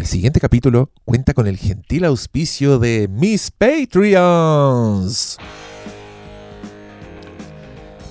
[0.00, 5.36] El siguiente capítulo cuenta con el gentil auspicio de mis Patreons.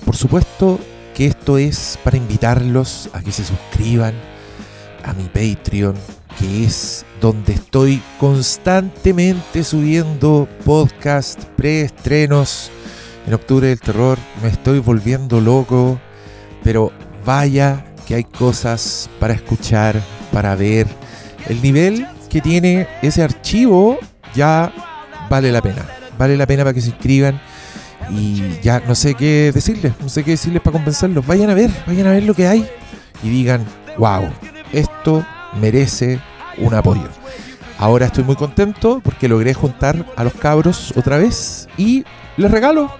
[0.04, 0.78] Por supuesto
[1.16, 4.14] que esto es para invitarlos a que se suscriban
[5.02, 5.96] a mi Patreon,
[6.38, 12.70] que es donde estoy constantemente subiendo podcast preestrenos.
[13.26, 16.00] En octubre del terror me estoy volviendo loco,
[16.62, 16.92] pero
[17.26, 20.00] vaya que hay cosas para escuchar,
[20.30, 20.86] para ver.
[21.48, 23.98] El nivel que tiene ese archivo
[24.34, 24.72] ya
[25.28, 25.86] vale la pena.
[26.18, 27.40] Vale la pena para que se inscriban.
[28.10, 31.26] Y ya no sé qué decirles, no sé qué decirles para convencerlos.
[31.26, 32.68] Vayan a ver, vayan a ver lo que hay
[33.22, 33.64] y digan,
[33.98, 34.28] wow,
[34.72, 35.24] esto
[35.60, 36.20] merece
[36.58, 37.08] un apoyo.
[37.78, 42.04] Ahora estoy muy contento porque logré juntar a los cabros otra vez y
[42.36, 42.90] les regalo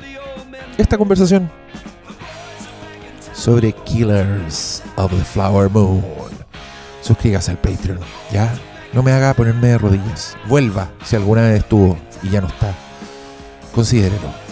[0.78, 1.50] esta conversación
[3.34, 6.29] sobre Killers of the Flower Moon.
[7.00, 7.98] Suscríbase al Patreon,
[8.32, 8.52] ¿ya?
[8.92, 10.36] No me haga ponerme de rodillas.
[10.48, 12.74] Vuelva si alguna vez estuvo y ya no está.
[13.72, 14.50] Considérelo.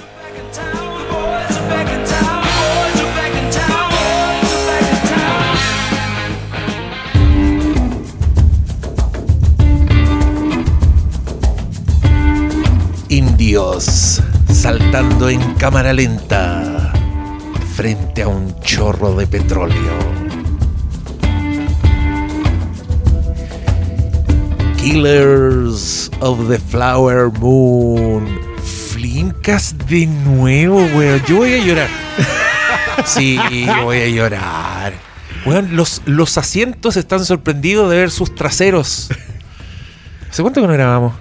[13.11, 16.93] Indios saltando en cámara lenta
[17.75, 20.38] frente a un chorro de petróleo.
[24.93, 28.27] Killers of the Flower Moon.
[28.63, 31.21] Flincas de nuevo, weón.
[31.29, 31.89] Yo voy a llorar.
[33.05, 33.39] Sí,
[33.85, 34.95] voy a llorar.
[35.45, 39.11] Weón, los, los asientos están sorprendidos de ver sus traseros.
[40.31, 41.13] ¿Hace cuánto que no grabamos?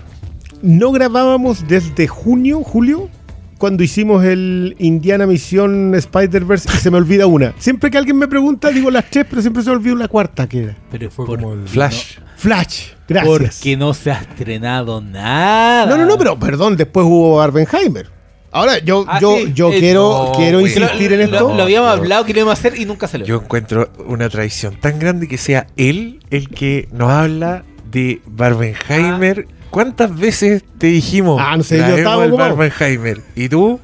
[0.62, 3.10] No grabábamos desde junio, julio,
[3.58, 7.54] cuando hicimos el Indiana Misión Spider-Verse y se me olvida una.
[7.60, 10.48] Siempre que alguien me pregunta, digo las tres, pero siempre se me olvida la cuarta
[10.48, 10.78] que era.
[10.90, 12.20] Pero Fue por- como el Flash.
[12.38, 12.92] Flash.
[13.10, 13.56] Gracias.
[13.56, 15.86] porque no se ha estrenado nada.
[15.86, 18.10] No, no, no, pero perdón, después hubo Barbenheimer.
[18.52, 19.52] Ahora, yo, Ah, yo, sí.
[19.54, 20.74] yo Eh, quiero, no, quiero güey.
[20.74, 21.54] insistir lo, en esto.
[21.54, 23.26] lo habíamos pero- hablado que lo íbamos a hacer y nunca salió.
[23.28, 29.48] Yo encuentro una tradición tan grande que sea él el que nos habla de Barbenheimer.
[29.70, 31.42] ¿Cuántas veces te dijimos?
[31.44, 32.32] Ah, no sé, yo estaba el.
[32.34, 33.22] Barbenheimer.
[33.36, 33.80] ¿Y tú?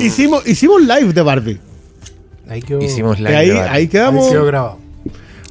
[0.00, 1.60] Hicimos, hicimos live de Barbie.
[2.48, 4.26] Ahí quedó, Hicimos Y la ahí, ahí quedamos.
[4.26, 4.78] ahí quedó grabado.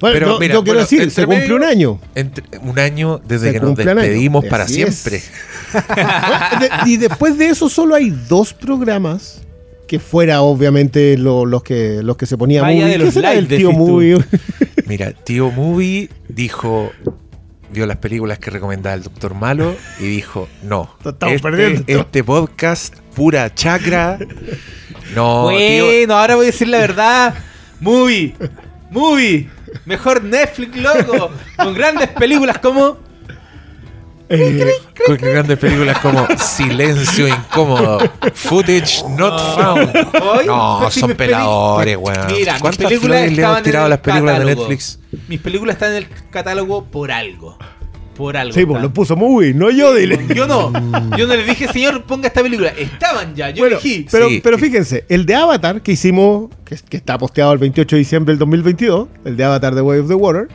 [0.02, 2.00] Bueno, Pero yo, mira, yo quiero bueno, decir, se cumple medio- un año.
[2.16, 5.22] Entre- un año desde Se que nos despedimos para Así siempre.
[6.60, 9.42] De- y después de eso solo hay dos programas
[9.88, 13.34] que fuera obviamente lo- los que los que se ponían Vaya de ¿Qué los será
[13.34, 13.72] el tío.
[13.72, 14.18] Movie?
[14.88, 16.92] Mira, tío Movie dijo,
[17.72, 21.84] vio las películas que recomendaba el Doctor Malo y dijo, no, estamos este, perdiendo.
[21.88, 24.18] este podcast, pura chacra.
[25.16, 27.34] No, tío, bueno, ahora voy a decir la verdad.
[27.80, 28.36] Movie,
[28.90, 29.50] movie,
[29.86, 32.98] mejor Netflix, loco, con grandes películas como
[34.30, 34.72] Eh,
[35.06, 38.00] con grandes películas como Silencio Incómodo,
[38.34, 39.96] Footage Not Found.
[40.24, 42.28] Hoy, No, son peladores, weón.
[42.28, 44.46] Mira, ¿Cuántas películas flores le hemos tirado a las películas de.
[44.46, 45.00] Netflix?
[45.28, 47.58] Mis películas están en el catálogo por algo.
[48.16, 48.54] Por algo.
[48.54, 50.20] sí, pues lo puso Movie, no yo, dile.
[50.36, 50.72] Yo no.
[51.18, 52.70] Yo no le dije, señor, ponga esta película.
[52.70, 54.06] Estaban ya, yo Bueno, elegí.
[54.12, 54.40] pero, Sí.
[54.44, 58.32] pero fíjense, el de Avatar que hicimos, que, que está posteado el 28 de diciembre
[58.34, 60.48] del 2022, el de Avatar The Way of the Water,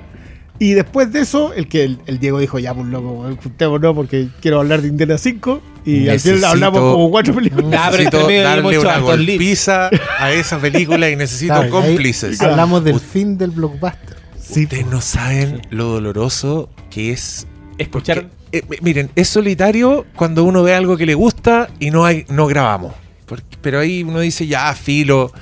[0.61, 4.29] y después de eso, el que el, el Diego dijo, ya, pues loco, juntémonos porque
[4.41, 7.67] quiero hablar de Indiana 5, y al final Necesito- hablamos como cuatro películas.
[7.93, 12.41] Necesito darle una golpiza a esa película y necesito Claro, ahí cómplices.
[12.41, 14.17] Hablamos del Ut- fin del blockbuster.
[14.51, 17.47] Ustedes no saben lo doloroso que es
[17.79, 18.29] Escuchar.
[18.51, 22.25] Eh, mi- miren, es solitario cuando uno ve algo que le gusta y no hay,
[22.29, 22.95] no grabamos.
[23.27, 25.33] Porque- pero ahí uno dice, ya, filo,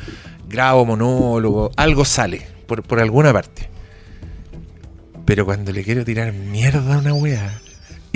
[0.48, 3.70] grabo monólogo, algo sale por, por alguna parte.
[5.24, 7.60] Pero cuando le quiero tirar mierda a una weá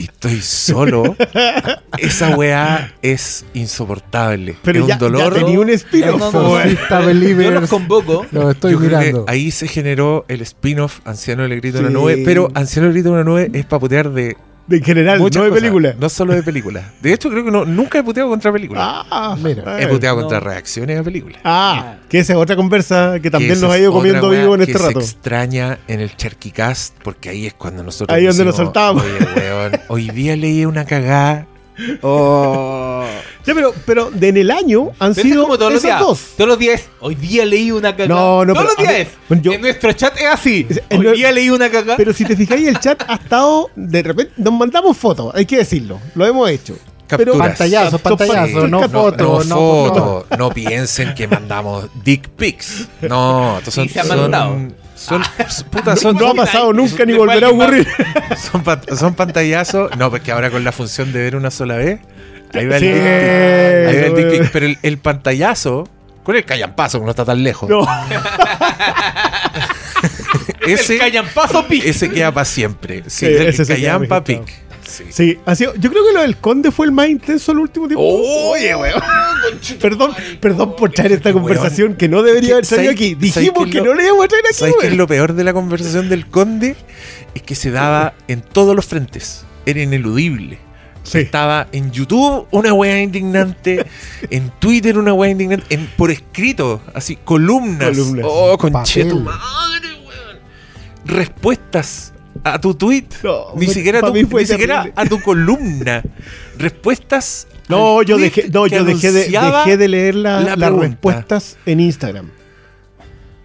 [0.01, 1.17] y estoy solo,
[1.99, 4.57] esa weá es insoportable.
[4.63, 5.35] Pero es ya, un dolor.
[5.35, 7.13] ya tenía un spin-off, No,
[7.43, 8.27] Yo los convoco.
[8.31, 9.25] Lo estoy Yo creo que mirando.
[9.29, 11.95] ahí se generó el spin-off Anciano le grita una Sí.
[11.95, 15.39] nube, pero Anciano le grita una nube es para putear de De en general, muchas
[15.39, 15.97] no de cosas, películas.
[15.99, 16.85] No solo de películas.
[17.01, 18.83] De hecho, creo que no, nunca he puteado contra películas.
[18.87, 19.83] Ah, Mira.
[19.83, 20.23] he puteado no.
[20.23, 21.41] contra reacciones a películas.
[21.45, 24.73] Ah, que esa es otra conversa que también nos ha ido comiendo vivo en que
[24.73, 25.01] este rato.
[25.01, 28.17] Se extraña en el Charquicast, porque ahí es cuando nosotros.
[28.17, 28.59] Ahí donde nos.
[28.61, 31.47] Oye, weón, hoy día leí una cagada.
[32.03, 33.05] Oh.
[33.47, 35.99] Ya, pero, pero en el año han Pero es sido como todos los días.
[35.99, 36.21] dos.
[36.37, 36.83] Todos los días.
[37.01, 38.21] Hoy día leí una cagada.
[38.21, 38.99] No, no, Todos los pero, días.
[39.07, 40.67] ver, bueno, yo- en nuestro chat es así.
[40.69, 41.97] Es- Hoy no- día leí una cagada.
[41.97, 43.71] Pero si te fijáis, el chat ha estado.
[43.75, 45.99] De repente, nos mandamos fotos, hay que decirlo.
[46.15, 46.77] Lo hemos hecho.
[47.09, 47.49] Pero Capturas.
[47.49, 50.27] Pantallazo, Son pantallazo, pan- no no, foto, no, no, foto.
[50.39, 52.87] No piensen que mandamos dick pics.
[53.01, 54.75] No, son, Sí, se han son-
[55.71, 57.87] puta, son, No ha pasado nunca ni volverá a ocurrir.
[58.51, 59.97] son, pa- son pantallazos.
[59.97, 62.01] No, porque ahora con la función de ver una sola vez,
[62.55, 63.03] ahí va el Sí, dick.
[63.03, 64.39] Ahí va el dick pic.
[64.39, 64.51] güey.
[64.53, 65.89] Pero el, el pantallazo,
[66.23, 67.69] con el callampazo, que no está tan lejos.
[67.71, 67.81] No.
[70.67, 71.85] ese, el callampazo pic.
[71.85, 73.03] ese queda para siempre.
[73.07, 74.43] Sí, Sí, el callampa pic.
[74.91, 75.05] Sí.
[75.11, 77.87] Sí, ha sido, yo creo que lo del conde fue el más intenso el último
[77.87, 78.05] tiempo.
[78.05, 79.01] Oye, weón.
[79.81, 83.15] perdón, perdón por traer esta conversación que no debería haber ¿Sabes- aquí.
[83.15, 85.53] Dijimos que no le íbamos a traer aquí, ¿Sabes qué es lo peor de la
[85.53, 86.77] conversación del conde?
[87.35, 89.45] Es que se daba en todos los frentes.
[89.67, 90.59] Era ineludible.
[91.03, 91.19] Sí.
[91.19, 93.87] Estaba en YouTube una wea indignante,
[94.31, 97.89] en Twitter una wea indignante, en, por escrito, así, columnas.
[97.91, 98.27] Columnas.
[98.29, 99.41] Oh, conche tu Papel.
[99.41, 100.39] madre, weón.
[101.05, 102.13] Respuestas
[102.45, 103.05] a tu tweet.
[103.23, 106.03] No, ni fue- siquiera, a tu, ni siquiera a tu columna.
[106.59, 107.47] Respuestas.
[107.69, 111.81] No, yo dejé, no, yo dejé de, dejé de leer la- la las respuestas en
[111.81, 112.31] Instagram.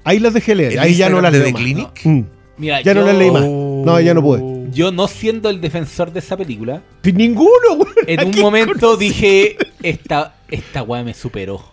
[0.04, 0.74] Ahí las dejé leer.
[0.74, 1.52] ¿El Ahí ya no las más.
[1.54, 1.90] Clinic?
[2.04, 2.22] Mm.
[2.58, 3.44] Mira, Ya no las leí más.
[3.44, 4.70] No, ya no pude.
[4.72, 7.94] Yo no siendo el defensor de esa película, Pues Ninguno, weón.
[8.08, 11.64] en ¿A un momento dije, esta, esta weá me superó.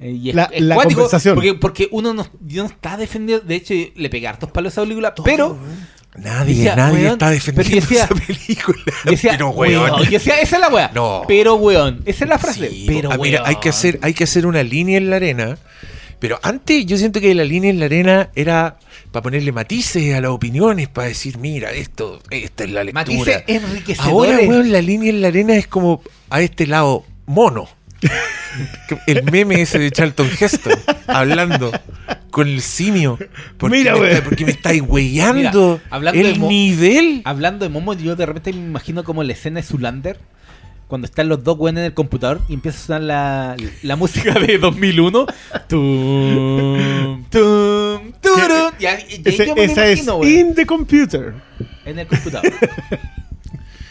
[0.00, 1.34] Eh, Y es, La- es la cuático, conversación.
[1.36, 4.74] Porque, porque uno no, yo no está defendiendo, de hecho le pegué hartos palos a
[4.74, 5.56] esa película, pero
[6.16, 8.78] Nadie, Decía, nadie weón, está defendiendo decía- esa película.
[9.04, 10.10] decía, Pero, weón, weón.
[10.10, 10.90] decía, esa es la weá.
[10.94, 11.22] No.
[11.26, 12.70] Pero weón, esa es la frase.
[12.70, 13.48] Sí, pero ah, mira, weón.
[13.50, 15.58] hay que hacer, hay que hacer una línea en la arena.
[16.20, 18.78] Pero antes yo siento que la línea en la arena era
[19.10, 23.04] para ponerle matices a las opiniones, para decir, mira, esto, esta es la lectura.
[23.04, 23.98] Matices.
[24.00, 26.00] Ahora, weón, la línea en la arena es como
[26.30, 27.68] a este lado mono.
[29.06, 30.72] El meme ese de Charlton Heston
[31.06, 31.72] hablando
[32.30, 33.18] con el simio.
[33.56, 35.80] Porque Mira, me está- porque me estáis weyando.
[36.12, 37.22] De el mo- nivel.
[37.24, 40.18] Hablando de Momo, yo de repente me imagino como la escena de Zulander.
[40.86, 44.34] Cuando están los dos weones en el computador y empieza a sonar la, la música
[44.38, 45.26] de 2001.
[45.66, 48.72] Tum, tum, turun.
[48.78, 48.86] Y
[49.28, 51.34] Ese- yo me esa es imagino, weón, in the computer.
[51.86, 52.52] en el computador.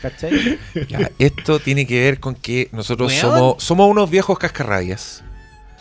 [0.03, 0.59] ¿Cachai?
[0.87, 3.21] Ya, esto tiene que ver con que nosotros Weón.
[3.21, 5.23] somos, somos unos viejos cascarrabias.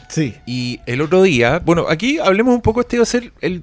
[0.09, 0.37] Sí.
[0.47, 3.63] Y el otro día, bueno, aquí hablemos un poco, este va a ser el-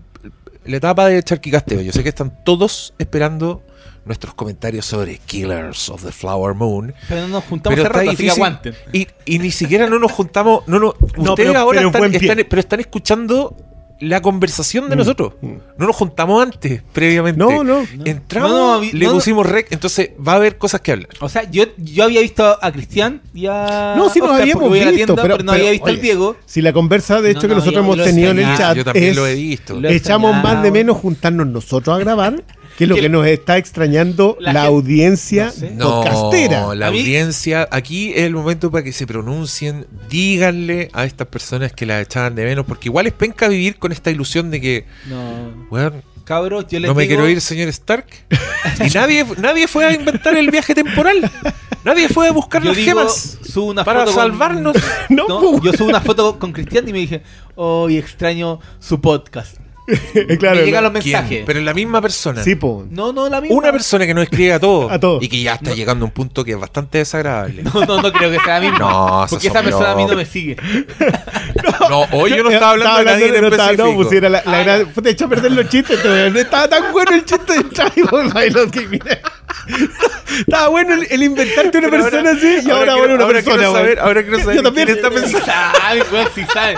[0.65, 1.81] la etapa de Charquicasteo.
[1.81, 3.63] Yo sé que están todos esperando
[4.05, 6.93] nuestros comentarios sobre Killers of the Flower Moon.
[7.07, 8.31] Pero no nos juntamos Pero rato, así que difícil.
[8.31, 8.75] aguanten.
[8.91, 10.67] Y, y ni siquiera no nos juntamos.
[10.67, 13.55] No, no, ustedes pero- ahora pero están- pero están escuchando
[13.99, 15.33] la conversación de Mm, nosotros.
[15.41, 15.47] mm.
[15.77, 17.39] No nos juntamos antes, previamente.
[17.39, 17.85] No, no.
[18.05, 21.09] Entramos, No, no, vi- le pusimos rec, entonces va a haber cosas que hablar.
[21.19, 23.95] O sea, yo, yo había visto a Cristian y a.
[23.97, 26.35] No, sí nos Oscar, habíamos visto, tienda, pero- pero, no había visto al oye, Diego.
[26.45, 28.83] Si la conversa, de No, hecho, que no, nosotros hemos tenido en el chat, Yo
[28.85, 29.79] también es, lo he visto.
[29.79, 30.55] Lo he echamos extrañado.
[30.55, 32.41] más de menos juntarnos nosotros a grabar,
[32.79, 35.71] que es lo Que- que nos está extrañando La la, audiencia no sé.
[35.75, 36.73] No, podcastera.
[36.73, 41.27] la A mí- audiencia, aquí es el momento para que se pronuncien, díganle a estas
[41.27, 44.61] personas que las echaban de menos, porque igual es penca vivir con esta ilusión de
[44.61, 45.67] que, No.
[45.69, 48.05] weón, Cabros, yo les no me digo- quiero ir, señor Stark.
[48.85, 51.29] Y nadie, nadie fue a inventar el viaje temporal.
[51.83, 54.75] Nadie fue a buscar Yo las digo, gemas subo una para foto con- salvarnos.
[55.09, 57.23] No, No, pues, yo subo una foto con Cristian y me dije,
[57.55, 59.57] hoy extraño su podcast.
[60.39, 61.03] claro, me llegan los ¿Quién?
[61.13, 61.43] mensajes.
[61.45, 62.43] Pero la misma persona.
[62.43, 62.85] Sí, po.
[62.89, 63.55] No, no, la misma.
[63.57, 64.91] Una persona que nos escribe a todos.
[64.91, 65.23] A todos.
[65.23, 67.63] Y que ya está llegando a un punto que es bastante desagradable.
[67.73, 68.79] No, no, no creo que sea la misma.
[68.79, 70.57] No, porque esa persona a mí no me sigue.
[71.89, 73.89] No, hoy yo no estaba hablando de nadie en no estaba- específico.
[73.89, 76.37] No, pues era la, la gran- Te eché a perder los chistes, weón.
[76.37, 77.53] Estaba tan bueno el chiste
[78.71, 79.19] que mira.
[80.39, 83.15] Estaba bueno el, el inventarte una Pero persona ahora- así y ahora, ahora bueno quiero-
[83.15, 83.55] una ahora persona.
[83.57, 84.85] quiero saber- ahora quiero saber Yo también.
[84.87, 85.45] quién está Si pensando.
[85.79, 86.77] saben, weón, si saben.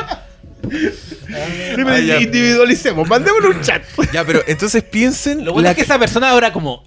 [1.34, 2.20] Ah, ya.
[2.22, 3.84] individualicemos, mandémosle un chat.
[4.14, 5.46] Ya, pero entonces piensen.
[5.46, 6.84] Lo bueno la es que esa persona ahora como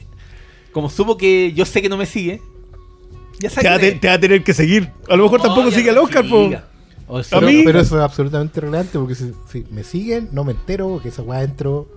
[0.73, 2.41] como supo que yo sé que no me sigue,
[3.39, 4.91] ya sabe Te va, a que- te- te va a tener que seguir.
[5.09, 6.51] A lo mejor No, tampoco sigue al no Oscar, po.
[7.07, 10.29] O sea, A Pero, mí- pero eso es absolutamente relevante porque si, si me siguen,
[10.33, 11.89] no me entero porque esa weá entro.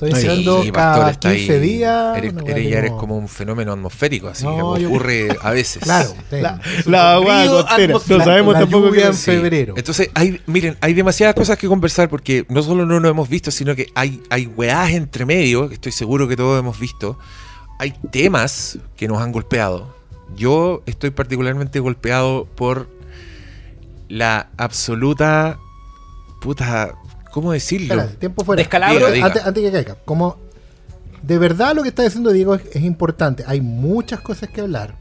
[0.00, 1.60] Estoy entrando Sí, cada Pastor, está 15 ahí.
[1.60, 2.16] días.
[2.18, 5.50] Eres, eres- que ya eres como un fenómeno atmosférico, así No, que yo- ocurre a
[5.50, 5.82] veces.
[5.82, 6.14] Claro.
[6.30, 7.44] La, la agua.
[7.44, 9.24] No sabemos la tampoco qué en Sí.
[9.24, 9.74] febrero.
[9.76, 13.50] Entonces, hay, miren, hay demasiadas cosas que conversar porque no solo no nos hemos visto,
[13.50, 17.18] sino que hay, hay weás entre medio, que estoy seguro que todos hemos visto.
[17.80, 19.96] Hay temas que nos han golpeado.
[20.36, 22.88] Yo estoy particularmente golpeado por
[24.08, 25.58] la absoluta.
[26.40, 26.94] Puta.
[27.32, 27.94] ¿Cómo decirlo?
[27.94, 28.60] Espera, tiempo fuera.
[28.60, 28.98] Descalabro.
[28.98, 29.26] Diga, diga.
[29.26, 29.96] Antes, antes que caiga.
[30.04, 30.38] Como
[31.22, 33.44] de verdad lo que está diciendo Diego es, es importante.
[33.46, 34.94] Hay muchas cosas que hablar.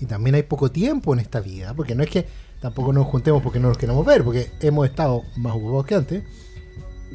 [0.00, 1.74] Y también hay poco tiempo en esta vida.
[1.74, 2.26] Porque no es que
[2.60, 4.24] tampoco nos juntemos porque no nos queremos ver.
[4.24, 6.24] Porque hemos estado más ocupados que antes.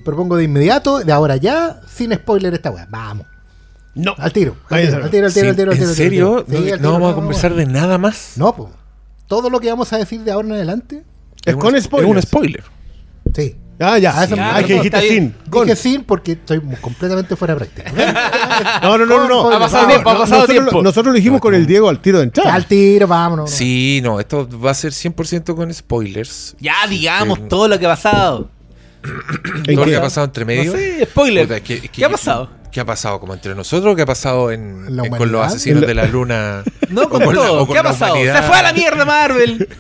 [0.06, 2.88] Propongo de inmediato, de ahora ya, sin spoiler esta weá.
[2.90, 3.26] Vamos.
[3.96, 4.14] No.
[4.18, 4.56] Al tiro.
[4.70, 6.38] Al tiro, al tiro, al tiro, al Sí, tiro, al tiro, ¿En al tiro, serio?
[6.38, 6.76] al tiro.
[6.78, 8.34] Sí, ¿No, vamos a conversar de nada más?
[8.38, 8.70] No, pues.
[9.28, 11.04] Todo lo que vamos a decir de ahora en adelante,
[11.44, 12.64] Es un- con Es un spoiler.
[13.36, 13.56] sí.
[13.80, 14.24] Ah, ya.
[14.24, 15.36] Eso- ah, ah, que dijiste sin.
[15.50, 15.66] Con.
[15.66, 17.92] Dije sin porque estoy completamente fuera de práctica.
[18.82, 19.52] No, no, no, no.
[19.52, 20.82] Ha pasado tiempo, ha pasado nosotros, tiempo.
[20.82, 22.54] Nosotros lo dijimos con el Diego al tiro de entrada.
[22.56, 23.52] Al tiro, vámonos.
[23.52, 26.56] Sí, no, esto va a ser 100% con spoilers.
[26.60, 27.46] Ya digamos Sí.
[27.50, 28.50] todo lo que ha pasado.
[29.04, 29.92] ¿En Todo lo qué?
[29.92, 30.72] que ha pasado entre medio.
[30.72, 31.62] No sé, spoiler.
[31.62, 32.50] ¿Qué ha pasado?
[32.72, 33.96] ¿Qué ha pasado como entre nosotros?
[33.96, 36.64] ¿Qué ha pasado en, ¿La en- con los asesinos En de la luna?
[36.90, 37.68] No, con todo.
[37.68, 38.14] ¿Qué ha pasado?
[38.14, 38.42] humanidad.
[38.42, 39.68] Se fue a la mierda Marvel.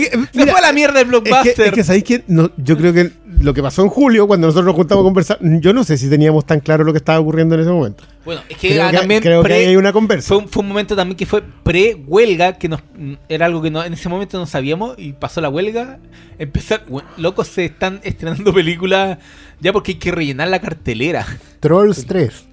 [0.00, 1.66] Que- Se fue a la mierda el Es que, blockbuster.
[1.66, 4.66] es que sabéis que no- yo creo que lo que pasó en julio, cuando nosotros
[4.66, 7.54] nos juntamos a conversar, yo no sé si teníamos tan claro lo que estaba ocurriendo
[7.54, 8.04] en ese momento.
[8.24, 10.28] Bueno, es que, Creo que, también creo que pre- ahí hay una conversa.
[10.28, 13.70] fue, un, fue un momento también que fue pre-huelga, que nos, mm, era algo que
[13.70, 15.98] no, en ese momento no sabíamos, y pasó la huelga.
[16.38, 19.18] Empezar, bueno, locos, se están estrenando películas
[19.60, 21.26] ya porque hay que rellenar la cartelera.
[21.60, 22.44] Trolls 3.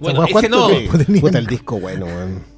[0.00, 1.20] Bueno, ¿cuánto ese no.
[1.20, 2.49] Puta, el disco bueno, weón.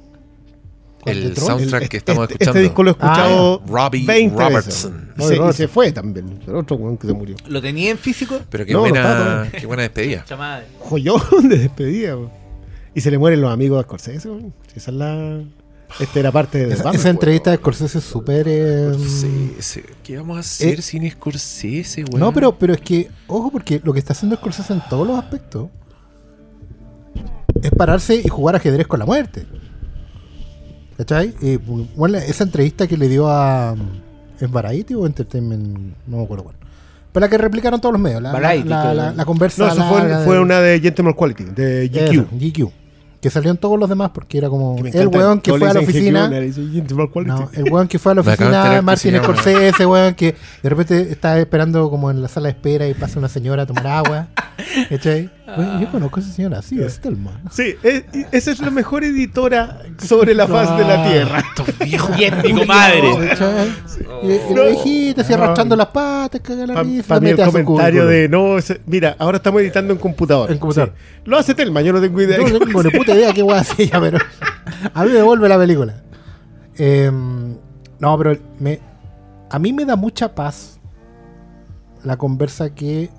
[1.03, 2.59] ¿Cuál de El soundtrack El- que estamos este, escuchando.
[2.59, 4.93] este disco lo he escuchado Ah, Robbie 20 Robertson.
[4.93, 5.13] veces.
[5.17, 5.53] Y se, y Robertson.
[5.53, 6.39] se fue también.
[6.47, 7.35] El otro weón que se murió.
[7.47, 8.39] ¿Lo tenía en físico?
[8.49, 10.25] Pero qué No, buena, qué buena despedida.
[10.79, 12.17] Joyón de despedida.
[12.95, 14.53] Y se le mueren los amigos de Scorsese, weón.
[14.75, 15.41] Esa es la.
[15.99, 16.73] Esta era parte de.
[16.73, 17.57] Esa, esa entrevista de.
[17.57, 18.45] Scorsese es súper.
[18.47, 19.83] eh, Scorsese.
[20.03, 22.19] ¿Qué vamos a hacer Eh, sin Scorsese, weón?
[22.19, 25.19] No, pero, pero es que, ojo, porque lo que está haciendo Scorsese en todos los
[25.19, 25.69] aspectos
[27.61, 29.45] es pararse y jugar ajedrez con la muerte.
[30.97, 31.33] ¿Cachai?
[31.95, 33.75] Bueno, esa entrevista que le dio a.
[34.39, 35.93] ¿Es Variety o Entertainment?
[36.07, 36.55] No me acuerdo cuál.
[37.11, 38.21] Pero la que replicaron todos los medios.
[38.21, 38.93] La, la- Variety, la, creo.
[38.95, 39.65] la- la conversa.
[39.67, 42.11] No, eso fue, fue de- una de Gentleman Quality, de GQ.
[42.13, 42.71] Eso, GQ.
[43.23, 44.77] Que salió en todos los demás porque era como.
[44.77, 46.27] Me El weón que fue a la oficina.
[46.29, 51.39] No, el weón que fue a la oficina Martin Scorsese, weón, que de repente está
[51.39, 54.27] esperando como en la sala de espera y pasa una señora a tomar agua.
[54.89, 55.29] ¿Cachai?
[55.57, 57.39] Weón, yo conozco a esa señora, sí, es Telma.
[57.51, 61.43] Sí, es- esa es la mejor editora sobre la faz de la Tierra.
[61.85, 62.11] Viejos.
[64.23, 65.43] Y la viejita así No.
[65.43, 69.37] arrastrando las patas, caga la Para risa, mí el comentario de no, ese- mira, ahora
[69.37, 70.51] estamos editando en computador.
[70.51, 70.93] En computador.
[70.95, 71.21] Sí.
[71.25, 72.37] Lo hace Telma, yo no tengo idea.
[72.37, 72.43] No
[73.13, 74.17] puta idea qué voy a hacer ya, pero
[74.93, 76.01] a mí me vuelve la película.
[76.77, 77.11] Eh,
[77.99, 78.79] no, pero me,
[79.49, 80.79] a mí me da mucha paz
[82.03, 83.09] la conversa que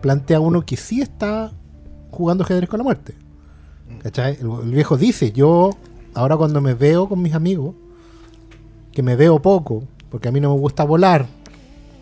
[0.00, 1.52] plantea uno que sí está
[2.10, 3.14] jugando ajedrez con la muerte.
[4.02, 4.38] ¿Cachai?
[4.40, 5.70] El, el viejo dice, yo
[6.14, 7.74] ahora cuando me veo con mis amigos,
[8.92, 11.26] que me veo poco, porque a mí no me gusta volar,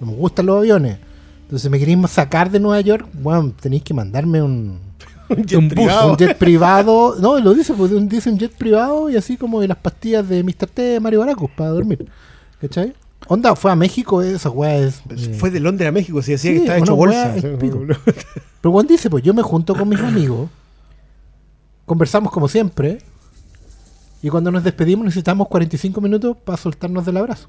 [0.01, 0.99] no me gustan los aviones.
[1.43, 4.90] Entonces me queréis sacar de Nueva York, bueno, tenéis que mandarme un,
[5.31, 5.75] Un bus.
[5.75, 6.11] privado.
[6.13, 7.17] un jet privado.
[7.21, 10.29] No, lo dice, pues un- dice un jet privado y así como de las pastillas
[10.29, 10.67] de Mr.
[10.67, 12.07] T de Mario Baracus para dormir.
[12.61, 12.93] ¿Cachai?
[13.29, 15.03] Onda, fue a México, esa weá es.
[15.11, 17.37] eh, Fue de Londres a México, si decía Sí, que estaba hecho bolsa.
[17.37, 17.45] es.
[18.61, 20.49] Pero Juan dice, pues yo me junto con mis amigos,
[21.87, 22.99] conversamos como siempre,
[24.23, 27.49] y cuando nos despedimos necesitamos 45 minutos para soltarnos del abrazo.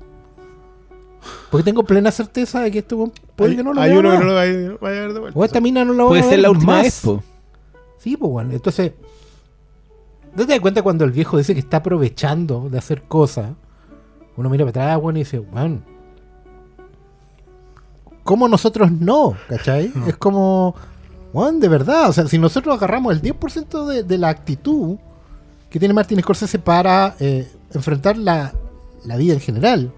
[1.50, 4.10] Porque tengo plena certeza de que esto puede hay que no lo hay vea uno
[4.10, 4.24] que más.
[4.24, 5.40] no lo vaya, vaya a ver de vuelta.
[5.40, 6.84] O esta mina no lo va Puede a ser ver la última más.
[6.84, 7.24] vez, po.
[8.02, 8.94] Sí, pues bueno, entonces.
[10.36, 13.52] ¿No te das cuenta cuando el viejo dice que está aprovechando de hacer cosas?
[14.38, 15.82] Uno mira para atrás, bueno, y dice, bueno.
[18.24, 19.36] ¿Cómo nosotros no?
[19.48, 19.92] ¿Cachai?
[20.08, 20.74] Es como.
[21.32, 22.10] Bueno, de verdad.
[22.10, 24.98] O sea, si nosotros agarramos el 10% de, de la actitud
[25.70, 28.52] que tiene Martin Scorsese para eh, enfrentar la,
[29.06, 29.94] la vida en general.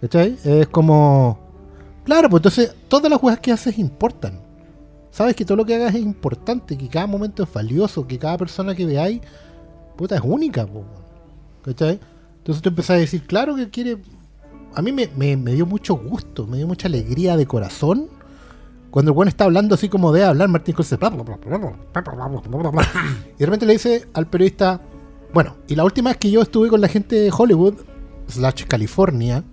[0.00, 0.38] ¿Cachai?
[0.44, 1.40] Es como.
[2.04, 4.49] Claro, pues entonces todas las cosas que haces importan.
[5.10, 8.38] Sabes que todo lo que hagas es importante, que cada momento es valioso, que cada
[8.38, 9.20] persona que veáis,
[9.96, 10.84] puta, es única, po,
[11.62, 12.00] ¿cachai?
[12.38, 13.98] Entonces tú empezás a decir, claro que quiere.
[14.74, 18.08] A mí me, dio mucho gusto, me dio mucha alegría de corazón
[18.90, 20.98] cuando el buen está hablando así como de hablar Martín Scorsese y
[23.38, 24.80] de repente le dice al periodista
[25.32, 27.74] bueno, y la última vez que yo estuve con la gente de Hollywood
[28.26, 29.44] slash California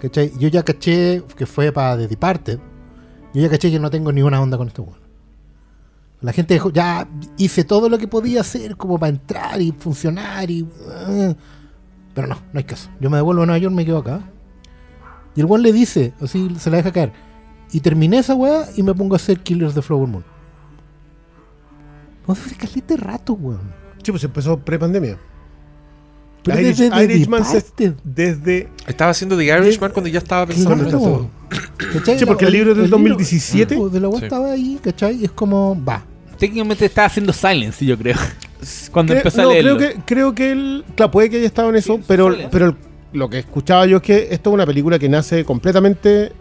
[0.00, 0.32] ¿cachai?
[0.38, 2.58] yo ya caché que fue para The Departed
[3.34, 4.98] yo ya caché que no tengo ni una onda con este weón.
[6.22, 7.06] La gente dijo, ya
[7.36, 10.66] hice todo lo que podía hacer como para entrar y funcionar y...
[11.08, 11.34] eh,
[12.14, 12.88] pero no, no hay caso.
[13.00, 14.20] Yo me devuelvo a Nueva York, me quedo acá.
[15.34, 17.12] Y el weón le dice, así se la deja caer.
[17.72, 20.24] Y terminé esa weá y me pongo a hacer Killers de Flower Moon.
[22.26, 23.72] Vamos a hacer calete rato, weón.
[24.02, 25.18] Sí, pues empezó pre-pandemia.
[26.42, 27.42] Pero Irish- desde The Irishman
[28.04, 28.68] desde.
[28.86, 31.30] Estaba haciendo The Irishman cuando ya estaba pensando en Claro.
[31.92, 32.18] ¿Cachai?
[32.18, 33.76] Sí, porque el libro es del libro- 2017.
[33.76, 34.24] pues, de la Sí.
[34.24, 35.16] estaba ahí, ¿cachai?
[35.20, 36.04] Y es como, va.
[36.38, 38.16] Técnicamente estaba haciendo silence, yo creo.
[38.90, 39.76] Cuando Creo- empezó a no, leerlo.
[39.76, 40.84] creo que, creo que él.
[40.96, 42.76] Claro, puede que haya estado en eso, Sí, pero, pero
[43.12, 46.32] lo que escuchaba yo es que esto es una película que nace completamente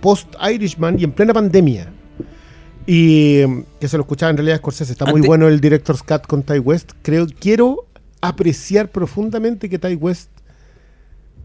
[0.00, 1.88] post-Irishman y en plena pandemia.
[2.86, 4.92] Y mm, que se lo escuchaba en realidad Scorsese.
[4.92, 6.92] Está muy bueno el Director's Cut con Ty West.
[7.02, 7.86] Creo, quiero
[8.20, 10.30] apreciar profundamente que Ty West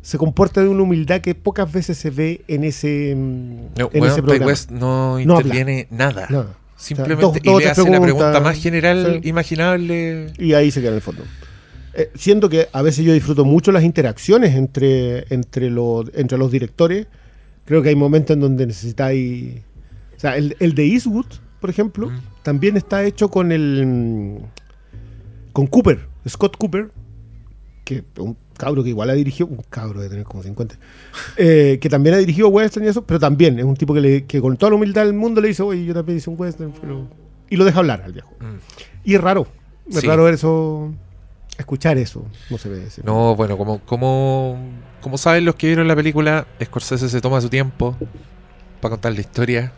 [0.07, 4.01] se comporta de una humildad que pocas veces se ve en ese, mm, No, en
[4.01, 4.45] weón, ese programa.
[4.45, 6.27] West no interviene nada.
[6.29, 6.45] No.
[6.77, 9.27] Simplemente O sea, dos- y le hace la pregunta preguntas, más general sí.
[9.29, 10.31] imaginable.
[10.37, 11.23] Y ahí se queda en el fondo.
[11.93, 16.51] Eh, siendo que a veces yo disfruto mucho las interacciones entre, entre, los, entre los
[16.51, 17.07] directores.
[17.65, 19.55] Creo que hay momentos en donde necesitáis.
[20.15, 21.25] O sea, el, el de Eastwood,
[21.59, 22.19] por ejemplo, Mm.
[22.43, 23.85] también está hecho con el.
[23.85, 24.37] mm,
[25.51, 25.99] con Cooper,
[26.29, 26.91] Scott Cooper,
[27.83, 29.47] que un cabro que igual ha dirigido.
[29.47, 30.75] Un cabro de tener como 50.
[31.37, 34.25] eh, que también ha dirigido western y eso, pero también es un tipo que, le-
[34.25, 36.73] que con toda la humildad del mundo le dice, oye, yo también hice un western,
[36.81, 37.07] pero.
[37.49, 38.29] Y lo deja hablar al viejo.
[38.39, 38.57] Mm.
[39.05, 39.47] Y es raro.
[39.89, 40.07] Es Sí.
[40.07, 40.93] raro ver eso.
[41.57, 42.25] Escuchar eso.
[42.49, 42.83] No se ve.
[43.03, 44.59] No, bueno, como, como,
[45.01, 47.95] como saben los que vieron la película, Scorsese se toma su tiempo
[48.81, 49.71] para contar la historia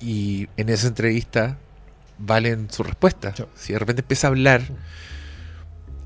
[0.00, 1.56] y en esa entrevista
[2.18, 3.36] valen sus respuestas.
[3.36, 3.44] Sí.
[3.54, 4.62] Si de repente empieza a hablar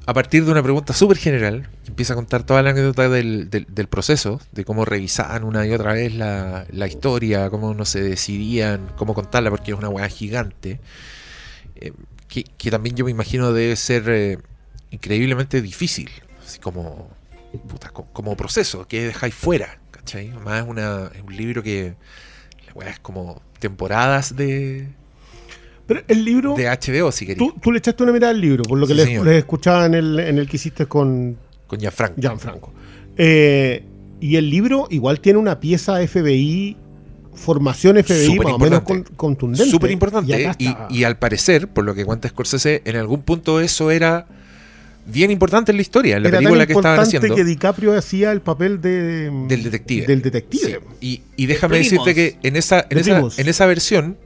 [0.07, 3.89] a partir de una pregunta súper general, empieza a contar toda la anécdota del, del-
[3.89, 8.93] proceso, de cómo revisaban una y otra vez la, la historia, cómo no se decidían,
[8.97, 10.79] cómo contarla, porque es una weá gigante,
[11.77, 11.93] eh,
[12.29, 14.39] que, que también yo me imagino debe ser eh,
[14.91, 16.11] increíblemente difícil,
[16.45, 17.11] así como,
[17.69, 20.29] puta, co- como proceso, que dejáis fuera, ¿cachai?
[20.29, 20.35] Es,
[20.67, 21.95] una, es un libro que
[22.67, 24.89] la weá es como temporadas de,
[25.87, 26.55] Pero el libro.
[26.55, 28.93] de HBO, si queréis, Tú, tú le echaste una mirada al libro, por lo que
[28.95, 29.27] Sí, le, señor.
[29.27, 32.21] le escuchaba en el, en el que hiciste con con Gianfranco.
[32.21, 32.73] Gianfranco.
[33.17, 33.83] Eh,
[34.21, 36.77] y el libro igual tiene una pieza FBI,
[37.35, 39.71] formación FBI Súper más o menos con- contundente.
[39.71, 40.31] Súper Y importante.
[40.59, 44.27] Y, está- y al parecer, por lo que cuenta Scorsese, en algún punto eso era
[45.07, 47.37] bien importante en la historia, en la era película tan que estaban importante haciendo.
[47.37, 50.07] que DiCaprio hacía el papel de, Del detective.
[50.07, 50.81] Del detective.
[51.01, 51.23] Sí.
[51.37, 54.17] Y, y déjame decirte que en esa, en esa, en esa versión,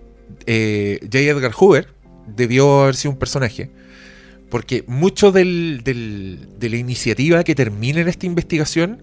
[0.53, 1.19] eh, J.
[1.21, 1.87] Edgar Hoover
[2.27, 3.71] debió haber sido un personaje.
[4.51, 9.03] Porque mucho del, del- de la iniciativa que termina en esta investigación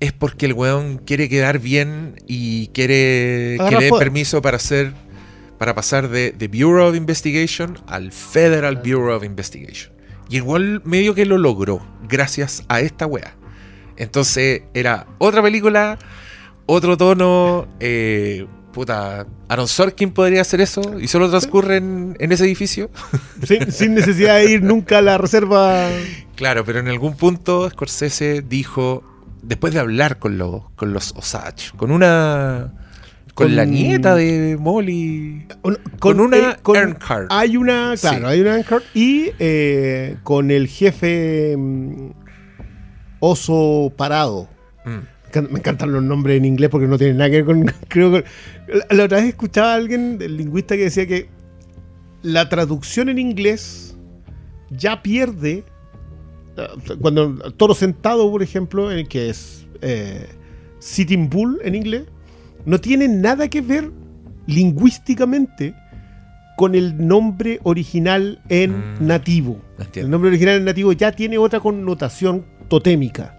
[0.00, 4.92] es porque el weón quiere quedar bien y quiere que le den permiso para hacer
[5.58, 9.92] para pasar de, de Bureau of Investigation al Federal Bureau of Investigation.
[10.30, 13.36] Y weón medio que lo logró gracias a esta wea.
[13.98, 15.98] Entonces era otra película,
[16.66, 17.68] otro tono.
[17.78, 22.90] eh, puta, Aaron Sorkin podría hacer eso y solo transcurre en, en ese edificio.
[23.44, 25.88] sin, sin necesidad de ir nunca a la reserva.
[26.36, 29.04] Claro, pero en algún punto Scorsese dijo,
[29.42, 32.72] después de hablar con, los con los Osage, con una.
[33.34, 35.46] Con, Con- la nieta de Molly.
[35.62, 37.28] Con, Con una eh, Earnhardt.
[37.30, 38.24] Hay una, claro, Sí.
[38.26, 42.10] hay una Earnhardt y eh, con el jefe mm,
[43.20, 44.48] Oso Parado.
[44.84, 44.98] Mm.
[45.34, 47.64] Me encan- Me encantan los nombres en inglés porque no tienen nada que ver con.
[47.88, 48.24] Creo que,
[48.90, 51.28] la, otra vez escuchaba a alguien, el lingüista, que decía que
[52.22, 53.96] la traducción en inglés
[54.70, 55.64] ya pierde.
[56.56, 56.66] eh,
[57.00, 60.26] Cuando Toro Sentado, por ejemplo, en el que es eh,
[60.78, 62.04] Sitting Bull en inglés,
[62.64, 63.90] no tiene nada que ver
[64.46, 65.74] lingüísticamente
[66.56, 69.06] con el nombre original en Mm.
[69.06, 69.60] nativo.
[69.78, 70.06] Entiendo.
[70.06, 73.38] El nombre original en nativo ya tiene otra connotación totémica.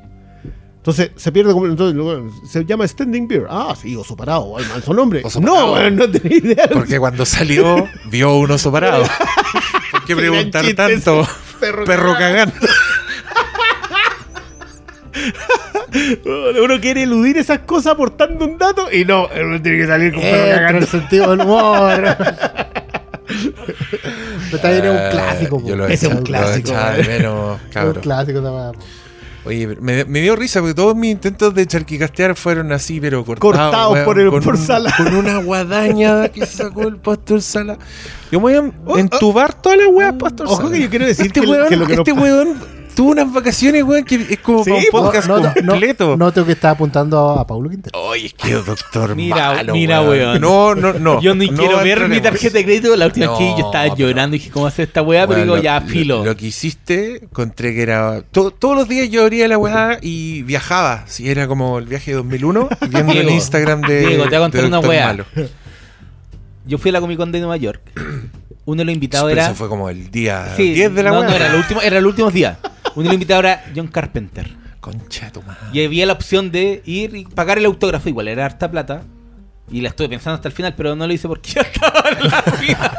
[0.83, 1.65] Entonces se pierde como.
[1.65, 3.45] Entonces, luego, se llama Standing Beer.
[3.49, 4.57] Ah, sí, oso parado.
[4.57, 5.21] Ay, mal su nombre.
[5.23, 6.67] Oso no, bueno, no tenía idea.
[6.73, 9.05] Porque cuando salió, vio un oso parado.
[9.91, 11.25] ¿Por qué preguntar tanto?
[11.61, 12.53] perro Perro cagando.
[16.61, 20.21] Uno quiere eludir esas cosas aportando un dato y no, uno tiene que salir con
[20.21, 20.79] perro Entra cagando.
[20.79, 22.17] el sentido del humor.
[23.25, 25.59] Pero está bien, es un clásico.
[25.61, 25.67] po.
[25.67, 27.07] Yo lo Ese es un lo clásico, de weón.
[27.07, 28.01] menos, Es un cabrón.
[28.01, 28.71] clásico weá.
[29.45, 33.51] Oye, me, me dio risa porque todos mis intentos de charquicastear fueron así, pero cortados.
[33.57, 34.93] Cortados por el- con por un- Sala.
[34.95, 37.77] Con una guadaña que sacó el pastor Sala.
[38.31, 40.71] Yo me voy a Oh, entubar todas las weas, pastor Ojo Sala.
[40.71, 42.57] que yo quiero decir Este que, weón, que lo que este nos- weón
[42.93, 46.17] tuvo unas vacaciones, weón, que es como Sí, para un po, podcast no, no, completo.
[46.17, 47.99] Noto que está apuntando a, a Paulo Quintero.
[47.99, 50.39] Oye, es que doctor Mira, malo, mira, weón.
[50.41, 51.21] No, no, no.
[51.21, 52.95] Yo ni no quiero ver mi tarjeta de crédito.
[52.95, 55.27] La última vez que No, yo estaba pero- llorando y dije, ¿cómo hacer esta weá?
[55.27, 56.25] Pero digo, lo- ya, lo- filo.
[56.25, 58.21] Lo, que hiciste, encontré que era.
[58.31, 61.03] to- todos los días yo abría la weá y viajaba.
[61.07, 63.99] Si era como el viaje de 2001, viendo el Diego, Instagram de.
[64.07, 65.07] Diego, te voy a contar una weá.
[65.07, 65.25] Malo.
[66.65, 67.81] Yo fui a la Comic Con de Nueva York.
[68.65, 69.47] Uno de los invitados Pero era.
[69.49, 71.29] Eso fue como el día Sí, 10 de la no, weá.
[71.29, 72.57] no, era, el último, era los últimos días.
[72.95, 74.49] Uno de los invitados era John Carpenter.
[74.79, 75.61] Concha tu madre.
[75.71, 78.09] Y había la opción de ir y pagar el autógrafo.
[78.09, 79.03] Igual era harta plata.
[79.71, 82.27] Y la estuve pensando hasta el final, pero no lo hice porque ya estaba en
[82.29, 82.97] la fila.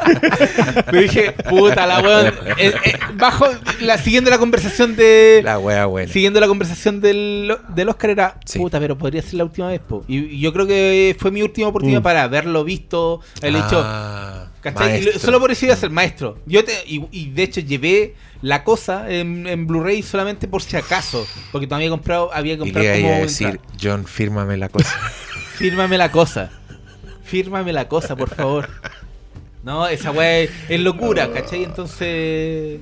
[0.91, 2.27] Me dije, puta, la weón.
[2.57, 3.45] eh, eh, bajo,
[3.81, 5.41] la, siguiendo la conversación de.
[5.43, 6.11] La weá buena.
[6.11, 8.57] Siguiendo la conversación del, del Oscar era, Sí.
[8.57, 10.03] puta, pero podría ser la última vez, po.
[10.07, 12.03] Y, y yo creo que fue mi última oportunidad Mm.
[12.03, 15.03] para haberlo visto, el hecho, Ah, ¿Cachai?
[15.03, 15.19] Lo-.
[15.19, 16.39] Solo por eso iba a ser maestro.
[16.47, 20.77] Yo te, y, y de hecho llevé la cosa en, en Blu-ray solamente por si
[20.77, 21.25] acaso.
[21.51, 23.59] Porque todavía había comprado, había Y comprado le como iba a decir.
[23.81, 24.89] John, fírmame la cosa.
[25.55, 26.51] Fírmame la cosa.
[27.23, 28.69] Fírmame la cosa, por favor.
[29.63, 31.63] No, esa weá es, es locura, ¿cachai?
[31.63, 32.81] Entonces.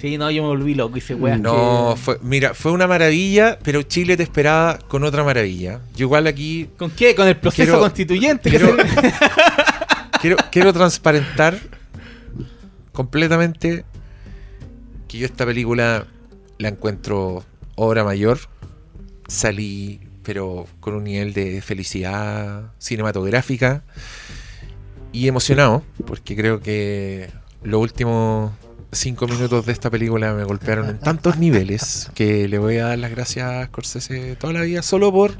[0.00, 0.96] Sí, no, yo me volví loco.
[0.96, 1.36] Hice weá.
[1.36, 5.80] No, fue, mira, fue una maravilla, pero Chile te esperaba con otra maravilla.
[5.94, 7.14] Yo igual aquí ¿Con qué?
[7.14, 8.50] Con el proceso Quiero- constituyente.
[8.50, 8.74] que se-
[10.20, 11.58] quiero, quiero transparentar
[12.92, 13.84] completamente
[15.14, 16.06] que yo esta película
[16.58, 17.44] la encuentro
[17.76, 18.38] obra mayor.
[19.28, 23.84] Salí, pero con un nivel de felicidad cinematográfica
[25.12, 27.30] y emocionado, porque creo que
[27.62, 28.52] los últimos
[28.90, 32.98] cinco minutos de esta película me golpearon en tantos niveles que le voy a dar
[32.98, 35.32] las gracias a Scorsese toda la vida solo por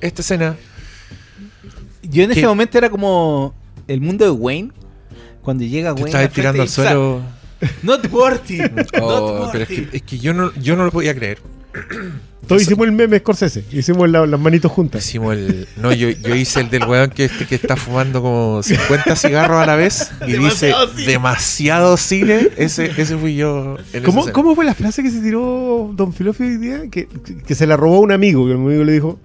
[0.00, 0.56] esta escena.
[2.02, 2.46] Yo en ese ¿Qué?
[2.46, 3.54] momento era como
[3.88, 4.72] el mundo de Wayne.
[5.42, 6.16] Cuando llega Te Wayne.
[6.18, 7.22] frente tirando al suelo.
[7.82, 8.60] Not worthy.
[9.00, 11.38] Oh, not pero es que, es que yo no yo no lo podía creer.
[12.46, 13.64] Todos hicimos el meme Scorsese.
[13.72, 15.04] Hicimos la- las manitos juntas.
[15.04, 15.66] Hicimos el.
[15.76, 19.60] No, yo, yo hice el del weón que, este, que está fumando como 50 cigarros
[19.60, 21.06] a la vez y dice Demasiado cine.
[21.06, 22.48] demasiado cine.
[22.56, 23.76] Ese, ese fui yo.
[23.92, 24.30] En ¿Cómo.
[24.32, 26.82] ¿Cómo fue la frase que se tiró Don Filofio hoy día?
[26.90, 27.08] Que,
[27.46, 29.18] que se la robó un amigo, que el amigo le dijo,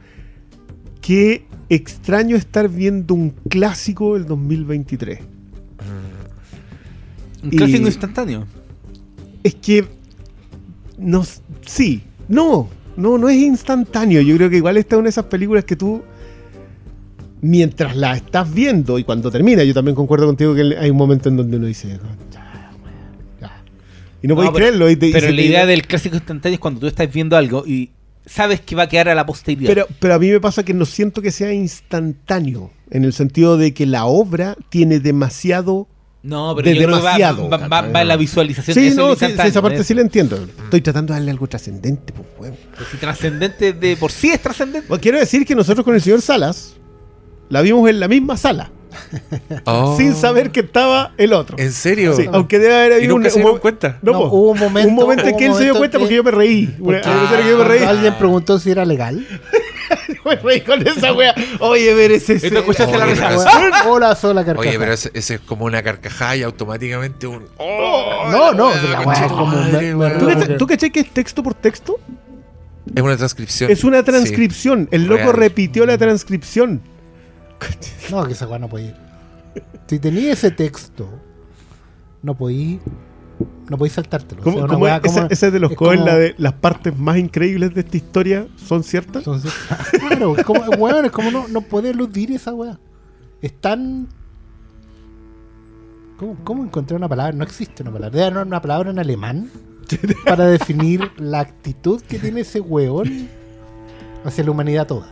[1.00, 5.20] qué extraño estar viendo un clásico del 2023.
[7.44, 8.46] Un clásico instantáneo.
[9.44, 9.86] Es que,
[10.98, 11.24] no,
[11.66, 14.22] sí, no, no, no es instantáneo.
[14.22, 16.04] Yo creo que igual esta es una de esas películas que tú,
[17.42, 21.30] mientras la estás viendo y cuando termina, yo también concuerdo contigo que hay un momento
[21.30, 22.00] en donde uno dice,
[22.32, 22.72] "Ya,
[23.42, 23.64] ya".
[24.22, 24.90] y no, podéis pero- creerlo.
[24.90, 27.64] y te- y Pero la idea del clásico instantáneo es cuando tú estás viendo algo
[27.66, 27.90] y
[28.28, 29.68] sabes que va a quedar a la posteridad.
[29.68, 33.58] Pero, pero a mí me pasa que no siento que sea instantáneo, en el sentido
[33.58, 35.88] de que la obra tiene demasiado...
[36.24, 38.74] no, pero de yo creo que va, demasiado, va- va- va en la visualización.
[38.76, 40.38] Sí, no, sí, instantáneo, esa parte es- sí la entiendo.
[40.64, 42.56] Estoy tratando de darle algo trascendente, pues, weón.
[42.92, 44.88] Si trascendente de por sí es trascendente.
[44.88, 46.74] Bueno, quiero decir que nosotros con el señor Salas
[47.50, 48.72] la vimos en la misma sala,
[49.66, 51.58] Oh, sin saber que estaba el otro.
[51.58, 52.14] ¿En serio?
[52.16, 53.98] Sí, aunque debe haber ¿Y habido un, se un cuenta?
[54.02, 56.16] No, hubo un momento- un momento en que él un se dio cuenta que- porque
[56.16, 56.76] yo me reí.
[56.80, 57.84] Una, Porque- una escena que yo me reí.
[57.84, 59.26] Alguien preguntó si era legal.
[60.26, 61.34] me reí con esa wea.
[61.60, 62.34] Oye, ver ese.
[62.36, 63.30] ¿Y tú escuchaste la risa?
[63.30, 64.70] pero Hola, sola carcajada.
[64.70, 67.46] Oye, pero ese, ese es como una carcajada y automáticamente un.
[67.60, 70.20] No, no, la es como madre, weón.
[70.20, 72.00] ¿Tú, porque- ¿Tú que es texto por texto?
[72.96, 73.72] Es una transcripción.
[73.72, 74.06] Es una Sí.
[74.06, 74.88] transcripción.
[74.92, 75.36] El loco Real.
[75.36, 76.82] repitió la transcripción.
[78.10, 78.96] No, que esa weá no podía ir.
[79.88, 81.10] Si tenía ese texto,
[82.24, 82.80] no podí.
[83.70, 84.42] No podí saltártelo.
[84.42, 86.00] O ¿Cómo, sea, una cómo weá es- esa, como- esa es de los es Coen,
[86.00, 89.18] como- la de las partes más increíbles de esta historia son ciertas?
[89.26, 89.54] Entonces,
[90.08, 92.80] claro, es como, weón, es como no, no puede eludir esa weá.
[93.42, 94.08] Es tan.
[96.18, 97.34] ¿Cómo, ¿Cómo encontrar una palabra?
[97.34, 98.12] No existe una palabra.
[98.16, 99.50] Debe haber una palabra en alemán
[100.26, 103.28] para definir la actitud que tiene ese weón
[104.24, 105.08] hacia la humanidad toda.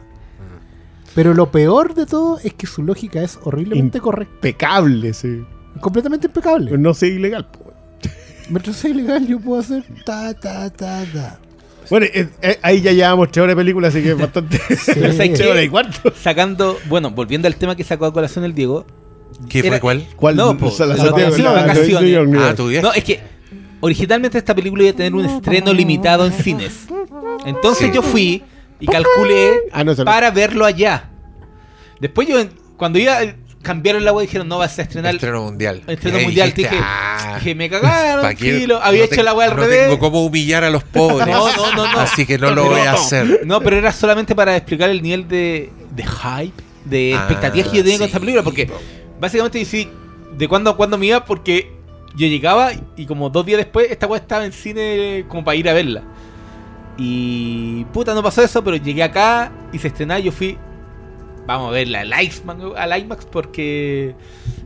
[1.15, 4.35] Pero lo peor de todo es que su lógica es horriblemente correcta.
[4.35, 5.43] Impecable, sí.
[5.81, 6.77] Completamente impecable.
[6.77, 7.49] No sé ilegal.
[7.49, 7.68] po.
[8.49, 11.39] Mientras sea ilegal, yo puedo hacer ta, ta, ta, ta.
[11.89, 14.59] Bueno, eh, eh, ahí ya llevamos tres horas de película, así que es bastante.
[14.85, 16.13] Pero ¿sabes tres horas y cuarto.
[16.21, 18.85] Sacando, bueno, volviendo al tema que sacó a colación el Diego.
[19.49, 20.05] ¿Qué fue cuál?
[20.15, 20.35] ¿Cuál?
[20.35, 22.37] No, po, la la- la- vacaciones.
[22.39, 22.69] Ah, tu.
[22.69, 23.19] No, es que
[23.79, 26.87] originalmente esta película iba a tener un estreno limitado en cines.
[27.45, 27.93] Entonces Sí.
[27.95, 28.43] yo fui
[28.79, 29.95] y calculé Ah, no.
[30.03, 31.09] para verlo allá.
[31.99, 32.37] Después yo,
[32.77, 33.17] cuando iba,
[33.61, 35.83] cambiaron la web y dijeron, no vas a estrenar Estreno mundial.
[35.87, 36.49] estreno mundial.
[36.53, 39.87] dijiste, Dije, ah, dije, me cagaron, filo, había No hecho la web al no revés.
[39.87, 41.27] tengo cómo humillar a los pobres.
[41.27, 41.99] No, no, no, no.
[41.99, 43.41] Así que no lo voy a hacer.
[43.45, 47.77] No, pero era solamente para explicar el nivel de, de hype, de Ah, expectativas que
[47.77, 48.43] yo tenía con esta película.
[48.43, 48.79] Porque po.
[49.19, 49.89] básicamente decidí
[50.37, 51.71] de cuándo a cuándo me iba porque
[52.15, 55.67] yo llegaba y como dos días después esta weá estaba en cine como para ir
[55.69, 56.01] a verla.
[56.97, 60.57] Y puta, no pasó eso, pero llegué acá y se estrenaba y yo fui,
[61.49, 62.43] vamos a verla al IMAX,
[62.77, 64.13] al IMAX porque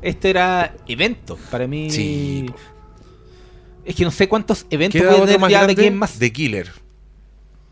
[0.02, 1.90] este era evento para mí.
[1.90, 2.46] Sí.
[3.86, 6.20] Es que no sé cuántos eventos Queda otro tener más ya de en más.
[6.20, 6.68] The Killer.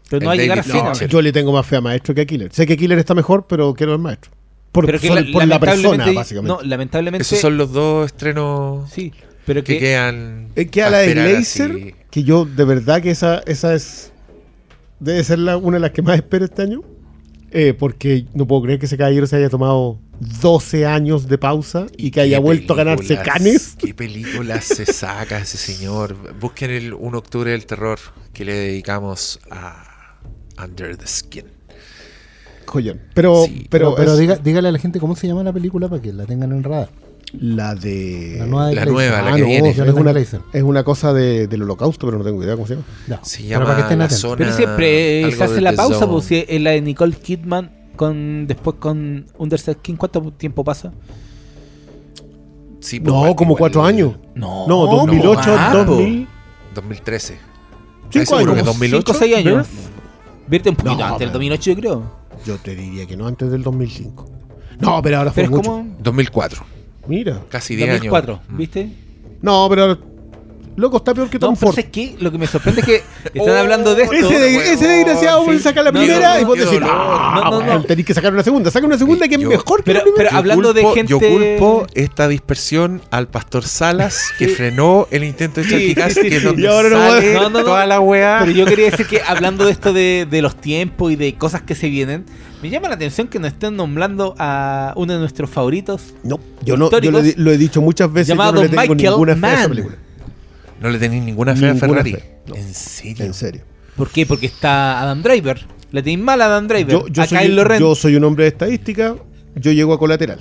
[0.10, 0.82] Pero el no va a llegar a David.
[0.86, 1.10] Fincher.
[1.10, 2.52] Yo le tengo más fe a Maestro que a Killer.
[2.54, 4.32] Sé que Killer está mejor, pero quiero el Maestro.
[4.71, 6.47] Por, pero que solo- la- por la persona, lamentablemente- básicamente.
[6.63, 7.21] No, lamentablemente.
[7.24, 9.13] Esos son los dos estrenos Sí,
[9.45, 9.80] pero que que.
[9.80, 10.47] quedan.
[10.56, 11.95] Es que a pa' la de Glazer, así.
[12.10, 14.12] que yo de verdad que esa, esa es.
[15.00, 16.82] Debe ser la, una de las que más espero este año.
[17.54, 20.00] Eh, porque no puedo creer que ese caballero se haya tomado
[20.42, 23.76] 12 años de pausa y que haya vuelto a ganarse canes.
[23.78, 26.16] ¿Qué películas se saca ese señor?
[26.40, 28.00] Busquen el 1 octubre del terror
[28.32, 30.18] que le dedicamos a
[30.64, 31.46] Under the Skin.
[32.68, 33.02] Joyón.
[33.14, 33.68] Pero, Sí.
[33.70, 36.02] pero, Pero, pero es- diga- dígale a la gente cómo se llama la película para
[36.02, 36.90] que la tengan en radar.
[37.39, 38.36] La de.
[38.39, 39.70] La nueva de La nueva, la Ah, que no, viene.
[39.70, 40.20] es una,
[40.54, 42.86] es una cosa de- del holocausto, pero no tengo idea cómo se llama.
[43.08, 45.72] No, Se pero llama para que estén la zona- Pero siempre eh, se hace la
[45.74, 46.12] pausa, Zone.
[46.12, 50.91] pues si es la de Nicole Kidman con después con Underside King, ¿cuánto tiempo pasa?
[52.80, 54.13] Sí, pues, No, igual- como igual- cuatro años.
[54.36, 55.84] No, No, 2008, más, po.
[55.96, 56.28] 2000.
[56.74, 57.38] 2013.
[58.10, 58.56] Cinco años.
[58.56, 59.04] que 2008.
[59.06, 59.67] 5 o 6 años.
[60.48, 62.04] Vierte un poquito No, antes del pero- 2008, yo creo.
[62.46, 64.26] Yo te diría que no, antes del 2005.
[64.80, 65.70] No, pero ahora fue Pero mucho.
[65.70, 66.63] como 2004.
[67.08, 67.42] Mira.
[67.50, 68.00] Casi 10 años.
[68.02, 68.58] 2004, Mm.
[68.58, 68.90] ¿viste?
[69.42, 70.12] No, pero
[70.78, 71.78] Loco, está peor que Tom Ford.
[71.78, 72.96] es que lo que me sorprende es que
[73.34, 74.16] están Oh, hablando de esto.
[74.16, 75.60] Ese, de- weón, ese desgraciado sí.
[75.60, 76.90] saca la No, primera no, y vos decís, dolor.
[76.90, 76.96] no,
[77.36, 77.84] No, no, weón, no.
[77.84, 78.72] tenés que sacar una segunda.
[78.72, 80.30] Saca una segunda que es Yo- mejor que pero- la primera.
[80.30, 84.56] pero- hablando de gente- Yo culpo esta dispersión al pastor Salas que Sí.
[84.56, 86.48] frenó el intento de Sí, Charquicas, sí, sí, que es sí.
[86.48, 87.64] donde sale puede- No, no, no.
[87.66, 88.38] toda la weá.
[88.40, 91.62] Pero yo quería decir que hablando de esto de, de los tiempos y de cosas
[91.64, 92.24] que se vienen,
[92.62, 96.13] me llama la atención que nos estén nombrando a uno de nuestros favoritos.
[96.24, 98.30] No, yo no, yo lo, he- lo he dicho muchas veces.
[98.30, 99.95] llamado yo no le tengo Michael ninguna fe a esa película.
[100.82, 102.13] No le tenéis ninguna fe a Ferrari.
[102.13, 102.56] fe, no.
[102.56, 103.26] ¿En serio?
[103.26, 103.62] En serio.
[103.95, 104.26] ¿Por qué?
[104.26, 105.65] Porque está Adam Driver.
[105.91, 106.91] Le tenéis mal a Adam Driver.
[106.91, 107.80] Yo, yo a soy, Kylo Ren.
[107.80, 109.15] yo soy un hombre de estadística.
[109.56, 110.39] Yo llego a colateral.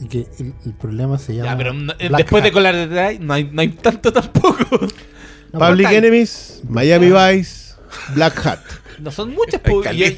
[0.00, 1.50] Y que el, el problema se llama.
[1.50, 2.74] Ya, pero no- Black después de Hat.
[2.74, 4.58] detrás no hay, no hay tanto tampoco.
[5.52, 5.90] No, Public.
[5.90, 7.74] Enemies, Miami Vice,
[8.14, 8.60] Black Hat.
[9.04, 9.60] No son muchas,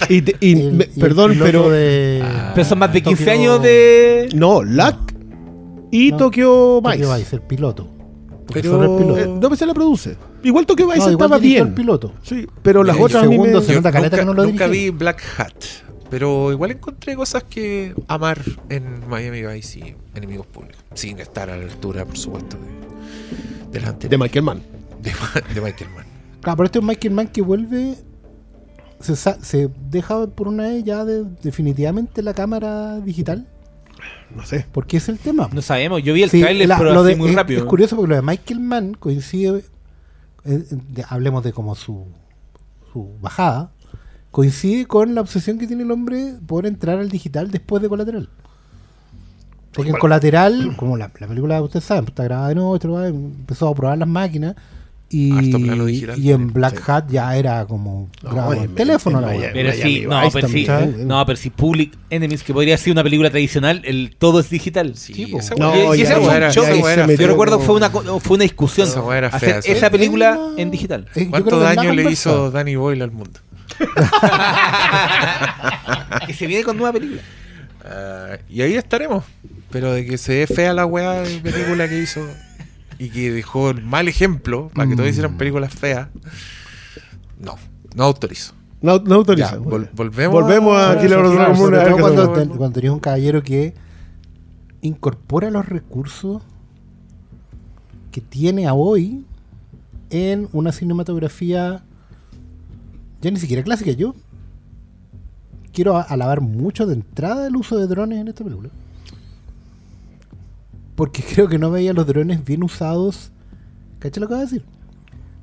[0.08, 0.24] y-.
[0.40, 1.70] Y, me- perdón, pero.
[1.70, 2.52] de- Ah.
[2.54, 4.28] pero son más de 15 Tokyo- años de.
[4.34, 4.96] No, Lack
[5.90, 6.98] y No, Tokyo Vice.
[6.98, 7.88] Tokyo Vice, el piloto.
[8.46, 9.20] Porque Pero- solo el piloto.
[9.20, 10.16] Eh, no, pues se la produce.
[10.42, 11.68] Igual Tokyo Vice igual estaba dirigió bien.
[11.68, 12.12] el piloto.
[12.22, 14.26] Sí, pero las El otras a mí me- segundo se Yo nota caleta nunca, que
[14.26, 14.90] no lo nunca vi.
[14.90, 15.54] Black Hat,
[16.10, 20.82] pero igual encontré cosas que amar en Miami Vice y Enemigos Públicos.
[20.94, 22.56] Sin estar a la altura, por supuesto,
[23.70, 24.18] de, de.
[24.18, 24.62] Michael Mann.
[25.00, 25.12] De,
[25.54, 26.04] de Michael Mann.
[26.40, 27.94] Claro, pero este es Michael Mann que vuelve.
[29.02, 33.46] Se, sa- se deja por una vez ya de- definitivamente la cámara digital.
[34.34, 34.66] No sé.
[34.72, 35.48] Porque es el tema.
[35.52, 37.60] No sabemos, yo vi el Sí, trailer, la- pero lo así de- muy es, rápido.
[37.60, 39.64] es curioso porque lo de Michael Mann coincide.
[40.44, 42.04] eh, de- hablemos de como su,
[42.92, 43.70] su bajada.
[44.32, 48.28] Coincide con la obsesión que tiene el hombre por entrar al digital después de colateral.
[49.72, 52.76] Porque en colateral, como la, la película ustedes saben, está grabada de ¿no?
[52.76, 54.54] empezó a probar las máquinas.
[55.14, 56.82] Y, Harto plano digital y en Black sí.
[56.90, 59.50] Hat ya era como No, grabado en teléfono en la Miami- wea.
[59.52, 61.06] Pero sí, no, pero sí, también.
[61.06, 64.96] no, pero si Public Enemies, que podría ser una película tradicional, el todo es digital.
[64.96, 67.06] Sí, esa No, y, ya- ese esa esa era Yo fea.
[67.26, 69.72] recuerdo fue una, fue una discusión Esa era hacer fea, sí.
[69.72, 71.06] esa película en digital.
[71.28, 73.38] ¿Cuánto daño le hizo Danny Boyle al mundo?
[76.26, 77.20] que se viene con nueva película.
[77.84, 79.24] Ah, y ahí estaremos.
[79.70, 82.20] Pero de que se ve fea la weá de película que hizo
[83.04, 85.10] y que dejó el mal ejemplo para que todos Mm.
[85.10, 86.08] hicieran películas feas,
[87.40, 87.56] no,
[87.96, 88.54] no autorizo.
[88.80, 89.52] No, no autoriza.
[89.52, 92.38] Ya, vol- volvemos, Volvemos a a- Killer Claro, cuando, hacemos.
[92.38, 93.74] ten- cuando tenías un caballero que
[94.82, 96.42] incorpora los recursos
[98.10, 99.24] que tiene a hoy
[100.10, 101.82] en una cinematografía
[103.20, 103.92] ya ni siquiera clásica.
[103.92, 104.14] Yo
[105.72, 108.68] quiero alabar mucho de entrada el uso de drones en esta película.
[111.02, 113.32] Porque creo que no veía los drones bien usados.
[113.98, 114.64] ¿Cachai lo que voy a decir?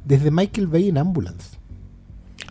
[0.06, 1.58] Desde Michael Bay en Ambulance.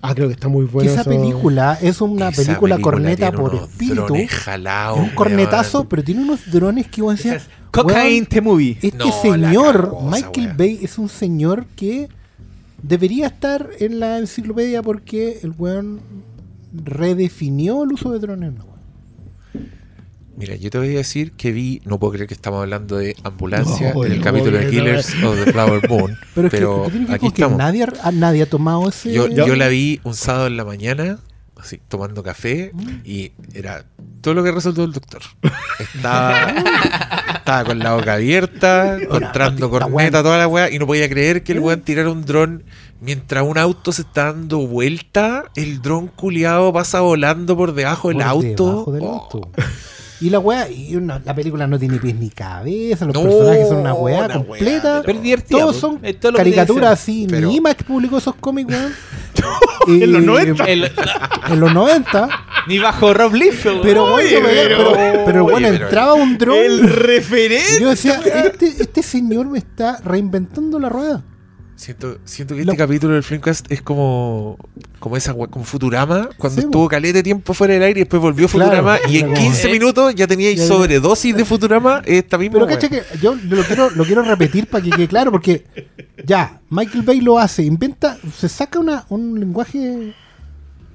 [0.02, 0.90] Ah, creo que está muy bueno.
[0.90, 1.08] esa eso.
[1.10, 4.14] película es una Esa película, corneta tiene por unos espíritu.
[4.28, 5.88] jalados, Es un cornetazo, weón.
[5.88, 7.44] pero tiene unos drones que vos decías.
[7.44, 8.78] Es Cocaine the Movie.
[8.82, 10.54] Este No, señor, Michael wea.
[10.54, 12.10] Bay, es un señor que
[12.82, 16.00] debería estar en la enciclopedia porque el weón
[16.84, 18.52] redefinió el uso de drones.
[18.52, 18.67] ¿no?
[20.38, 23.16] Mira, yo te voy a decir que vi, no puedo creer que estamos hablando de
[23.24, 26.16] ambulancia No, en el no, capítulo de Killers of the Flower Moon.
[26.34, 27.58] Pero es pero que, ¿qué tiene que ver aquí estamos.
[27.58, 29.12] nadie, ha- nadie ha tomado ese.
[29.12, 31.18] Yo, la vi un sábado en la mañana,
[31.56, 32.88] así, tomando café, Mm.
[33.04, 33.84] y era
[34.20, 35.22] todo lo que resolvió el doctor.
[35.80, 36.54] Estaba,
[37.36, 41.52] estaba con la boca abierta, encontrando corneta, toda la weá, y no podía creer que
[41.52, 42.64] el weón tirara un dron
[43.00, 48.18] mientras un auto se está dando vuelta, el dron culiado pasa volando por debajo del
[48.18, 48.66] por auto.
[48.66, 49.50] debajo del Oh, auto.
[50.20, 53.68] Y la weá, y una- la película no tiene pies ni cabeza, los No, personajes
[53.68, 54.94] son una weá una completa.
[54.94, 57.26] weá, Pero divertida, Todos son todo que caricaturas así.
[57.30, 58.92] Pero- Ni Image publicó esos cómics, weón.
[59.86, 60.64] En los Y- 90.
[60.64, 60.84] que ser.
[60.84, 62.28] El- En los 90.
[62.66, 63.80] ni bajo Rob Liefeld.
[63.82, 66.58] Pero, pero- pero, pero, oye, bueno, entraba un dron.
[66.58, 67.80] El y referente.
[67.80, 71.22] yo decía, este, este señor me está reinventando la rueda.
[71.78, 74.58] Siento, siento que Lo- este capítulo del Filmcast es como,
[74.98, 78.48] como esa como Futurama, cuando Sí, estuvo calete tiempo fuera del aire y después volvió
[78.48, 82.36] Claro, Futurama y en era como- 15 Eh, minutos ya teníais sobredosis de Futurama esta
[82.36, 82.74] misma Pero wea.
[82.74, 85.66] cacha que yo lo quiero, lo quiero repetir para que quede claro, porque
[86.26, 90.14] ya, Michael Bay lo hace, inventa, se saca una, un lenguaje,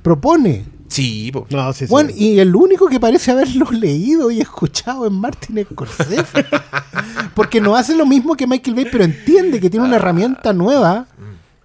[0.02, 1.48] propone Sí, po.
[1.50, 1.92] No, sí, sí.
[1.92, 6.24] Bueno, y el único que parece haberlo leído y escuchado es Martin Scorsese.
[7.36, 11.08] Porque no hace lo mismo que Michael Bay, pero entiende que tiene una herramienta nueva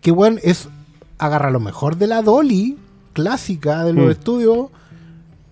[0.00, 0.68] que, bueno, es
[1.18, 2.78] agarrar lo mejor de la Dolly
[3.12, 4.10] clásica de los Mm.
[4.10, 4.66] estudios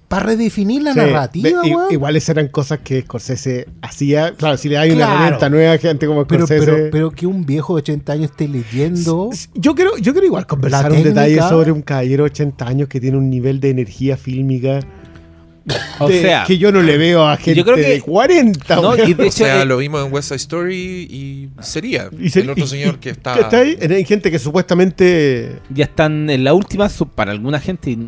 [0.09, 1.93] para redefinir la Sí, narrativa, i- weón.
[1.93, 4.33] Iguales eran cosas que Scorsese hacía.
[4.37, 6.65] Claro, si le hay una herramienta nueva a gente como Pero, Scorsese.
[6.73, 9.31] pero, pero que un viejo de 80 años esté leyendo.
[9.55, 12.89] Yo quiero, yo quiero igual conversar un técnica- detalle sobre un caballero de 80 años
[12.89, 14.81] que tiene un nivel de energía fílmica
[15.99, 18.77] O de- sea, que yo no le veo a gente yo creo que- de 40.
[18.77, 22.39] no, y de O sea, eh, lo vimos en West Side Story y sería Y
[22.39, 23.35] el otro y- señor que está...
[23.37, 23.77] ¿cachai?
[23.91, 25.57] Hay gente que supuestamente.
[25.71, 27.99] ya están en la última, su- para alguna gente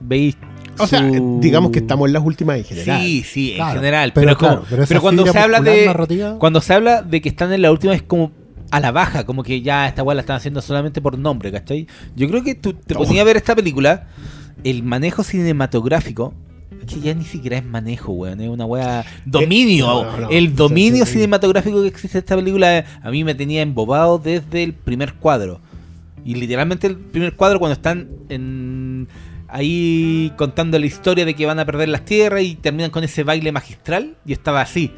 [0.00, 0.36] veis
[0.78, 3.00] O sea, su- digamos que estamos en las últimas en general.
[3.02, 4.12] Sí, sí, en Claro, general.
[4.14, 5.86] pero Pero, como- claro, pero pero, cuando se habla de.
[5.86, 8.32] narrativa- Cuando se habla de que están en la última es como
[8.70, 11.86] a la baja, como que ya esta weá la están haciendo solamente por nombre, ¿cachai?
[12.16, 14.08] Yo creo que tú te ponías a ver esta película,
[14.64, 16.34] el manejo cinematográfico.
[16.86, 18.40] es Que ya ni siquiera es manejo, weón.
[18.40, 19.04] Es una weá.
[19.24, 19.86] Dominio.
[19.86, 20.28] no, no.
[20.30, 21.12] El dominio Sí, sí, sí.
[21.14, 25.14] cinematográfico que existe en esta película eh, a mí me tenía embobado desde el primer
[25.14, 25.60] cuadro.
[26.26, 29.08] Y literalmente el primer cuadro cuando están en
[29.54, 33.22] ahí contando la historia de que van a perder las tierras y terminan con ese
[33.22, 34.90] baile magistral, yo estaba así.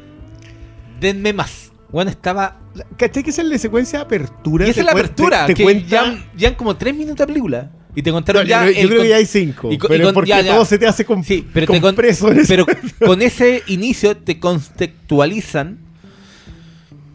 [0.99, 1.71] Denme más.
[1.91, 2.59] Bueno, estaba...
[2.97, 4.65] ¿Cachai que esa es la secuencia de apertura?
[4.67, 5.87] Y esa es la apertura, Te, te que cuenta.
[5.87, 7.71] ya, ya como tres minutos de película.
[7.95, 8.69] Y te contaron ya...
[8.69, 9.71] yo, creo que ya hay cinco.
[9.71, 10.53] y pero y con- porque ya, ya.
[10.55, 12.65] todo se te hace con, Sí, pero, te con- compreso en pero
[13.05, 15.77] con ese inicio te contextualizan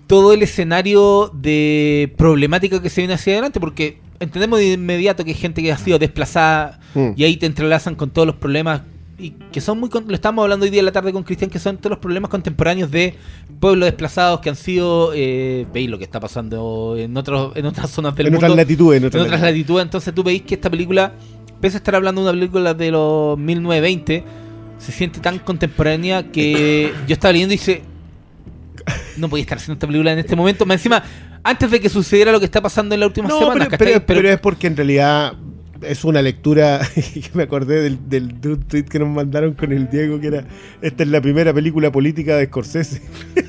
[0.06, 5.30] todo el escenario de problemática que se viene hacia adelante, porque entendemos de inmediato que
[5.30, 7.12] hay gente que ha sido desplazada Mm.
[7.16, 8.82] y ahí te entrelazan con todos los problemas
[9.18, 11.58] y que son muy lo estamos hablando hoy día en la tarde con Cristian que
[11.58, 13.14] son todos los problemas contemporáneos de
[13.60, 17.90] pueblos desplazados que han sido eh, veis lo que está pasando en otros en otras
[17.90, 19.02] zonas del en mundo otras latitudes.
[19.02, 19.84] En en otras latitudes.
[19.84, 21.12] Entonces tú veis que esta película,
[21.60, 24.24] pese a estar hablando de una película de los 1920,
[24.78, 27.82] se siente tan contemporánea que yo estaba leyendo y dice,
[29.16, 30.66] no podía estar haciendo esta película en este momento.
[30.66, 31.02] Más encima,
[31.44, 34.04] antes de que sucediera lo que está pasando en las últimas No, semanas, pero, pero-
[34.06, 35.34] pero es porque en realidad
[35.82, 39.72] es una lectura que me acordé del, del, de un tweet que nos mandaron con
[39.72, 40.44] el Diego que era
[40.80, 43.02] esta es la primera película política de Scorsese.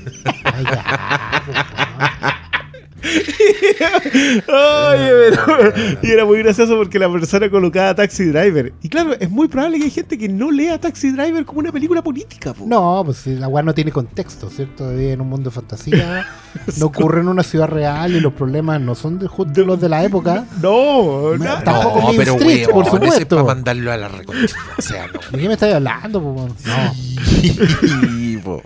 [4.46, 8.72] Pero- y era muy gracioso porque la persona colocaba Taxi Driver.
[8.82, 11.72] Y claro, es muy probable que hay gente que no lea Taxi Driver como una
[11.72, 12.52] película política.
[12.54, 12.64] po.
[12.66, 14.90] No, pues la weá no tiene contexto, ¿cierto?
[14.90, 16.26] Vive en un mundo de fantasía,
[16.78, 19.88] no ocurre en una ciudad real y los problemas no son de justo los de
[19.88, 20.44] la época.
[20.62, 23.36] No, na- tampoco no, pero Streets, por supuesto.
[23.36, 24.56] para mandarlo a la reconcha.
[24.78, 25.20] O sea, no.
[25.30, 26.48] ¿De qué me estáis hablando, po?
[26.66, 26.94] No.
[28.44, 28.62] Po.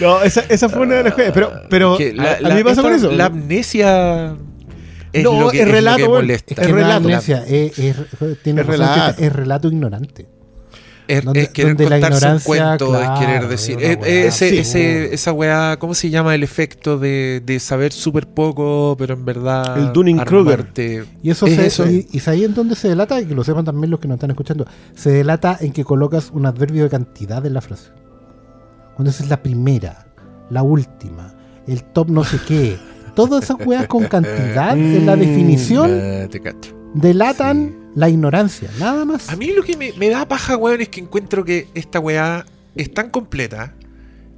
[0.00, 1.30] no, esa, esa fue una de las cosas.
[1.34, 3.12] Pero, pero Que a, a mí me pasa con eso.
[3.12, 4.34] La amnesia
[5.12, 6.14] es No, lo que, es lo relato, que weón.
[6.22, 6.54] molesta.
[6.54, 6.96] Es que no es relato.
[7.08, 7.96] amnesia, es, es-
[8.42, 9.22] tiene Es razón que relato.
[9.22, 10.26] es relato ignorante.
[11.06, 13.78] Es, Donde- es querer la contarse un ignorancia, cuento, es claro, querer decir.
[13.80, 18.26] es eh, weá ese, esa weá, ¿cómo se llama el efecto de, de saber súper
[18.26, 19.78] poco, pero en verdad.
[19.78, 20.52] El Dunning-Kruger.
[20.52, 21.04] armarte?
[21.22, 21.90] Y eso, Es se, eso.
[21.90, 24.16] Y, y ahí en donde se delata, y que lo sepan también los que nos
[24.16, 27.88] están escuchando, se delata en que colocas un adverbio de cantidad en la frase.
[28.98, 30.08] Cuando es la primera,
[30.50, 31.32] la última,
[31.68, 32.76] el top no sé qué.
[33.14, 35.90] Todas esas weas con cantidad en la Mm, definición
[36.28, 36.74] te cacho.
[36.94, 39.28] delatan la ignorancia, nada más.
[39.28, 42.44] A mí lo que me, me da paja, weón, es que encuentro que esta weá
[42.74, 43.72] es tan completa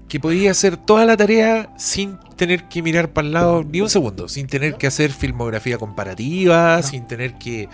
[0.09, 3.88] que podía hacer toda la tarea sin tener que mirar para el lado ni un
[3.88, 7.66] segundo, sin tener que hacer filmografía comparativa, sin tener que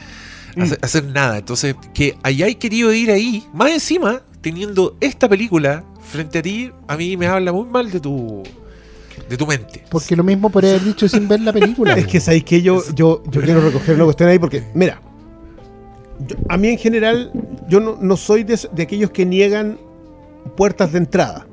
[0.56, 1.38] hacer, hacer nada.
[1.38, 6.96] Entonces, que hayáis querido ir ahí, más encima, teniendo esta película frente a ti, a
[6.96, 8.42] mí me habla muy mal de tu
[9.28, 9.82] de tu mente.
[9.90, 11.94] Porque lo mismo podría haber dicho sin ver la película.
[11.96, 15.00] Es que sabéis que yo, yo, yo quiero recoger una cuestión ahí porque, mira,
[16.26, 17.32] yo- a mí en general,
[17.68, 19.78] yo no, no soy de, de aquellos que niegan
[20.56, 21.46] puertas de entrada.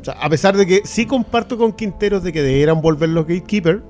[0.00, 3.26] O sea, a pesar de que sí comparto con Quinteros de que debieran volver los
[3.26, 3.82] gatekeepers.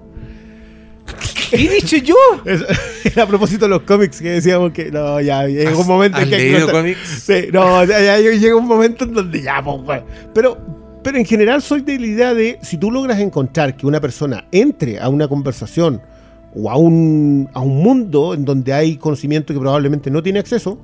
[1.51, 2.15] ¿Qué he dicho yo?
[2.45, 6.25] Es- a propósito de los cómics que decíamos que no, ya llega un momento ¿Has
[6.25, 7.09] en que leído cortar- cómics?
[7.27, 10.05] Sí, no, ya, ya llega un momento en donde ya, pues, bueno.
[10.35, 10.59] Pero,
[11.03, 14.45] pero en general soy de la idea de si tú logras encontrar que una persona
[14.53, 16.01] entre a una conversación
[16.55, 20.79] o a un, a un mundo en donde hay conocimiento que probablemente no tiene acceso,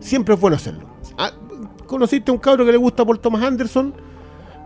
[0.00, 0.88] siempre es bueno hacerlo.
[1.18, 1.30] Ah,
[1.86, 3.94] conociste a un cabro que le gusta Paul Thomas Anderson,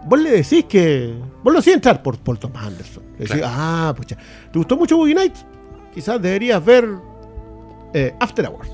[0.07, 1.15] vos le decís que.
[1.43, 3.03] Vos lo hacís entrar por Paul Thomas Anderson.
[3.19, 3.47] Le decís, Claro.
[3.57, 4.17] ah, pucha,
[4.53, 5.45] ¿te gustó mucho Boogie Nights?
[5.95, 6.89] Quizás deberías ver
[7.93, 8.71] eh, After Hours.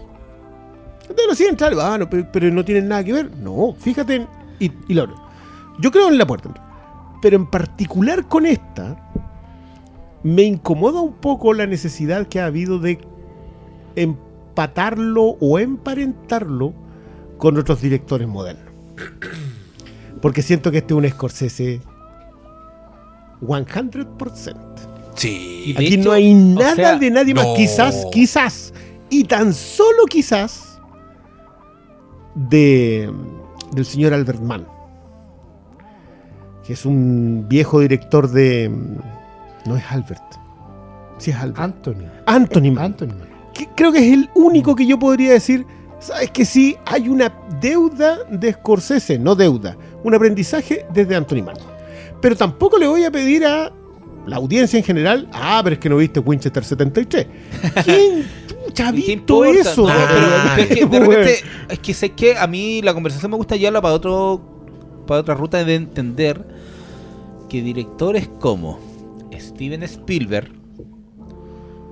[1.02, 3.36] Entonces lo hacía entrar, ah, no, pero, pero no tienen nada que ver.
[3.36, 4.26] No, fíjate en.
[4.58, 5.08] Y, y lo
[5.80, 6.50] Yo creo en la puerta.
[7.20, 8.96] Pero en particular con esta,
[10.22, 12.98] me incomoda un poco la necesidad que ha habido de
[13.96, 16.72] empatarlo o emparentarlo
[17.38, 18.72] con otros directores modernos.
[20.20, 21.80] Porque siento que este es un Scorsese
[23.40, 24.56] 100%.
[25.14, 25.74] Sí.
[25.76, 27.46] Aquí hecho, no hay o nada sea, de nadie más.
[27.46, 27.54] no.
[27.54, 28.72] Quizás, quizás,
[29.08, 30.80] y tan solo quizás,
[32.34, 33.12] de
[33.72, 34.66] del señor Albert Mann,
[36.66, 38.70] que es un viejo director de.
[39.66, 40.22] No es Albert.
[41.18, 41.60] Sí es Albert.
[41.60, 42.06] Anthony.
[42.26, 42.84] Anthony Mann.
[42.84, 43.14] Anthony.
[43.52, 45.66] que creo que es el único que yo podría decir,
[45.98, 51.56] sabes que sí, hay una deuda de Scorsese, no deuda, un aprendizaje desde Anthony Mann.
[52.20, 53.72] Pero tampoco le voy a pedir a
[54.26, 57.26] la audiencia en general, ah, pero es que no viste Winchester 73.
[57.84, 58.26] ¿Quién
[58.86, 59.82] ha ¿Y qué visto eso?
[59.82, 63.30] No, Ah, pero, es que de repente, es que sé que a mí la conversación
[63.30, 64.40] me gusta llevarla para otro
[65.06, 66.46] para otra ruta de entender
[67.48, 68.78] que directores como
[69.36, 70.52] Steven Spielberg,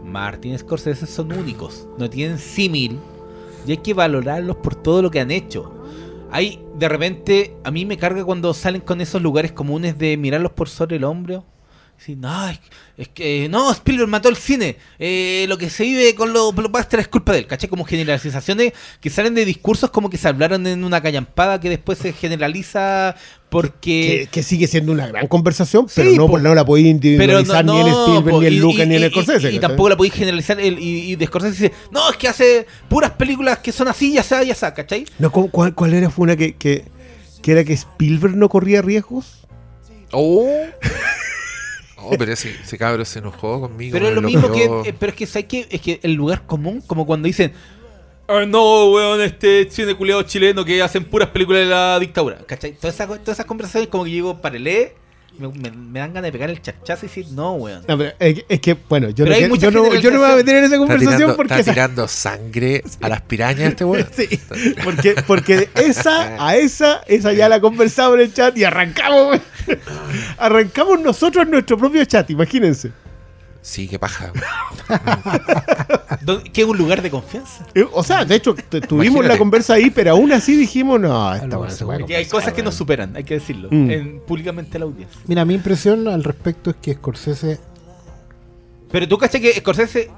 [0.05, 2.99] Martin Scorsese son únicos, no tienen símil
[3.67, 5.73] y hay que valorarlos por todo lo que han hecho.
[6.31, 10.53] Hay de repente a mí me carga cuando salen con esos lugares comunes de mirarlos
[10.53, 11.45] por sobre el hombro.
[11.99, 12.59] Sí, no, es,
[12.97, 14.77] es que no, Spielberg mató el cine.
[15.01, 17.69] Eh, lo que se vive con los blockbusters es culpa de él, ¿cachai?
[17.69, 21.99] Como generalizaciones que salen de discursos como que se hablaron en una callampada que después
[21.99, 23.17] se generaliza
[23.51, 24.21] porque...
[24.23, 26.39] Que, que sigue siendo una gran conversación, pero Sí, no, po.
[26.39, 29.53] no la podéis individualizar ni en Spielberg, po, ni en Lucas, ni en y- Scorsese.
[29.53, 30.61] Y, y tampoco la podéis generalizar.
[30.61, 34.13] el- y, y de Scorsese dice, no, es que hace puras películas que son así,
[34.15, 35.05] ya sea, ya sea, ¿cachai?
[35.19, 36.09] No, ¿cu- ¿cuál, cuál era?
[36.11, 36.85] Fue una que, que,
[37.43, 39.47] que era que Spielberg no corría riesgos.
[40.13, 40.49] Oh.
[42.01, 43.93] Oh, pero ese, ese cabro se enojó conmigo.
[43.93, 44.83] Pero es lo mismo bloqueó.
[44.83, 44.91] que.
[44.91, 45.67] eh, Pero es que, ¿sabes qué?
[45.71, 47.53] Es que el lugar común, como cuando dicen.
[48.29, 52.39] "Ah, no, weón, este cine culiado chileno que hacen puras películas de la dictadura.
[52.47, 52.73] ¿Cachai?
[52.73, 54.95] Todas esas, todas esas conversaciones, como que llego para leer,
[55.39, 57.85] me, me- me dan ganas de pegar el chachazo y decir, no, weón.
[57.89, 60.33] No, pero es, que- es que, bueno, yo no, yo, no, yo no me voy
[60.33, 63.69] a meter en esa Está conversación tirando, porque está esa- tirando sangre a las pirañas
[63.71, 64.07] este weón.
[64.15, 64.29] Sí,
[64.85, 69.41] porque, porque esa, a esa, esa ya la conversamos en el chat y arrancamos, güey.
[70.39, 72.93] Arrancamos nosotros en nuestro propio chat, imagínense.
[73.61, 74.33] Sí, qué paja.
[76.23, 77.67] ¿Dónde- ¿Qué es un lugar de confianza?
[77.75, 79.29] Eh, O sea, de hecho, tuvimos Imagínate.
[79.29, 82.25] la conversa ahí, pero aún así dijimos, no, esta Algo buena así, se puede hay
[82.27, 83.69] cosas que nos superan, hay que decirlo.
[83.71, 83.91] Mm.
[83.91, 85.21] En, públicamente a la audiencia.
[85.27, 87.59] Mira, mi impresión al respecto es que Scorsese
[88.91, 90.11] Pero tú cachai que Scorsese.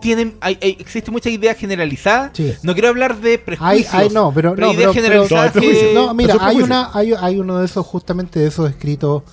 [0.00, 2.30] Tienen, hay, hay- existe mucha idea generalizada.
[2.32, 2.54] Sí.
[2.62, 3.94] No quiero hablar de Hay, prejuicios.
[3.94, 7.12] hay, no, pero, pero no, hay ideas pero- pero- que- no, mira, hay una, hay,
[7.20, 9.24] hay uno de esos, justamente de esos escritos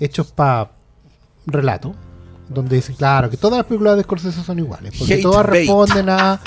[0.00, 0.72] hechos para
[1.46, 1.94] relato,
[2.48, 5.60] donde dice, claro, que todas las películas de Scorsese son iguales, porque Hate todas bait.
[5.60, 6.40] responden a,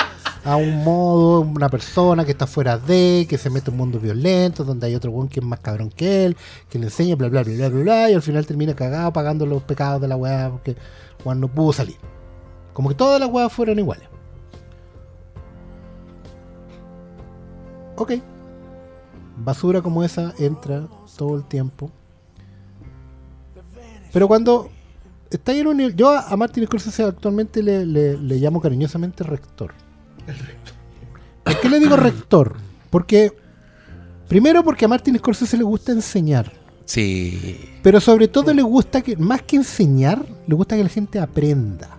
[0.44, 4.00] a un modo, una persona que está fuera de, que se mete en un mundo
[4.00, 6.38] violento, donde hay otro weón que es más cabrón que él,
[6.70, 9.46] que le enseña, bla, bla, bla, bla, bla, bla, y al final termina cagado pagando
[9.46, 10.76] los pecados de la weá, porque
[11.24, 11.96] Juan no pudo salir.
[12.78, 14.08] Como que todas las weas fueron iguales.
[17.96, 18.14] Ok.
[19.38, 21.90] Basura como esa entra todo el tiempo.
[24.14, 24.70] Pero cuando
[25.32, 29.74] está en un Yo a Martin Scorsese actualmente le, le- le llamo cariñosamente rector.
[31.44, 32.58] ¿Por qué le digo rector?
[32.92, 33.34] Porque.
[34.28, 36.52] Primero porque a Martin Scorsese le gusta enseñar.
[36.86, 37.80] Sí.
[37.82, 41.98] Pero sobre todo le gusta que, más que enseñar, le gusta que la gente aprenda.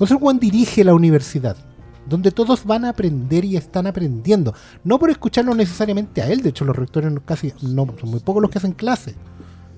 [0.00, 1.56] Eso Juan dirige la universidad,
[2.08, 4.54] donde todos van a aprender y están aprendiendo.
[4.82, 8.42] No por escucharlo necesariamente a él, de hecho los rectores casi, no, son muy pocos
[8.42, 9.14] los que hacen clase.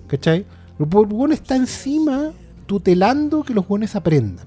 [0.07, 0.47] ¿Cachai?
[0.79, 2.33] Juan está encima
[2.67, 4.47] tutelando que los buenos aprendan.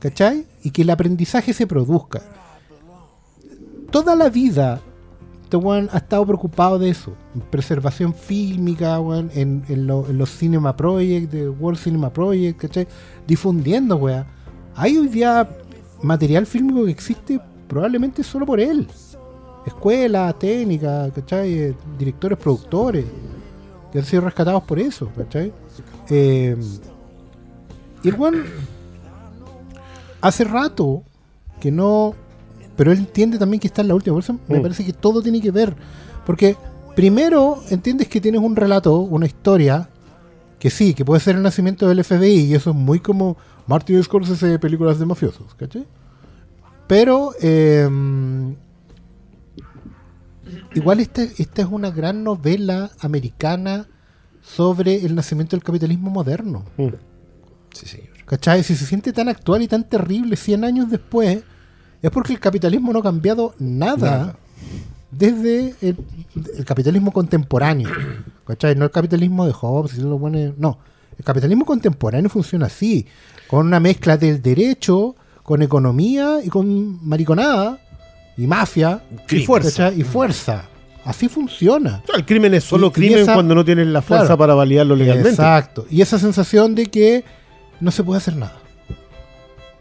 [0.00, 0.46] ¿Cachai?
[0.64, 2.20] Y que el aprendizaje se produzca.
[3.90, 4.80] Toda la vida
[5.52, 7.12] este weón ha estado preocupado de eso.
[7.50, 12.88] Preservación fílmica, weón, en, en, lo- en los Cinema Project, de World Cinema Project, ¿cachai?
[13.26, 14.24] Difundiendo, weón.
[14.74, 15.46] Hay hoy día
[16.02, 17.38] material fílmico que existe
[17.68, 18.88] probablemente solo por él.
[19.66, 21.52] Escuelas, técnicas, ¿cachai?
[21.52, 23.04] Eh, directores, productores,
[23.92, 25.52] que han sido rescatados por eso, ¿cachai?
[26.08, 26.56] Eh,
[28.02, 28.42] y el weón
[30.22, 31.02] hace rato
[31.60, 32.14] que no
[32.82, 34.14] pero él entiende también que está en la última.
[34.16, 34.62] Por eso me Mm.
[34.62, 35.76] parece que todo tiene que ver.
[36.26, 36.56] Porque
[36.96, 39.88] primero entiendes que tienes un relato, una historia,
[40.58, 43.36] que sí, que puede ser el nacimiento del FBI, y eso es muy como
[43.68, 45.86] Martin Scorsese de películas de mafiosos, ¿cachai?
[46.88, 47.88] Pero eh,
[50.74, 53.86] igual esta, esta es una gran novela americana
[54.42, 56.64] sobre el nacimiento del capitalismo moderno.
[56.78, 56.88] Mm.
[57.74, 58.08] Sí, señor.
[58.26, 58.64] ¿Cachai?
[58.64, 61.44] Si se siente tan actual y tan terrible 100 años después,
[62.02, 64.36] es porque el capitalismo no ha cambiado nada, Nada.
[65.10, 65.96] desde el,
[66.58, 67.88] el capitalismo contemporáneo.
[68.46, 68.74] ¿Cachai?
[68.74, 70.78] No el capitalismo de Hobbes, y lo bueno, no.
[71.18, 73.06] El capitalismo contemporáneo funciona así,
[73.46, 77.78] con una mezcla del derecho, con economía y con mariconada,
[78.36, 79.42] y mafia Crimen.
[79.42, 79.92] Y fuerza.
[79.92, 80.64] y fuerza.
[81.04, 82.02] Así funciona.
[82.16, 84.38] El crimen es solo Y- y crimen esa- cuando no tienes la fuerza Claro.
[84.38, 85.30] para validarlo legalmente.
[85.30, 85.84] Exacto.
[85.90, 87.24] Y esa sensación de que
[87.80, 88.56] no se puede hacer nada.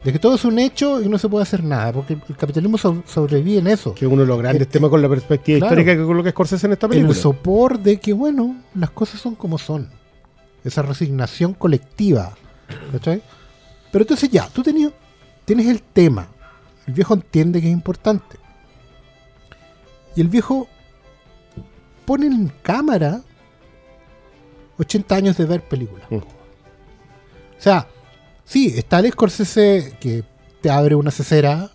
[0.04, 1.93] De que todo es un hecho y no se puede hacer nada.
[1.93, 3.93] Porque el capitalismo so- sobrevive en eso.
[3.93, 5.74] Que es uno de los grandes Eh, temas con la perspectiva claro.
[5.80, 7.14] histórica que coloca Scorsese en esta película.
[7.14, 9.89] el sopor de que, bueno, las cosas son como son.
[10.64, 12.34] Esa resignación colectiva.
[12.91, 13.22] ¿Cachai?
[13.91, 14.91] Pero entonces ya, tú tenías,
[15.45, 16.28] tienes el tema.
[16.88, 18.38] El viejo entiende que es importante.
[20.16, 20.68] Y el viejo
[22.06, 23.22] pone en cámara
[24.80, 26.08] 80 años de ver películas.
[26.10, 26.16] Mm.
[26.16, 26.24] O
[27.60, 27.88] sea,
[28.52, 30.24] sí, está el Scorsese que
[30.62, 31.70] te abre una cesera,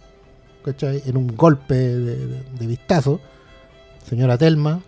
[0.64, 1.02] ¿cachai?
[1.06, 3.20] En un golpe de, de- de vistazo.
[4.08, 4.80] Señora Telma,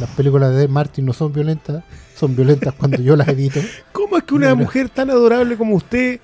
[0.00, 1.82] las películas de Martin no son violentas,
[2.16, 3.60] son violentas cuando yo las edito.
[3.92, 4.56] ¿Cómo es que una Mira.
[4.64, 6.20] mujer tan adorable como usted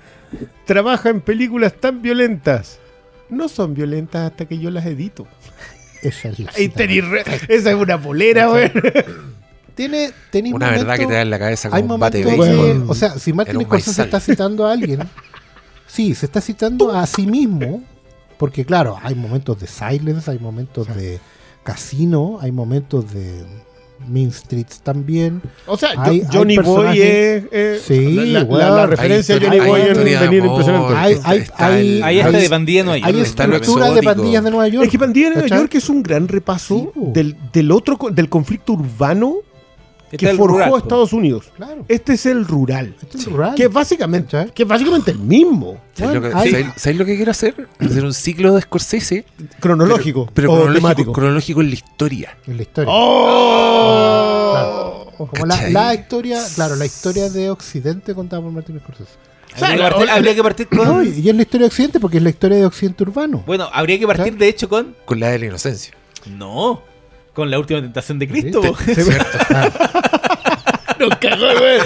[0.65, 2.79] trabaja en películas tan violentas?
[3.29, 5.25] No son violentas hasta que yo las edito.
[6.03, 6.83] Esa es la cita.
[7.47, 8.71] Esa es una polera, güey.
[9.75, 12.35] Tiene, tiene Una verdad que te da en la cabeza Hay como un bate de
[12.35, 14.99] que, o sea, si Martin Scorsese está citando a alguien,
[15.87, 17.83] sí, se está citando a sí mismo,
[18.37, 21.19] porque claro, hay momentos de silence, hay momentos de
[21.63, 23.43] casino, hay momentos de
[24.07, 25.41] Mean Streets también.
[25.65, 27.43] O sea, Hay- Jo- hay Johnny Boy es.
[27.51, 30.45] es- Sí, la, la- la- la Hay referencia a historia- Johnny hay Boy de venir
[30.45, 30.93] impresionante.
[30.95, 33.15] Hay- está- hay- está hay- el- Ahí está Hay- de de Nueva York.
[33.15, 34.85] Hay estructura de pandillas de Nueva York.
[34.85, 35.57] Es que Pandilla de Nueva.
[35.57, 39.54] York es un gran repaso Sí, del, del otro del conflicto urbano Este
[40.09, 40.77] que es el forjó rural, a po.
[40.77, 41.45] Estados Unidos.
[41.55, 41.85] Claro.
[41.87, 42.95] Este es el rural.
[43.01, 43.55] Este es rural.
[43.55, 45.81] Que es básicamente, que es básicamente el mismo.
[45.93, 47.67] ¿Sabes lo, que, Bueno, hay- ¿sabes- sabes lo que quiero hacer?
[47.79, 49.25] Hacer un ciclo de Scorsese,
[49.59, 50.29] Cronológico.
[50.33, 51.11] pero o cronológico, temático.
[51.13, 52.37] cronológico en la historia.
[52.47, 52.93] En la historia.
[52.93, 54.51] ¡Oh!
[54.53, 55.05] Claro.
[55.17, 59.11] Como la, historia, claro, la historia de Occidente contada por Martin Scorsese.
[59.55, 60.85] O sea, Habría, que partir, habría que partir con.
[60.85, 63.41] No, y y es la historia de Occidente porque es la historia de Occidente urbano.
[63.45, 64.93] Bueno, habría que partir de hecho con.
[65.05, 65.93] Con la de la inocencia.
[66.29, 66.81] No.
[67.35, 68.61] Con la última tentación de Cristo.
[68.85, 68.93] Sí.
[71.09, 71.79] Nos cagó, güey.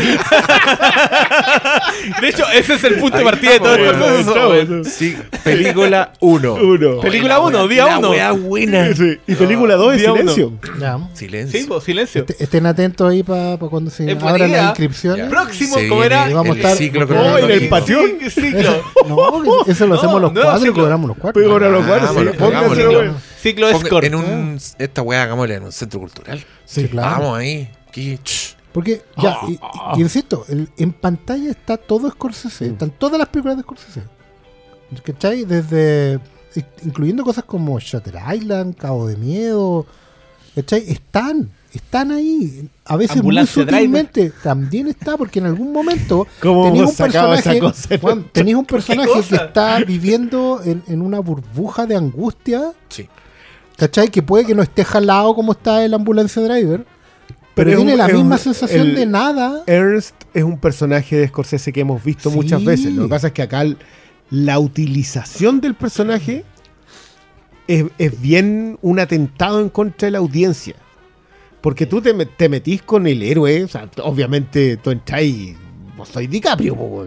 [2.22, 4.84] De hecho, ese es el punto de partida de todo el proceso.
[4.90, 6.54] Sí, película 1.
[6.56, 7.00] Uno.
[7.02, 8.14] Película 1, día 1.
[8.16, 8.94] La buena.
[8.96, 10.54] Sí, Y película 2 es silencio.
[10.80, 11.00] Ya.
[11.14, 11.60] Silencio.
[11.62, 12.22] Sí, po, silencio.
[12.28, 14.62] Este- Estén atentos ahí para cuando se Es buena abran idea.
[14.62, 15.26] las inscripciones.
[15.26, 15.30] Ya.
[15.30, 16.24] Próximo, Se ¿cómo era?
[16.30, 18.00] Vamos a el estar- ciclo Oh, en el patio.
[18.22, 18.84] Sí, ciclo.
[19.08, 20.84] No, eso lo No, hacemos los no, cuatro y ciclo.
[20.84, 21.42] cobramos los cuatro.
[21.42, 22.94] Pero ahora los cuatro, sí, pónganselo, hagámoslo.
[22.98, 23.12] güey.
[23.42, 24.06] Ciclo Ponga- escort.
[24.06, 26.44] en un, esta weá hagámosla en un centro cultural.
[26.66, 27.10] Sí, claro.
[27.22, 27.70] Vamos ahí.
[27.88, 28.56] Aquí, ch.
[28.74, 29.60] Porque, ya, y, y-
[29.98, 32.72] y insisto, el- en pantalla está todo Scorsese, Mm.
[32.74, 34.04] están todas las películas de Scorsese.
[35.04, 35.46] ¿Cachai?
[35.46, 36.20] Desde,
[36.84, 39.86] incluyendo cosas como Shutter Island, Cabo de Miedo,
[40.56, 40.84] ¿cachai?
[40.90, 42.68] Están, están ahí.
[42.86, 48.00] A veces Ambulancia muy sutilmente también está, porque en algún momento ¿Cómo tenías un personaje?
[48.00, 53.08] Juan, tenías un personaje que está viviendo en, en una burbuja de angustia, Sí.
[53.78, 54.10] ¿cachai?
[54.10, 56.86] Que puede que no esté jalado como está el ambulancia driver.
[57.66, 59.64] Pero, tiene un- la misma un- sensación de nada.
[59.68, 62.36] Ernst es un personaje de Scorsese que hemos visto Sí.
[62.36, 62.94] muchas veces.
[62.94, 63.64] Lo que pasa es que acá
[64.30, 66.44] la utilización del personaje
[67.68, 70.76] es, es bien un atentado en contra de la audiencia.
[71.62, 75.56] Porque tú te, me- te metís con el héroe, o sea, obviamente tú entras y
[75.98, 77.06] vos soy DiCaprio, po.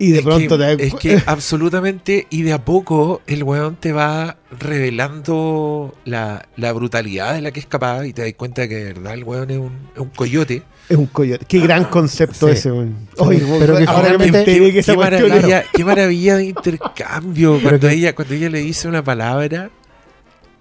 [0.00, 3.76] Y de es pronto que, te es que absolutamente y de a poco el weón
[3.76, 8.66] te va revelando la, la brutalidad de la que es capaz y te das cuenta
[8.66, 10.62] que de verdad el weón es un, es un coyote.
[10.88, 11.44] es un coyote.
[11.46, 12.54] Qué gran concepto Sí.
[12.54, 12.96] ese, weón.
[13.18, 17.60] Oye, pero que ahora me finalmente- enteré que esa qué, maravilla, qué maravilla de intercambio
[17.62, 19.70] cuando ella, cuando ella le dice una palabra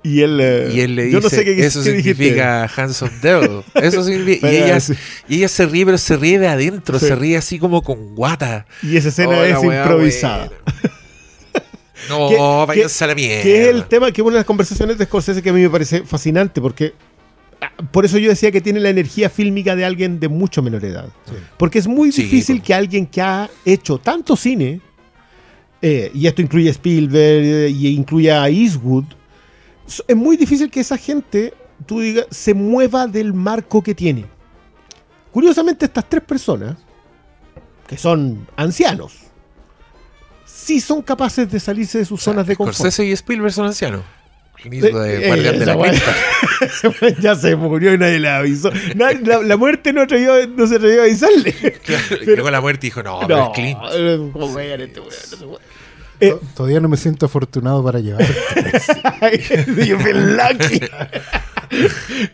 [0.02, 2.14] Y él, eh, y él le dice yo no sé qué, eso qué dijiste.
[2.16, 3.62] significa hands of devil.
[3.76, 4.94] Eso significa y ella, sí.
[5.28, 7.08] y ella se ríe, pero se ríe de adentro, Sí.
[7.08, 8.66] se ríe así como con guata.
[8.82, 10.50] Y esa escena Oh, es improvisada.
[12.10, 12.38] No, ¿Qué-
[12.68, 13.44] váyanse a la mierda.
[13.44, 15.62] Que es el tema, que es una de las conversaciones de Scorsese que a mí
[15.62, 16.94] me parece fascinante, porque
[17.62, 20.84] ah, por eso yo decía que tiene la energía fílmica de alguien de mucho menor
[20.86, 21.10] edad.
[21.58, 24.80] Porque es muy difícil que alguien que ha hecho tanto cine,
[25.82, 29.04] eh, y esto incluye a Spielberg eh, y incluye a Eastwood,
[30.08, 31.54] es muy difícil que esa gente,
[31.86, 34.26] tú digas, se mueva del marco que tiene.
[35.32, 36.78] Curiosamente, estas tres personas,
[37.88, 39.14] que son ancianos,
[40.46, 42.76] sí son capaces de salirse de sus zonas de confort.
[42.76, 44.02] Scorsese y Spielberg son ancianos.
[44.64, 45.76] El mismo de Eh, de la
[47.22, 48.70] ya se murió y nadie le avisó.
[48.96, 51.56] Na- la, la muerte no, atrevió- no se atrevió a avisarle.
[52.22, 53.80] Y Luego la muerte dijo, no, pero es Clint.
[53.94, 55.00] eh, ¿cómo weón este
[56.20, 58.24] Eh, To- Todavía no me siento afortunado para llevar.
[59.40, 60.82] feel lucky.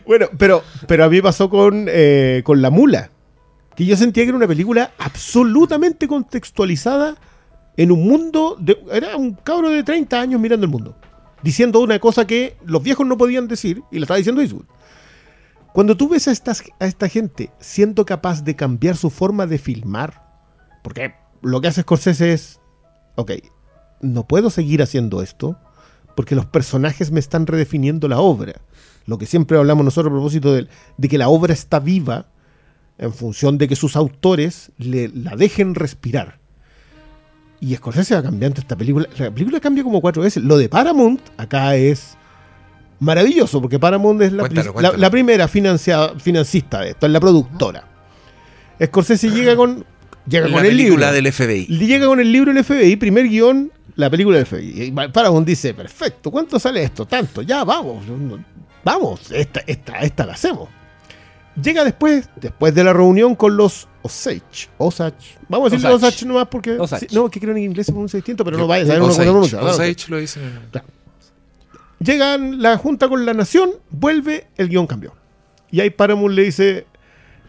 [0.06, 3.10] bueno, pero, pero a mí pasó con, eh, con La Mula.
[3.74, 7.16] Que yo sentía que era una película absolutamente contextualizada
[7.76, 8.56] en un mundo.
[8.58, 10.96] De, era un cabro de 30 años mirando el mundo.
[11.42, 14.64] diciendo una cosa que los viejos no podían decir y la estaba diciendo Eastwood.
[15.74, 19.58] Cuando tú ves a, estas, a esta gente siendo capaz de cambiar su forma de
[19.58, 20.22] filmar,
[20.82, 22.60] porque lo que hace Scorsese es,
[23.16, 23.32] ok,
[24.00, 25.56] no puedo seguir haciendo esto
[26.14, 28.54] porque los personajes me están redefiniendo la obra.
[29.06, 30.66] Lo que siempre hablamos nosotros a propósito de,
[30.96, 32.26] de que la obra está viva
[32.98, 36.38] en función de que sus autores le, la dejen respirar.
[37.60, 39.08] Y Scorsese va cambiando esta película.
[39.18, 40.42] La película cambia como cuatro veces.
[40.42, 42.16] Lo de Paramount acá es
[42.98, 44.98] maravilloso, porque Paramount es la, Cuéntalo, la- cuéntalo.
[44.98, 47.84] la primera financista de esto, es la productora.
[48.82, 49.84] Scorsese llega con,
[50.28, 50.96] llega La con el libro.
[50.96, 51.66] película del FBI.
[51.66, 54.82] Llega con el libro del FBI, primer guion, la película del FBI.
[54.82, 57.06] Y Paramount dice, perfecto, ¿cuánto sale esto?
[57.06, 58.04] Tanto, ya vamos,
[58.84, 60.68] vamos, esta, esta, esta la hacemos.
[61.60, 64.68] Llega después, después de la reunión con los Osage.
[64.76, 65.38] Osage.
[65.48, 66.08] Vamos a decirle Osage.
[66.08, 66.78] Osage nomás porque.
[66.78, 67.08] Osage.
[67.12, 69.14] no, que creo en inglés se pronuncia distinto, pero no vaya a Osage, saber uno
[69.14, 69.58] cómo pronuncia.
[69.58, 69.74] claro.
[69.74, 70.42] Osage lo dicen.
[71.98, 75.14] Llegan la junta con la nación, vuelve, el guion cambió.
[75.70, 76.86] Y ahí Paramount le dice.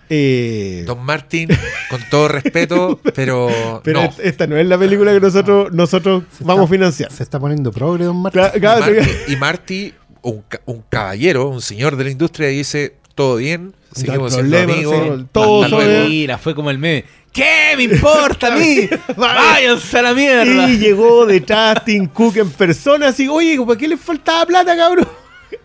[0.10, 1.50] Eh, Don Martin,
[1.90, 4.06] con todo respeto, pero, pero no.
[4.08, 7.12] et- esta no es la película que nosotros, nosotros Se vamos a financiar.
[7.12, 11.96] Se está poniendo progre, don claro, Marty- y Marty, un, ca- un caballero, un señor
[11.98, 14.96] de la industria, dice: Todo bien, seguimos siendo amigos.
[15.20, 16.10] sí, todo hasta sobre- luego".
[16.10, 17.04] Mira, fue como el meme.
[17.34, 18.90] ¿Qué me importa a mí?
[19.18, 20.70] Váyanse a la mierda.
[20.70, 25.08] Y llegó detrás Tim Cook en persona, así, oye, ¿para qué le faltaba plata, cabrón?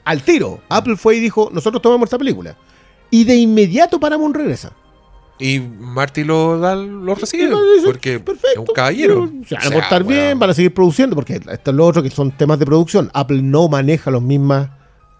[0.04, 0.60] Al tiro.
[0.68, 2.54] Apple fue y dijo, nosotros tomamos esta película.
[3.12, 4.72] Y de inmediato Paramount regresa.
[5.38, 8.62] Y Marty lo, da, lo recibe, Y lo dice, porque perfecto.
[8.62, 9.30] es un caballero.
[9.46, 11.86] Se van a O sea, portar bien, van a seguir produciendo, porque esto es lo
[11.86, 13.10] otro que son temas de producción.
[13.14, 14.70] Apple no maneja las mismas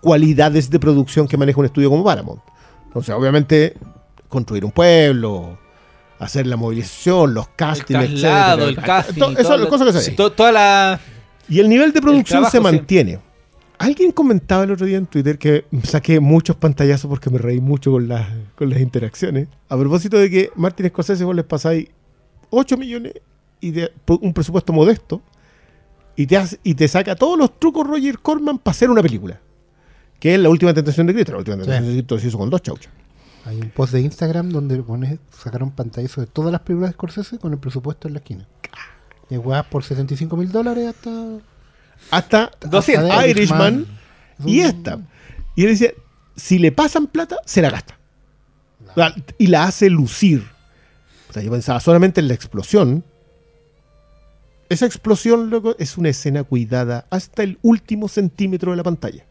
[0.00, 2.40] cualidades de producción que maneja un estudio como Paramount.
[2.86, 3.74] Entonces, obviamente,
[4.28, 5.58] construir un pueblo,
[6.18, 7.88] hacer la movilización, los El castings,
[8.20, 9.22] traslado, el casting.
[9.22, 11.00] Eso todo es lo- la cosa que se Toda la.
[11.48, 12.62] Y el nivel de producción trabajo, se sí.
[13.82, 17.90] Alguien comentaba el otro día en Twitter que saqué muchos pantallazos porque me reí mucho
[17.90, 19.48] con las, con las interacciones.
[19.68, 21.88] A propósito de que Martin Scorsese vos les pasáis
[22.50, 23.14] 8 millones
[23.60, 25.20] y de, un presupuesto modesto
[26.14, 29.40] y te, hace- y te saca todos los trucos Roger Corman para hacer una película.
[30.20, 31.32] Que es la última tentación de Cristo.
[31.32, 32.92] La última tentación de Cristo se hizo con dos chauchas.
[33.44, 37.38] Hay un post de Instagram donde pones, sacaron pantallazo de todas las películas de Scorsese
[37.38, 38.46] con el presupuesto en la esquina.
[39.28, 39.38] Y
[39.70, 41.10] por 75 mil dólares hasta.
[42.10, 43.10] Hasta 200.
[43.10, 43.74] hasta Irishman
[44.38, 44.48] Irishman.
[44.48, 44.98] y esta.
[45.56, 45.90] Y él decía,
[46.36, 47.98] si le pasan plata, se la gasta.
[49.38, 50.46] Y la hace lucir.
[51.30, 53.04] O sea, yo pensaba solamente en la explosión.
[54.68, 59.24] Esa explosión, loco, es una escena cuidada hasta el último centímetro de la pantalla.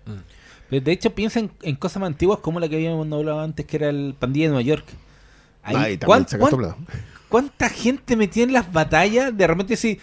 [0.70, 3.66] Pero de hecho, piensa en, en cosas más antiguas como la que habíamos hablado antes,
[3.66, 4.86] que era el Pandilla de Nueva York.
[5.64, 7.02] Ahí, Ahí también ¿cuán- se gastó cuán- plata.
[7.30, 9.36] ¿Cuánta gente metía en las batallas?
[9.36, 10.00] De repente sí.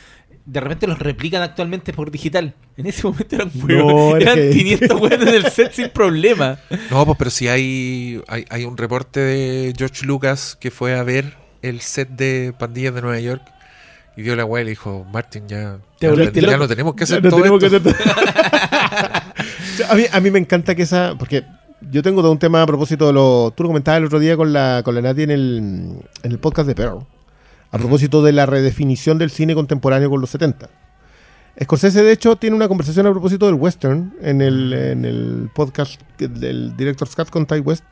[0.51, 2.55] De repente los replican actualmente por digital.
[2.79, 6.59] En ese momento eran No, eran que- 500 huevos en el set sin problema.
[6.91, 11.03] No, pues pero si hay, hay, hay un reporte de George Lucas que fue a
[11.03, 13.43] ver el set de Pandillas de Nueva York
[14.17, 16.57] y vio la weá y le dijo, Martin, ya, Te ya, ya loco.
[16.59, 17.77] no tenemos que Ya hacer no todo tenemos que esto".
[17.91, 19.91] hacer todo.
[19.91, 21.15] a, mí, a mí me encanta que esa.
[21.19, 21.45] Porque
[21.91, 23.53] yo tengo todo un tema a propósito de lo.
[23.57, 26.39] Tú lo comentabas el otro día con la, con la Nati en el, en el
[26.39, 27.07] podcast de Pearl.
[27.71, 30.71] A propósito de la redefinición del cine contemporáneo con los 70.
[31.63, 36.01] Scorsese, de hecho, tiene una conversación a propósito del western en el, en el podcast
[36.19, 37.85] del director Scott con Ty West.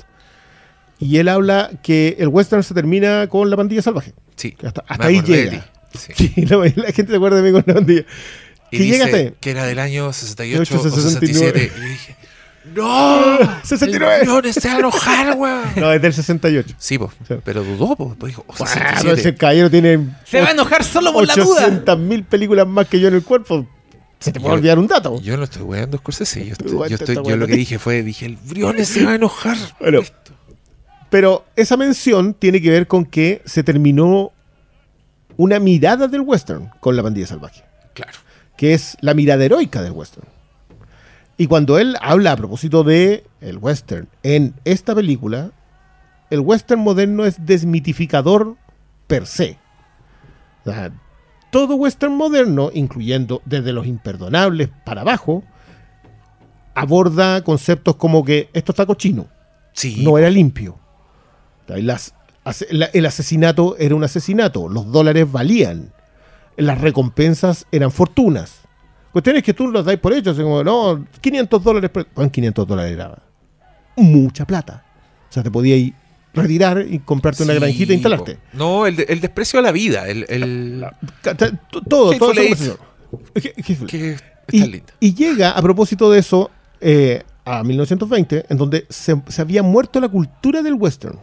[0.99, 4.15] Y él habla que el western se termina con la pandilla salvaje.
[4.37, 5.67] Sí, hasta ahí llega.
[5.93, 6.13] Sí.
[6.15, 8.05] Sí, la, la gente se acuerda de mí con la pandilla.
[8.71, 11.11] Y que dice que era del año 68 o 69.
[11.21, 11.73] 67.
[11.77, 12.17] Y dije,
[12.75, 13.39] ¡No!
[13.63, 14.19] 69.
[14.23, 15.63] ¡El León se va a enojar, weón!
[15.77, 16.75] No, es del 68.
[16.79, 16.99] Sí,
[17.29, 17.35] Sí.
[17.45, 19.21] pero dudó, pues, pues dijo, oh, Bueno, 67.
[19.21, 21.63] ese caballero tiene Se va a enojar solo por la duda.
[21.65, 23.67] 800 mil películas más que yo en el cuerpo.
[24.19, 25.21] Se te puede Yo- olvidar un dato.
[25.21, 26.45] Yo no estoy weando Scorsese.
[26.47, 27.47] Yo, estoy- Igual yo, te estoy- está yo lo weando.
[27.47, 29.57] que dije fue, dije, el Briones se va a enojar.
[29.79, 30.01] Bueno.
[31.11, 34.33] Pero esa mención tiene que ver con que se terminó
[35.37, 37.63] una mirada del western con la pandilla salvaje,
[37.95, 38.19] Claro.
[38.57, 40.27] que es la mirada heroica del western.
[41.39, 45.51] Y cuando él habla a propósito de el western en esta película,
[46.31, 48.57] el western moderno es desmitificador
[49.07, 49.59] per se.
[50.65, 50.91] O sea,
[51.51, 55.45] todo western moderno, incluyendo desde los imperdonables para abajo,
[56.75, 59.27] aborda conceptos como que esto está cochino,
[59.73, 60.03] Sí.
[60.05, 60.79] no era limpio.
[61.69, 62.15] Las-
[62.95, 65.93] el asesinato era un asesinato, los dólares valían,
[66.57, 68.61] las recompensas eran fortunas.
[69.17, 72.67] Cuestiones que tú los dais por hecho, así como, no, 500 dólares, por- ¿cuán 500
[72.69, 73.17] dólares era?
[73.97, 74.85] Mucha plata.
[75.31, 75.95] O sea, te podías ir
[76.35, 78.39] retirar y comprarte una granjita e instalarte.
[78.53, 80.07] No, el, de- el desprecio a la vida.
[80.07, 80.85] El,
[81.89, 82.59] Todo, Hateful todo Eight.
[83.87, 84.17] que
[84.53, 86.51] Y, y llega, a propósito de eso,
[86.83, 91.19] eh, a 1920, en donde se, se había muerto la cultura del western.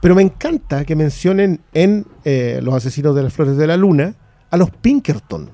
[0.00, 4.14] Pero me encanta que mencionen en eh, Los Asesinos de las Flores de la Luna
[4.50, 5.50] a los Pinkerton.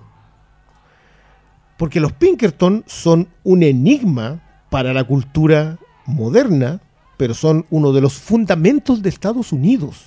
[1.82, 6.80] Porque los Pinkerton son un enigma para la cultura moderna,
[7.16, 10.04] pero son uno de los fundamentos de Estados Unidos.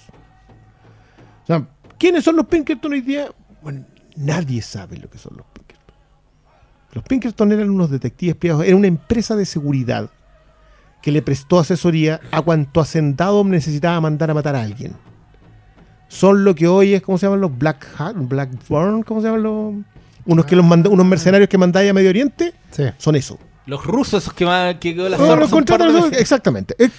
[1.44, 1.68] O sea,
[1.98, 3.28] ¿quiénes son los Pinkerton hoy día?
[3.62, 3.84] Bueno,
[4.16, 5.96] nadie sabe lo que son los Pinkerton.
[6.94, 10.10] Los Pinkerton eran unos detectives privados, era una empresa de seguridad
[11.02, 14.94] que le prestó asesoría a cuanto hacendado necesitaba mandar a matar a alguien.
[16.08, 19.04] Son lo que hoy es, ¿cómo se llaman los Black Hat, Blackburn?
[19.04, 19.95] ¿Cómo se llaman los?
[20.26, 22.84] Unos, que los manda- unos mercenarios que mandáis a Medio Oriente, Sí.
[22.98, 23.38] son eso.
[23.68, 26.76] Los rusos, esos que, No, los exactamente.
[26.78, 26.92] Es,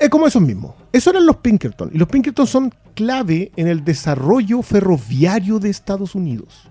[0.00, 0.74] es como esos mismos.
[0.92, 1.90] Esos eran los Pinkerton.
[1.94, 6.68] Y los Pinkerton son clave en el desarrollo ferroviario de Estados Unidos.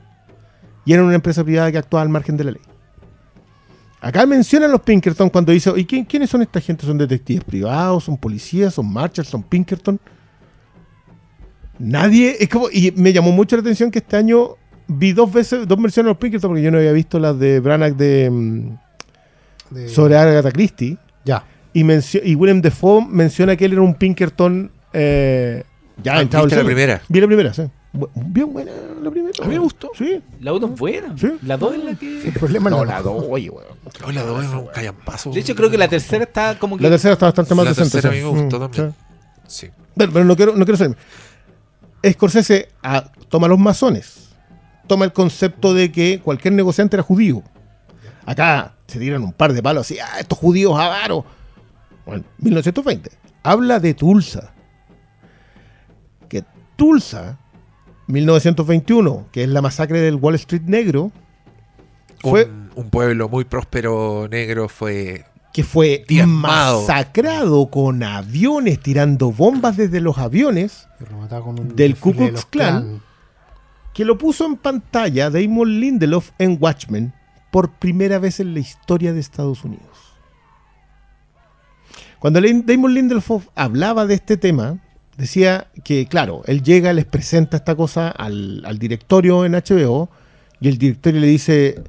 [0.83, 2.61] Y eran una empresa privada que actuaba al margen de la ley.
[4.01, 6.85] Acá mencionan los Pinkerton cuando dice, ¿y quién- quiénes son esta gente?
[6.85, 8.03] ¿Son detectives privados?
[8.03, 8.73] ¿Son policías?
[8.73, 9.27] ¿Son marchers?
[9.29, 9.99] ¿Son Pinkerton?
[11.79, 14.55] Nadie, es como, y me llamó mucho la atención que este año
[14.87, 17.59] vi dos veces, dos versiones de los Pinkerton, porque yo no había visto las de
[17.59, 18.77] Branagh de, mm,
[19.71, 20.97] De- sobre Agatha Christie.
[21.25, 21.43] Ya.
[21.73, 25.63] Y, mencio- y William Defoe menciona que él era un Pinkerton eh,
[26.01, 27.01] ya Ah, entrado al ¿viste la primera?
[27.09, 27.63] Vi la primera, sí.
[28.15, 28.71] Bien buena
[29.01, 29.33] la primera.
[29.43, 29.89] A mí me gustó.
[29.97, 30.21] Sí.
[30.41, 31.17] La 1 es buena.
[31.17, 31.31] Sí.
[31.43, 32.27] La 2 es la que.
[32.27, 33.65] El problema no, la dos, oye, weón.
[34.05, 35.31] Hola, dos es un callampazo.
[35.31, 36.83] De hecho, creo que la tercera está como que.
[36.83, 37.91] La tercera está bastante más La decente.
[37.93, 38.19] tercera sí.
[38.19, 38.95] a mí me gustó Mm, también.
[39.47, 39.65] sí.
[39.67, 39.71] Sí.
[39.95, 40.95] Bueno, pero no quiero, no quiero ser.
[42.07, 44.26] Scorsese ah, toma los masones.
[44.87, 47.43] Toma el concepto de que cualquier negociante era judío.
[48.25, 51.23] Acá se tiran un par de palos así, ah, estos judíos avaros.
[52.05, 53.11] Bueno, 1920.
[53.43, 54.53] Habla de Tulsa.
[56.29, 56.43] Que
[56.75, 57.37] Tulsa,
[58.07, 61.11] 1921, que es la masacre del Wall Street Negro,
[62.21, 65.25] fue Un, un pueblo muy próspero negro fue.
[65.53, 66.81] que fue Diezmado.
[66.81, 70.87] masacrado con aviones, tirando bombas desde los aviones.
[71.29, 73.01] Con un Del Ku Klux Klan.
[73.97, 77.13] Que lo puso en pantalla Damon Lindelof en Watchmen
[77.49, 80.13] por primera vez en la historia de Estados Unidos.
[82.19, 84.77] Cuando Damon Lindelof hablaba de este tema,
[85.17, 90.11] decía que, claro, él llega, les presenta esta cosa al, al directorio en HBO
[90.59, 91.81] y el directorio le dice,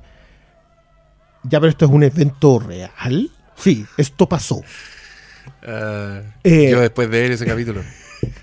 [1.42, 3.30] ya, pero esto es un evento real.
[3.54, 4.62] Sí, esto pasó.
[5.62, 7.82] ah, Eh, yo después de ver ese capítulo.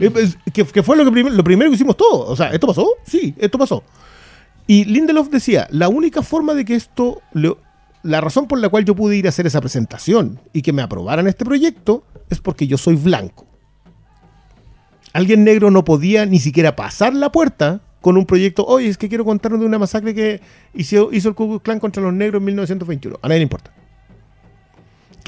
[0.00, 2.28] Eh, pues, Que, fue lo, que lo primero que hicimos todos.
[2.30, 2.88] O sea, ¿esto pasó?
[3.04, 3.82] Sí, esto pasó.
[4.66, 7.22] Y Lindelof decía, la única forma de que esto,
[8.02, 10.82] la razón por la cual yo pude ir a hacer esa presentación y que me
[10.82, 13.46] aprobaran este proyecto es porque yo soy blanco.
[15.14, 19.08] Alguien negro no podía ni siquiera pasar la puerta con un proyecto, oye, es que
[19.08, 20.40] quiero contarnos de una masacre que
[20.74, 23.18] hizo, hizo el Ku Klux Klan contra los negros en 1921.
[23.22, 23.72] A nadie le importa.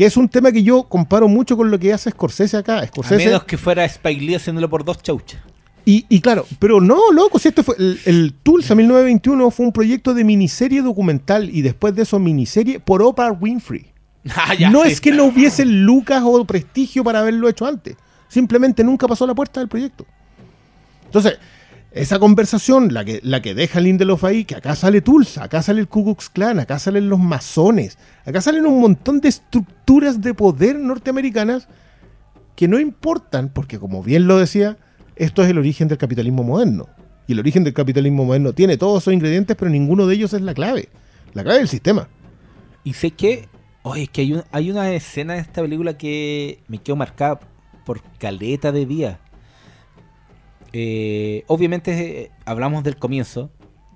[0.01, 2.79] Que es un tema que yo comparo mucho con lo que hace Scorsese acá.
[2.79, 5.43] A Scorsese, menos que fuera Spike Lee haciéndolo por dos chauchas.
[5.85, 7.75] y, y claro, pero no, loco, si esto fue.
[7.79, 12.81] El, el Tulsa 1921 fue un proyecto de miniserie documental y después de eso miniserie
[12.81, 13.93] por Oprah Winfrey.
[14.35, 17.95] Ah, no es que no hubiese lucas o prestigio para haberlo hecho antes.
[18.27, 20.07] Simplemente nunca pasó la puerta del proyecto.
[21.05, 21.39] Entonces,
[21.93, 25.81] esa conversación, la que, la que deja Lindelof ahí, que acá sale Tulsa, acá sale
[25.81, 30.33] el Ku Klux Klan, acá salen los masones, acá salen un montón de estructuras de
[30.35, 31.67] poder norteamericanas
[32.55, 34.77] que no importan, porque como bien lo decía,
[35.17, 36.89] esto es el origen del capitalismo moderno.
[37.27, 40.43] Y el origen del capitalismo moderno tiene todos esos ingredientes, pero ninguno de ellos es
[40.43, 40.89] la clave.
[41.33, 42.09] La clave del sistema.
[42.83, 43.49] Y sé que,
[43.83, 47.39] oye, es que hay, un- hay una escena en esta película que me quedó marcada
[47.85, 49.21] por caleta de día.
[50.73, 53.51] Eh, obviamente eh, hablamos del comienzo,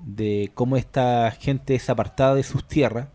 [0.04, 3.08] de cómo esta gente es apartada de sus tierras.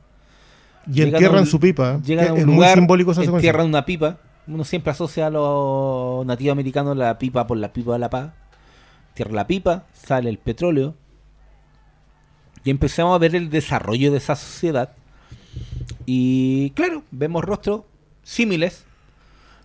[0.91, 2.01] Y entierran su pipa.
[2.01, 4.18] Llegan a un es lugar, muy simbólico esa entierran una pipa.
[4.47, 8.32] Uno siempre asocia a los nativos americanos la pipa por la pipa de la paz.
[9.14, 10.95] Tierra la pipa, sale el petróleo.
[12.64, 14.93] Y empezamos a ver el desarrollo de esa sociedad.
[16.05, 17.82] Y claro, vemos rostros
[18.24, 18.86] símiles.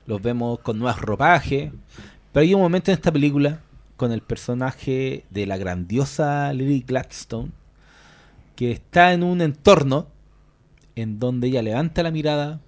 [0.07, 1.72] Los vemos con nuevos ropajes.
[2.32, 3.61] Pero hay un momento en esta película
[3.97, 7.53] con el personaje de la grandiosa Lily Gladstone
[8.57, 10.09] que está en un entorno
[10.97, 12.61] en donde ella levanta la mirada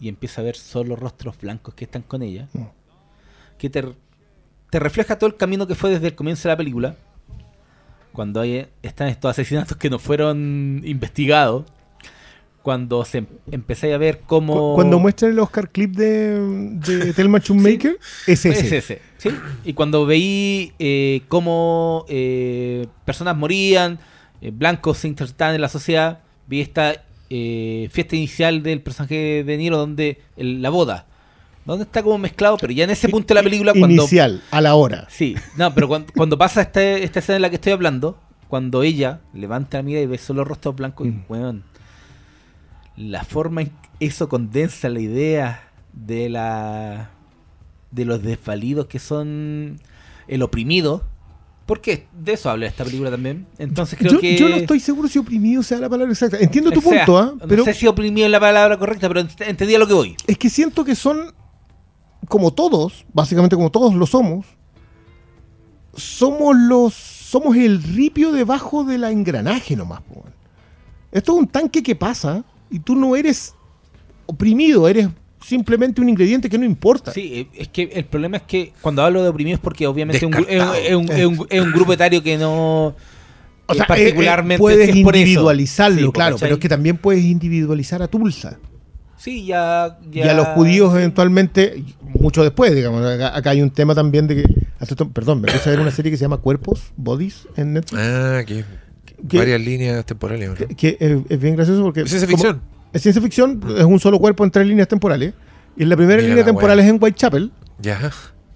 [0.00, 2.48] y empieza a ver solo rostros blancos que están con ella.
[2.52, 2.62] Mm.
[3.58, 3.84] Que te,
[4.70, 6.96] te refleja todo el camino que fue desde el comienzo de la película.
[8.12, 11.64] Cuando hay, están estos asesinatos que no fueron investigados.
[12.64, 14.54] Cuando se em- empezáis a ver cómo...
[14.70, 16.40] Cu- Cuando muestran el Oscar clip de,
[16.80, 18.48] de Thelma Shoemaker, es ese.
[18.66, 19.28] Es ese, ¿sí?
[19.66, 23.98] Y cuando veí eh, cómo eh, personas morían,
[24.40, 29.56] eh, blancos se insertaban en la sociedad, vi esta eh, fiesta inicial del personaje de
[29.58, 31.04] Niro donde el- la boda,
[31.66, 34.62] donde está como mezclado, pero ya en ese punto de la película cuando Inicial, a
[34.62, 35.06] la hora.
[35.10, 38.82] Sí, no, pero cuando, cuando pasa este, esta escena en la que estoy hablando, cuando
[38.82, 41.10] ella levanta la mirada y ve solo rostros blancos, Mm.
[41.10, 41.64] y weón,
[42.96, 47.10] la forma en que eso condensa la idea de la
[47.90, 49.80] de los desvalidos que son
[50.26, 51.04] el oprimido,
[51.66, 53.46] porque de eso habla esta película también.
[53.58, 56.38] Entonces creo yo, que yo no estoy seguro si oprimido sea la palabra exacta.
[56.38, 57.34] Entiendo tu o sea, punto, ¿ah?
[57.40, 59.94] No pero sé si oprimido es la palabra correcta, pero ent- entendí a lo que
[59.94, 60.16] voy.
[60.26, 61.32] es que siento que son,
[62.28, 64.46] como todos, básicamente como todos lo somos,
[65.96, 70.00] somos los somos el ripio debajo del engranaje nomás.
[70.02, 70.24] po.
[71.12, 73.54] Esto es un tanque que pasa y tú no eres
[74.26, 75.08] oprimido, eres
[75.44, 77.12] simplemente un ingrediente que no importa.
[77.12, 80.16] Sí, eh, es que el problema es que cuando hablo de oprimido es porque obviamente
[80.18, 80.74] es un, gru- es un- Descartado.
[80.74, 82.94] es un- es un- es un grupo etario que no...
[83.66, 85.20] O sea, particularmente eh, eh, puedes es por eso.
[85.22, 88.58] individualizarlo, Sí, claro, pero es que también puedes individualizar a Tulsa.
[89.16, 93.02] Sí, ya, Y a los judíos eventualmente, mucho después, digamos.
[93.06, 94.44] Acá, acá hay un tema también de que.
[95.14, 98.02] Perdón, me puse a ver una serie que se llama Cuerpos, Bodies, en Netflix.
[98.02, 98.64] Ah, que
[99.28, 100.48] que- varias líneas temporales.
[100.50, 100.54] ¿no?
[100.54, 102.02] que, que es, es bien gracioso porque.
[102.02, 102.60] Es ciencia ficción.
[102.92, 105.34] es ciencia ficción, es un solo cuerpo en tres líneas temporales.
[105.76, 107.50] Y en la primera Mira línea la temporal es en Whitechapel.
[107.80, 108.10] Ya.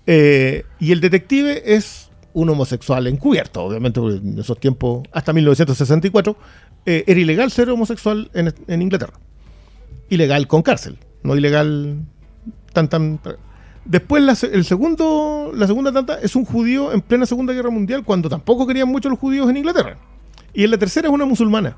[0.06, 6.36] eh, y el detective es un homosexual encubierto, obviamente, porque en esos tiempos, hasta 1964,
[6.86, 9.14] eh, era ilegal ser homosexual en, en Inglaterra.
[10.10, 11.96] Ilegal con cárcel, no ilegal
[12.72, 13.18] tan tan.
[13.84, 18.04] Después la, el segundo, la segunda tanta es un judío en plena Segunda Guerra Mundial,
[18.04, 19.98] cuando tampoco querían mucho los judíos en Inglaterra.
[20.58, 21.76] Y en la tercera es una musulmana,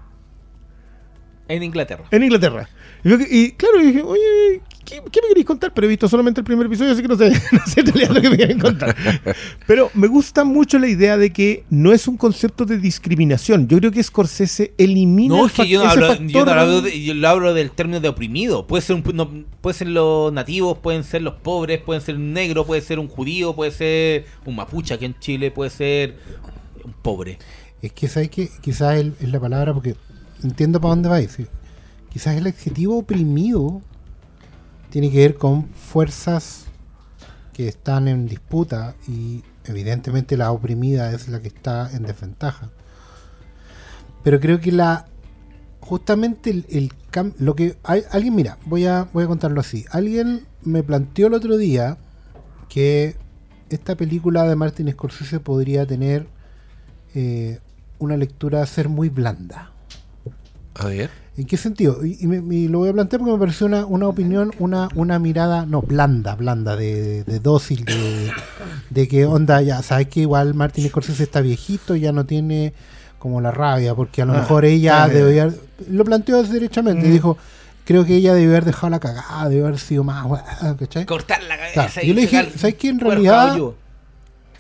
[1.49, 2.05] En Inglaterra.
[2.11, 2.69] en Inglaterra.
[3.05, 5.73] Y, y claro, yo dije, oye, ¿qué, qué me queréis contar?
[5.75, 8.11] Pero he visto solamente el primer episodio, así que no sé, no sé en realidad
[8.15, 8.97] lo que me quieren contar.
[9.67, 13.69] Pero me gusta mucho la idea de que no es un concepto de discriminación.
[13.69, 17.03] Yo creo que Scorsese elimina No, es que yo no, hablo, yo no hablo de-
[17.03, 18.67] yo lo hablo del término de oprimido.
[18.67, 19.29] Puede ser, un, pu- no,
[19.61, 23.09] puede ser los nativos, pueden ser los pobres, pueden ser un negro, puede ser un
[23.09, 26.17] judío, puede ser un mapuche aquí en Chile, puede ser
[26.85, 27.39] un pobre.
[27.83, 29.97] Es que sabes que quizás es la palabra porque
[30.43, 31.47] entiendo para dónde sí.
[32.11, 33.83] Quizás el adjetivo oprimido
[34.91, 36.67] tiene que ver con fuerzas
[37.53, 42.71] que están en disputa y evidentemente la oprimida es la que está en desventaja.
[44.23, 45.07] Pero creo que la
[45.81, 46.93] justamente el, el
[47.39, 49.85] lo que alguien mira, voy a voy a contarlo así.
[49.91, 51.99] Alguien me planteó el otro día
[52.69, 53.17] que
[53.71, 56.27] esta película de Martin Scorsese podría tener
[57.15, 57.59] eh,
[58.01, 59.71] una lectura ser muy blanda.
[60.75, 61.11] A ver.
[61.37, 62.05] ¿En qué sentido?
[62.05, 64.89] Y, y me- y lo voy a plantear porque me pareció una, una opinión, una,
[64.95, 68.31] una mirada, no, blanda, blanda, de, dócil, de,
[68.91, 72.75] de que onda, ya sabes que igual Martin Scorsese está viejito, ya no tiene
[73.19, 75.51] como la rabia, porque a lo Ah, mejor ella debería,
[75.91, 77.13] lo planteó derechamente, Mm.
[77.13, 77.39] dijo,
[77.85, 80.27] creo que ella debió haber dejado la cagada, debió haber sido más,
[80.79, 81.07] ¿cachai?
[81.07, 81.75] Cortar la cabeza.
[81.87, 82.89] Claro, y yo le dije, ¿sabes qué?
[82.89, 83.59] En realidad-.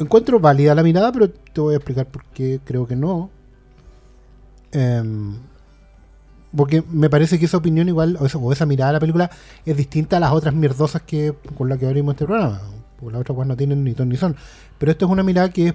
[0.00, 3.30] Encuentro válida la mirada, pero te voy a explicar por qué creo que no.
[4.72, 5.34] Em,
[6.56, 9.30] porque me parece que esa opinión igual, o esa, o esa mirada a la película,
[9.64, 12.60] es distinta a las otras mierdosas que con las que abrimos este programa.
[12.98, 14.36] Porque las otras pues no tienen ni ton ni son.
[14.78, 15.74] Pero esto es una mirada que es,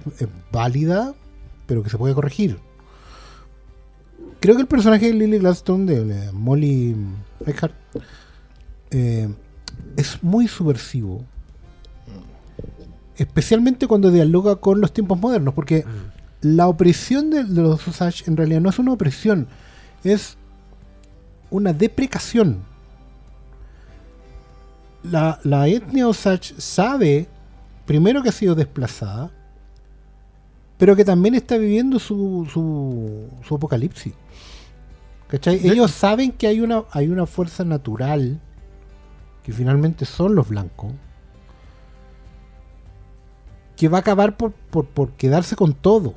[0.52, 1.14] válida,
[1.66, 2.58] pero que se puede corregir.
[4.40, 6.94] Creo que el personaje de Lily Gladstone, de Molly
[7.46, 7.74] Eckhart,
[8.90, 9.28] eh,
[9.96, 11.24] es muy subversivo
[13.16, 15.84] especialmente cuando dialoga con los tiempos modernos, porque
[16.40, 19.46] la opresión de, de los Osage en realidad no es una opresión,
[20.04, 20.36] es
[21.50, 22.58] una deprecación.
[25.02, 27.28] La, la etnia Osage sabe,
[27.86, 29.30] primero que ha sido desplazada,
[30.78, 34.12] pero que también está viviendo su, su, su apocalipsis.
[35.28, 35.66] ¿Cachai?
[35.66, 38.38] Ellos saben que hay una, hay una fuerza natural,
[39.42, 40.92] que finalmente son los blancos,
[43.76, 46.14] que va a acabar por, por, por quedarse con todo.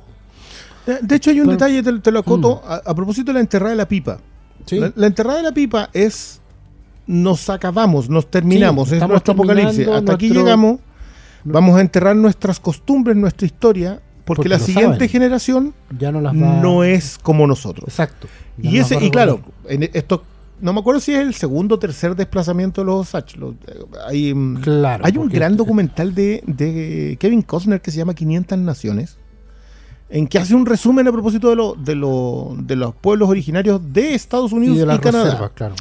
[0.86, 3.34] De, de hecho, hay un Pero- detalle, te, te lo acoto, a, a propósito de
[3.34, 4.18] la enterrada de la pipa.
[4.66, 4.78] Sí.
[4.78, 6.40] La, la enterrada de la pipa es.
[7.06, 9.88] Nos acabamos, nos terminamos, Sí, es nuestro apocalipsis.
[9.88, 10.78] Hasta aquí llegamos.
[11.42, 13.94] Vamos a enterrar nuestras costumbres, nuestra historia,
[14.24, 15.08] porque, Porque la siguiente saben.
[15.08, 17.88] generación Ya no las va no es como nosotros.
[17.88, 18.28] Exacto.
[18.62, 20.22] Y, ese, y claro, en esto,
[20.60, 23.36] no me acuerdo si es el segundo o tercer desplazamiento de los Osage.
[23.38, 28.14] eh, hay, mm, Claro, hay un gran documental de, de Kevin Costner que se llama
[28.14, 29.18] 500 Naciones,
[30.08, 33.80] en que hace un resumen a propósito de, lo, de, lo- de los pueblos originarios
[33.92, 35.24] de Estados Unidos y de Canadá.
[35.24, 35.74] reservas, claro.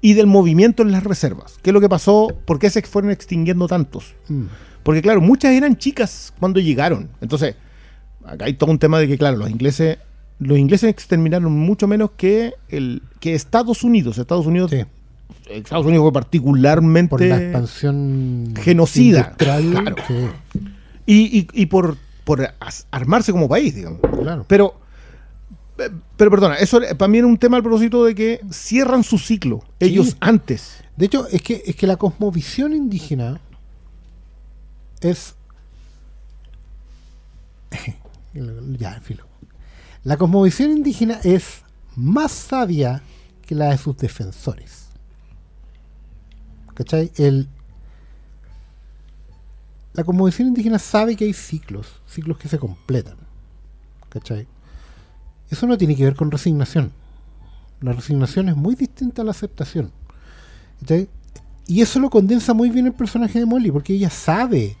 [0.00, 1.58] Y del movimiento en las reservas.
[1.62, 2.28] ¿Qué es lo que pasó?
[2.44, 4.14] ¿Por qué se fueron extinguiendo tantos?
[4.28, 4.44] Mm.
[4.82, 7.08] Porque claro, muchas eran chicas cuando llegaron.
[7.20, 7.56] Entonces,
[8.24, 9.98] acá hay todo un tema de que, claro, los ingleses
[10.38, 14.18] los ingleses exterminaron mucho menos que, el, que Estados Unidos.
[14.18, 14.84] Estados Unidos, Sí,
[15.48, 17.10] Estados Unidos fue particularmente...
[17.10, 19.94] por la expansión genocida, claro.
[20.06, 20.14] sí,
[21.06, 24.00] y, y- y por, por as- armarse como país, digamos.
[24.20, 24.44] claro.
[24.48, 24.74] Pero,
[25.78, 29.18] eh, pero perdona, eso para mí era un tema al propósito de que cierran su
[29.18, 30.16] ciclo, ellos Sí.
[30.20, 30.82] antes.
[30.96, 33.40] De hecho, es que, es que la cosmovisión indígena
[35.00, 35.34] es.
[38.78, 39.24] ya, filo.
[40.06, 41.62] La cosmovisión indígena es
[41.96, 43.02] más sabia
[43.44, 44.86] que la de sus defensores.
[46.74, 47.10] ¿Cachai?
[47.16, 47.48] El,
[49.94, 53.16] la cosmovisión indígena sabe que hay ciclos, ciclos que se completan.
[54.08, 54.46] ¿Cachai?
[55.50, 56.92] Eso no tiene que ver con resignación.
[57.80, 59.90] La resignación es muy distinta a la aceptación.
[60.82, 61.08] ¿Cachai?
[61.66, 64.76] Y eso lo condensa muy bien el personaje de Molly, porque ella sabe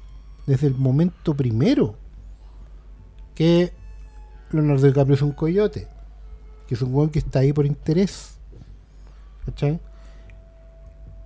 [0.46, 1.96] desde el momento primero
[3.34, 3.72] que
[4.52, 5.88] Leonardo DiCaprio es un coyote,
[6.66, 8.36] que es un weón que está ahí por interés.
[9.44, 9.80] ¿Cachai?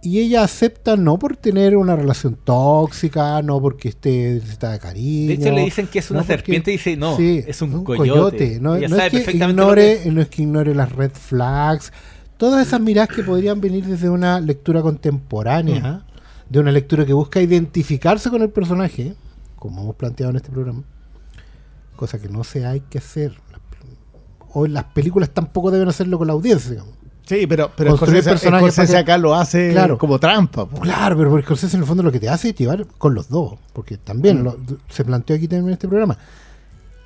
[0.03, 5.29] Y ella acepta no por tener una relación tóxica, no porque esté necesitada de cariño.
[5.29, 7.61] De hecho, le dicen que es una no porque- serpiente y dice, no, Sí, es
[7.61, 8.59] un coyote.
[8.61, 11.93] No, no es que ignore, no es que ignore las red flags.
[12.39, 16.07] Todas esas miradas que podrían venir desde una lectura contemporánea,
[16.49, 19.15] de una lectura que busca identificarse con el personaje,
[19.57, 20.83] como hemos planteado en este programa,
[22.01, 23.39] cosa que no se hay que hacer.
[24.55, 26.95] O las películas tampoco deben hacerlo con la audiencia, digamos.
[27.27, 29.99] Sí, pero, pero Construir Scorsese, personajes Scorsese acá lo hace Claro.
[29.99, 30.67] como trampa.
[30.69, 30.81] po.
[30.81, 33.59] Claro, pero Scorsese en el fondo lo que te hace es llevar con los dos,
[33.73, 34.45] porque también Mm.
[34.45, 34.57] lo-
[34.89, 36.17] se planteó aquí también en este programa.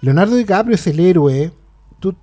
[0.01, 1.53] Leonardo DiCaprio es el héroe,
[2.01, 2.15] tú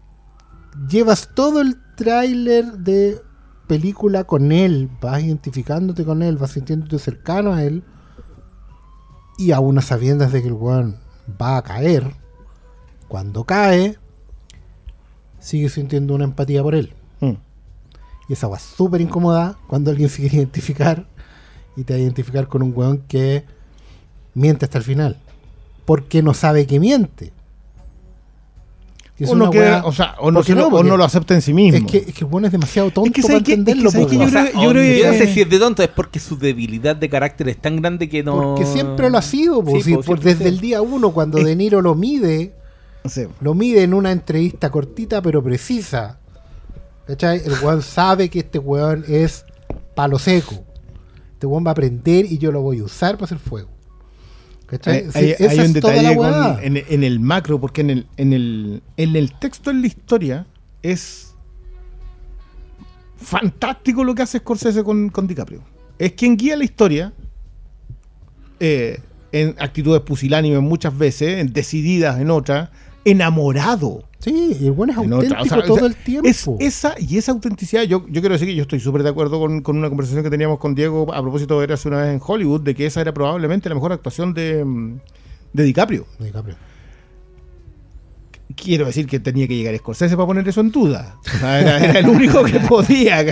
[0.89, 3.19] llevas todo el tráiler de
[3.67, 7.83] película con él, vas identificándote con él, vas sintiéndote cercano a él,
[9.37, 10.97] y aún a sabiendas de que el weón
[11.41, 12.15] va a caer,
[13.11, 13.97] cuando cae,
[15.37, 16.93] sigues sintiendo una empatía por él.
[17.19, 17.33] Mm.
[18.29, 21.05] Y esa va súper incómoda cuando alguien se quiere identificar
[21.75, 23.43] y te va a identificar con un weón que
[24.33, 25.17] miente hasta el final.
[25.83, 27.33] Porque no sabe que miente.
[29.19, 31.41] Es O no, una queda- weá- o sea, o no, o no lo acepta en
[31.41, 31.77] sí mismo.
[31.79, 33.51] Es que, es que el weón es demasiado tonto que para ¿sabes qué?
[33.51, 33.89] Es que entenderlo.
[33.91, 34.01] weón.
[34.09, 35.89] Yo O creo- sea, yo creo que- yo no sé si es de tonto, es
[35.89, 38.41] porque su debilidad de carácter es tan grande que no.
[38.41, 39.61] Porque siempre lo ha sido.
[39.63, 40.49] po, Sí, si po, por- siempre desde sí.
[40.55, 42.53] el día uno, cuando De Niro lo mide,
[43.41, 46.19] Lo mide en una entrevista cortita pero precisa.
[47.07, 47.41] ¿Cachai?
[47.43, 49.45] El weón sabe que este weón es
[49.95, 50.63] palo seco.
[51.33, 53.69] Este weón va a aprender y yo lo voy a usar para hacer fuego.
[54.67, 54.97] ¿Cachai?
[55.05, 56.59] Hay, Sí, hay- esa hay es un detalle con- weá.
[56.61, 60.45] en, en el macro, porque en el, en, el, en el texto, en la historia,
[60.83, 61.33] es
[63.17, 65.61] fantástico lo que hace Scorsese con, con DiCaprio.
[65.99, 67.13] Es quien guía la historia
[68.59, 68.99] eh,
[69.31, 72.69] en actitudes pusilánimes muchas veces, en decididas en otras,
[73.05, 74.03] enamorado.
[74.19, 75.41] Sí, y el weón es auténtico otras.
[75.41, 76.29] O sea, todo o sea, el tiempo.
[76.29, 79.39] Es esa, y esa autenticidad, yo, yo quiero decir que yo estoy súper de acuerdo
[79.39, 82.21] con, con una conversación que teníamos con Diego a propósito de hace una vez en
[82.23, 84.99] Hollywood, de que esa era probablemente la mejor actuación de, mm,
[85.53, 86.05] de DiCaprio.
[86.19, 86.55] DiCaprio.
[88.55, 91.17] quiero decir que tenía que llegar Scorsese para poner eso en duda.
[91.25, 93.25] O sea, era, era el único que podía.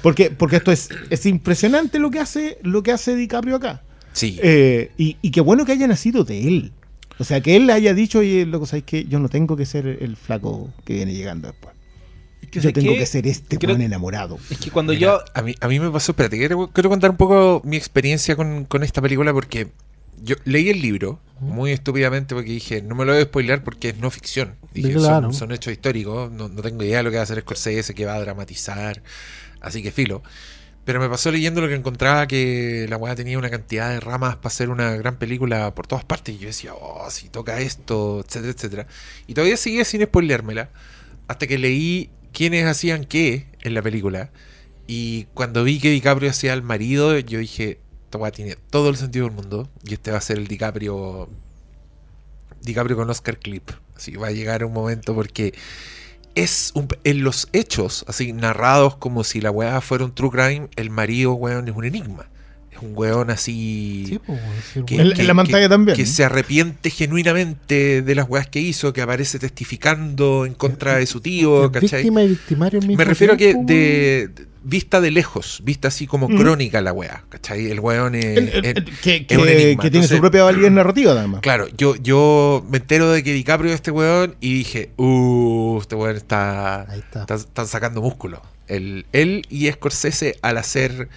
[0.00, 3.82] Porque, porque esto es, es impresionante lo que hace, lo que hace DiCaprio acá.
[4.12, 4.38] Sí.
[4.40, 6.72] Eh, y, y qué bueno que haya nacido de él.
[7.18, 9.04] O sea, que él le haya dicho, oye, loco, ¿sabes qué?
[9.04, 11.74] Yo no tengo que ser el flaco que viene llegando después.
[12.50, 14.38] que Yo tengo que- que ser este weón enamorado.
[14.50, 15.18] Es que cuando Mira, yo.
[15.34, 18.64] A mí, a mí me pasó, espérate, quiero, quiero contar un poco mi experiencia con,
[18.66, 19.68] con esta película porque
[20.22, 23.88] yo leí el libro muy estúpidamente porque dije, no me lo voy a spoiler porque
[23.88, 24.54] es no ficción.
[24.72, 25.32] Dije, claro.
[25.32, 27.92] son, son hechos históricos, no, no tengo idea de lo que va a hacer Scorsese,
[27.94, 29.02] que va a dramatizar,
[29.60, 30.22] así que filo.
[30.84, 34.36] Pero me pasó leyendo lo que encontraba que la weá tenía una cantidad de ramas
[34.36, 36.34] para hacer una gran película por todas partes.
[36.34, 38.86] Y yo decía, oh, si toca esto, etcétera, etcétera.
[39.26, 40.70] Y todavía seguía sin spoileármela.
[41.26, 44.30] Hasta que leí quiénes hacían qué en la película.
[44.86, 48.96] Y cuando vi que DiCaprio hacía al marido, yo dije, esta weá tiene todo el
[48.96, 49.70] sentido del mundo.
[49.84, 51.30] Y este va a ser el DiCaprio.
[52.60, 53.70] DiCaprio con Oscar Clip.
[53.96, 55.54] Así va a llegar un momento porque
[56.34, 60.68] es un- en los hechos, así narrados como si la weá fuera un true crime,
[60.76, 62.26] el marido, weón, es un enigma.
[62.72, 64.04] Es un weón así.
[64.08, 64.20] Sí,
[64.74, 65.96] el que- weón- En- en la pantalla también.
[65.96, 71.06] Que se arrepiente genuinamente de las weas que hizo, que aparece testificando en contra de
[71.06, 72.00] su tío, ¿cachai?
[72.02, 74.30] víctima y victimario mismo Me refiero a que de-
[74.64, 77.70] vista de lejos, vista así como crónica la wea, ¿cachai?
[77.70, 80.18] El weón es, El- el- es- el- que es un que- enigma, que tiene su
[80.18, 81.40] propia validez narrativa, además.
[81.42, 85.94] Claro, yo, yo me entero de que DiCaprio es este weón y dije, uh, este
[85.94, 86.86] weón está.
[86.94, 88.42] está- están sacando músculo.
[88.66, 91.08] El, él y Scorsese al hacer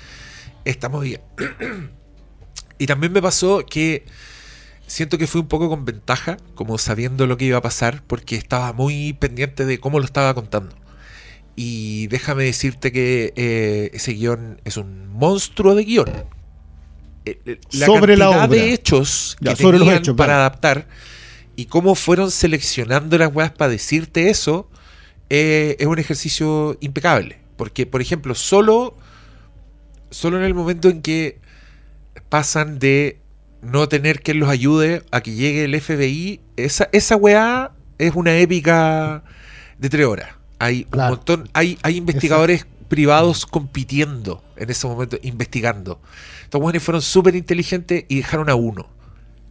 [0.66, 1.22] esta movida.
[2.78, 4.04] y también me pasó que
[4.86, 8.36] siento que fui un poco con ventaja, como sabiendo lo que iba a pasar, porque
[8.36, 10.76] estaba muy pendiente de cómo lo estaba contando.
[11.58, 16.08] Y déjame decirte que eh, ese guion es un monstruo de guion.
[17.26, 18.62] Eh, eh, Sobre la cantidad obra.
[18.62, 20.88] de hechos que Ya, sobre los tenían hechos, para adaptar
[21.58, 24.70] y cómo fueron seleccionando las weas para decirte eso
[25.30, 27.40] eh, es un ejercicio impecable.
[27.58, 28.96] Porque, por ejemplo, solo,
[30.12, 31.40] solo en el momento en que
[32.30, 33.20] pasan de
[33.62, 38.38] no tener quien los ayude a que llegue el FBI, esa, esa weá es una
[38.38, 39.24] épica
[39.80, 40.37] de tres horas.
[40.60, 46.00] Hay un montón, hay, hay investigadores privados compitiendo en ese momento, investigando.
[46.44, 48.90] Estos weones fueron súper inteligentes y dejaron a uno.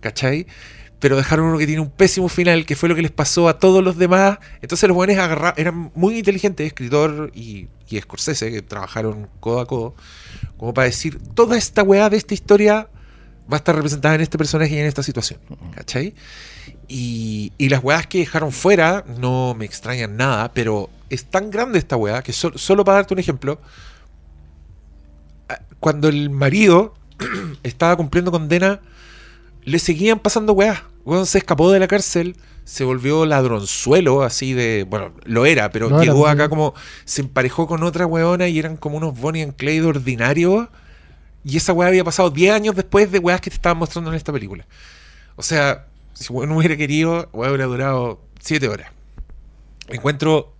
[0.00, 0.46] ¿Cachai?
[0.98, 3.58] Pero dejaron uno que tiene un pésimo final, que fue lo que les pasó a
[3.58, 4.38] todos los demás.
[4.62, 5.16] Entonces los buenos
[5.56, 9.94] eran muy inteligentes, escritor y, y Scorsese, que trabajaron codo a codo,
[10.56, 12.88] como para decir, toda esta weá de esta historia
[13.50, 15.40] va a estar representada en este personaje y en esta situación.
[15.74, 16.14] ¿Cachai?
[16.88, 21.78] Y, y las weas que dejaron fuera no me extrañan nada, pero es tan grande
[21.78, 23.60] esta weá que sol- solo para darte un ejemplo,
[25.48, 26.94] ah, cuando el marido
[27.62, 28.80] estaba cumpliendo condena,
[29.64, 30.82] le seguían pasando weas.
[31.04, 34.84] Weón se escapó de la cárcel, se volvió ladronzuelo, así de.
[34.88, 36.74] Bueno, lo era, pero No, llegó acá como.
[37.04, 40.68] Se emparejó con otra weona y eran como unos Bonnie and Clyde ordinarios.
[41.46, 44.16] Y esa weá había pasado 10 años después de weas que te estaban mostrando en
[44.16, 44.66] esta película.
[45.36, 48.90] O sea, si no hubiera querido, weón hubiera durado 7 horas.
[49.86, 50.56] Encuentro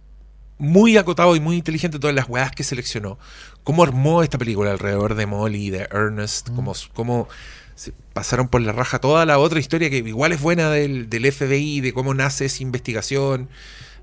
[0.59, 3.19] muy acotado y muy inteligente todas las weas que seleccionó.
[3.65, 7.27] Cómo armó esta película alrededor de Molly, de Ernest, cómo, cómo
[7.75, 11.33] se pasaron por la raja toda la otra historia que igual es buena del, del
[11.33, 13.49] FBI, de cómo nace esa investigación.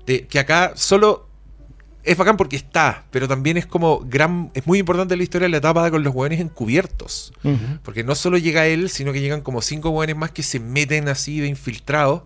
[0.04, 1.30] De, que acá solo
[2.04, 4.50] es bacán porque está, pero también es como gran.
[4.54, 7.32] Es muy importante la historia de la etapa con los hueones encubiertos.
[7.82, 11.08] Porque no solo llega él, sino que llegan como cinco hueones más que se meten
[11.08, 12.22] así de infiltrados.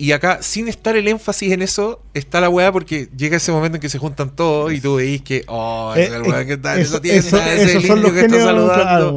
[0.00, 3.76] Y acá, sin estar el énfasis en eso, está la weá porque llega ese momento
[3.78, 6.46] en que se juntan todos y tú veis que, oh, ese es el Eh, weón
[6.46, 9.16] que está en eso- esa tienda, es el que está saludando.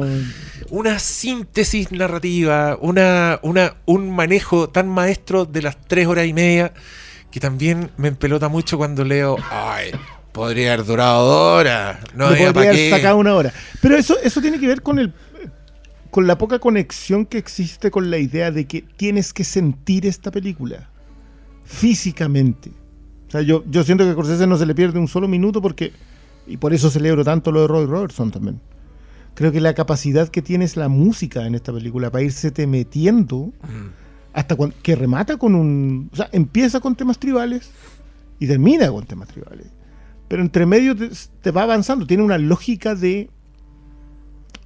[0.70, 6.72] Una síntesis narrativa, una, una, un manejo tan maestro de las tres horas y media
[7.32, 9.90] que también me empelota mucho cuando leo, ay,
[10.30, 11.98] podría haber durado dos horas.
[12.14, 12.90] No había podría pa' haber qué".
[12.90, 13.52] sacado una hora.
[13.80, 15.12] Pero eso, eso tiene que ver con el
[16.10, 20.30] con la poca conexión que existe con la idea de que tienes que sentir esta
[20.30, 20.90] película
[21.64, 22.70] físicamente.
[23.28, 25.62] O sea, yo, yo siento que a Scorsese no se le pierde un solo minuto
[25.62, 25.92] porque,
[26.46, 28.60] y por eso celebro tanto lo de Roy Robertson también.
[29.34, 32.66] Creo que la capacidad que tiene es la música en esta película para irse te
[32.66, 34.01] metiendo Mm.
[34.32, 36.10] Hasta cuan- que remata con un.
[36.12, 37.70] O sea, empieza con temas tribales
[38.38, 39.66] y termina con temas tribales.
[40.28, 41.10] Pero entre medio te,
[41.42, 42.06] te va avanzando.
[42.06, 43.28] Tiene una lógica de.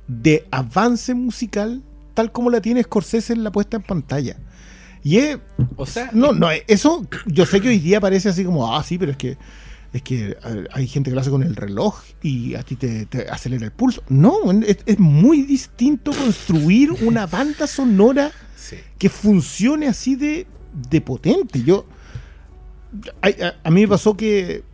[0.09, 1.83] de avance musical,
[2.15, 4.37] tal como la tiene Scorsese en la puesta en pantalla.
[5.03, 5.39] Y es.
[5.77, 7.07] O sea, No, no, eso.
[7.27, 9.37] Yo sé que hoy día parece así como, ah, sí, pero es que.
[9.93, 10.37] Es que
[10.73, 13.73] hay gente que lo hace con el reloj y a ti te, te acelera el
[13.73, 14.03] pulso.
[14.09, 18.77] No, es, es muy distinto construir una banda sonora Sí.
[18.99, 20.47] que funcione así de,
[20.91, 21.63] de potente.
[21.63, 21.87] Yo.
[23.23, 24.65] A, a- a mí me pasó que.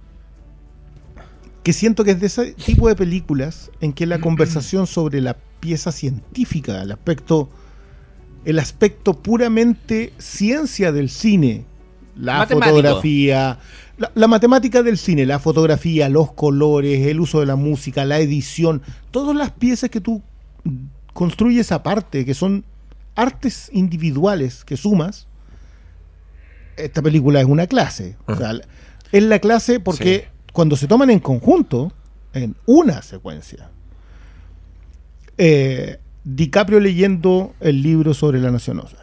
[1.62, 5.36] que siento que es de ese tipo de películas en que la conversación sobre la
[5.60, 7.48] pieza científica, el aspecto.
[8.44, 11.64] el aspecto puramente ciencia del cine,
[12.16, 12.76] la Matemático.
[12.76, 13.58] fotografía,
[13.98, 18.18] la, la matemática del cine, la fotografía, los colores, el uso de la música, la
[18.18, 20.22] edición, todas las piezas que tú
[21.12, 22.64] construyes aparte, que son
[23.14, 25.26] artes individuales que sumas,
[26.76, 28.16] esta película es una clase.
[28.26, 28.52] O sea,
[29.12, 31.92] es la clase porque cuando se toman en conjunto,
[32.32, 33.70] en una secuencia,
[35.38, 39.01] eh, DiCaprio leyendo el libro sobre la nación Osage.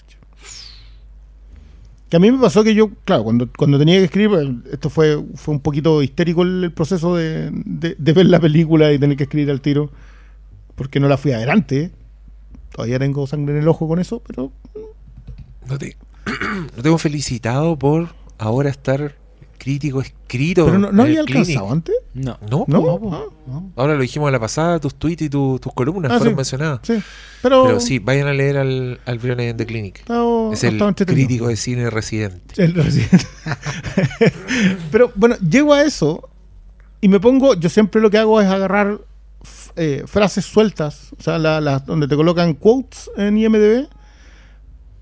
[2.09, 5.23] Que a mí me pasó que yo, claro, cuando, cuando tenía que escribir, esto fue,
[5.35, 9.15] fue un poquito histérico el, el proceso de, de- de ver la película y tener
[9.15, 9.91] que escribir al tiro,
[10.75, 11.91] porque no la fui adelante.
[12.71, 14.51] Todavía tengo sangre en el ojo con eso, pero
[15.69, 15.97] No te,
[16.75, 18.09] no te hemos felicitado por
[18.39, 19.15] ahora estar
[19.59, 20.65] crítico escrito.
[20.65, 21.41] Pero no, no en había Clinic.
[21.49, 21.95] alcanzado antes.
[22.15, 22.39] no.
[22.49, 22.81] No, ¿No?
[22.81, 23.09] po.
[23.13, 23.71] Ah, ¿no?
[23.75, 26.37] Ahora lo dijimos a la pasada, tus tweets y tu- tus columnas Ah, fueron sí.
[26.37, 26.79] mencionadas.
[26.81, 26.99] sí.
[27.43, 29.99] Pero, Pero sí, vayan a leer al, al Briones de Clinic.
[29.99, 32.61] estaba- Es el crítico de cine residente.
[32.63, 33.25] El residente.
[34.91, 36.29] Pero bueno, llego a eso
[37.01, 38.99] y me pongo, yo siempre lo que hago es agarrar
[39.75, 43.87] eh, frases sueltas, o sea, la- la- donde te colocan quotes en IMDB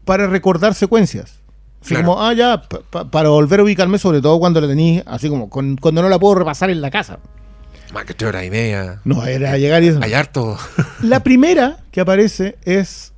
[0.05, 1.39] para recordar secuencias.
[1.81, 2.05] Así Claro.
[2.07, 5.29] como, ah, ya, pa- pa- para volver a ubicarme, sobre todo cuando la tenéis, así
[5.29, 7.19] como con- cuando no la puedo repasar en la casa.
[7.93, 8.99] Más que tres horas y media.
[9.05, 9.99] No, era llegar y eso.
[10.01, 10.57] Hay harto.
[11.01, 13.13] La primera que aparece es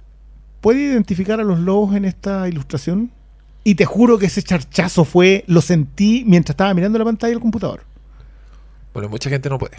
[0.61, 3.09] ¿puede identificar a los lobos en esta ilustración?
[3.63, 7.39] Y te juro que ese charchazo fue, lo sentí mientras estaba mirando la pantalla del
[7.39, 7.81] computador.
[8.93, 9.77] Bueno, mucha gente no puede.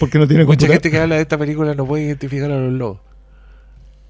[0.00, 2.72] Porque no tiene Mucha gente que habla de esta película no puede identificar a los
[2.72, 2.98] lobos.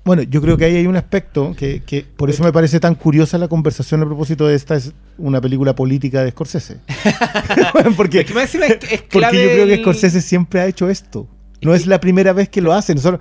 [0.05, 2.97] Bueno, yo creo que ahí hay un aspecto que, que por eso me parece tan
[2.97, 6.81] curiosa la conversación a propósito de esta es una película política de Scorsese.
[7.97, 11.29] porque Es que es, porque yo creo que Scorsese siempre ha hecho esto.
[11.61, 12.93] No es la primera vez que lo hace.
[12.93, 13.21] Nosotros,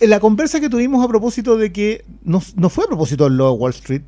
[0.00, 3.42] la conversa que tuvimos a propósito de que no, no fue a propósito del de
[3.44, 4.02] Wall Street,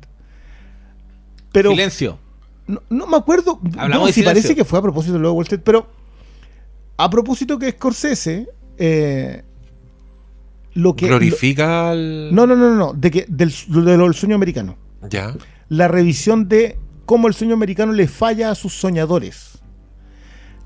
[1.51, 2.17] pero Silencio.
[2.65, 3.59] no, no me acuerdo.
[3.77, 5.87] Hablamos no, si parece que fue a propósito del de Wall Street, pero
[6.97, 8.49] a propósito que Scorsese
[8.79, 9.43] eh,
[10.75, 12.33] lo que Glorifica al.
[12.35, 14.77] no, no, no, no, no, de que del, de lo del sueño americano.
[15.09, 15.35] Ya.
[15.69, 19.59] La revisión de cómo el sueño americano le falla a sus soñadores.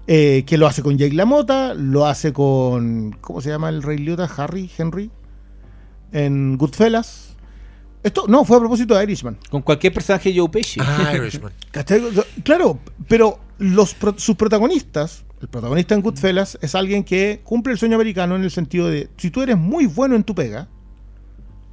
[0.07, 3.15] Eh, que lo hace con Jake LaMotta, lo hace con.
[3.22, 4.27] ¿Cómo se llama el Rey Liotta?
[4.38, 5.11] Harry, Henry.
[6.11, 7.38] En Goodfellas.
[8.02, 9.38] Esto, no, fue a propósito de Irishman.
[9.52, 10.80] Con cualquier personaje Joe Pesci.
[10.84, 11.53] Ah, Irishman.
[12.44, 17.95] Claro, pero los, sus protagonistas, el protagonista en Goodfellas es alguien que cumple el sueño
[17.95, 20.68] americano en el sentido de, si tú eres muy bueno en tu pega,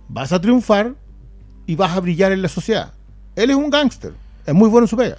[0.09, 0.95] vas a triunfar
[1.67, 2.93] y vas a brillar en la sociedad.
[3.35, 4.13] Él es un gángster,
[4.47, 5.19] es muy bueno en su pega.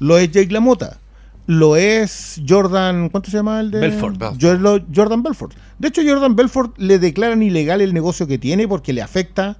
[0.00, 0.98] Lo es Jake LaMotta.
[1.46, 3.80] Lo es Jordan, ¿cuánto se llama el de?
[3.80, 4.18] Belfort.
[4.18, 4.84] Belfort.
[4.94, 5.54] Jordan Belfort.
[5.78, 9.56] De hecho, Jordan Belfort le declaran ilegal el negocio que tiene porque le afecta.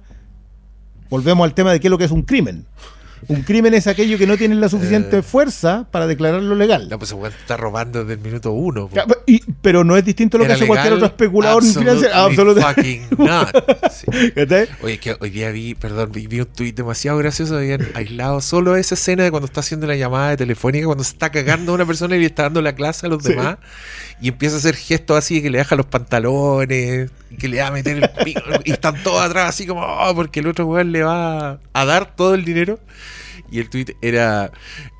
[1.09, 2.67] Volvemos al tema de qué es lo que es un crimen.
[3.27, 5.21] Un crimen es aquello que no tiene la suficiente Eh.
[5.21, 6.87] fuerza para declararlo legal.
[6.89, 8.89] No, pues weón está robando desde el minuto uno.
[9.25, 12.13] y- pero no es distinto a lo que hace cualquier otro especulador financiero.
[12.15, 13.07] absolutely Absolutamente.
[13.07, 13.91] fucking not.
[13.91, 14.05] Sí.
[14.81, 17.57] Oye, es que hoy día vi, perdón, vi, vi un tuit demasiado gracioso.
[17.57, 21.11] Habían aislado solo esa escena de cuando está haciendo la llamada de telefónica, cuando se
[21.11, 23.29] está cagando a una persona y le está dando la clase a los Sí.
[23.29, 23.57] demás.
[24.21, 27.71] Y empieza a hacer gestos así que le baja los pantalones, que le va a
[27.71, 28.41] meter el pico.
[28.65, 32.15] y están todos atrás, así como, "Oh", porque el otro weón le va a dar
[32.15, 32.79] todo el dinero.
[33.51, 34.51] Y el tuit era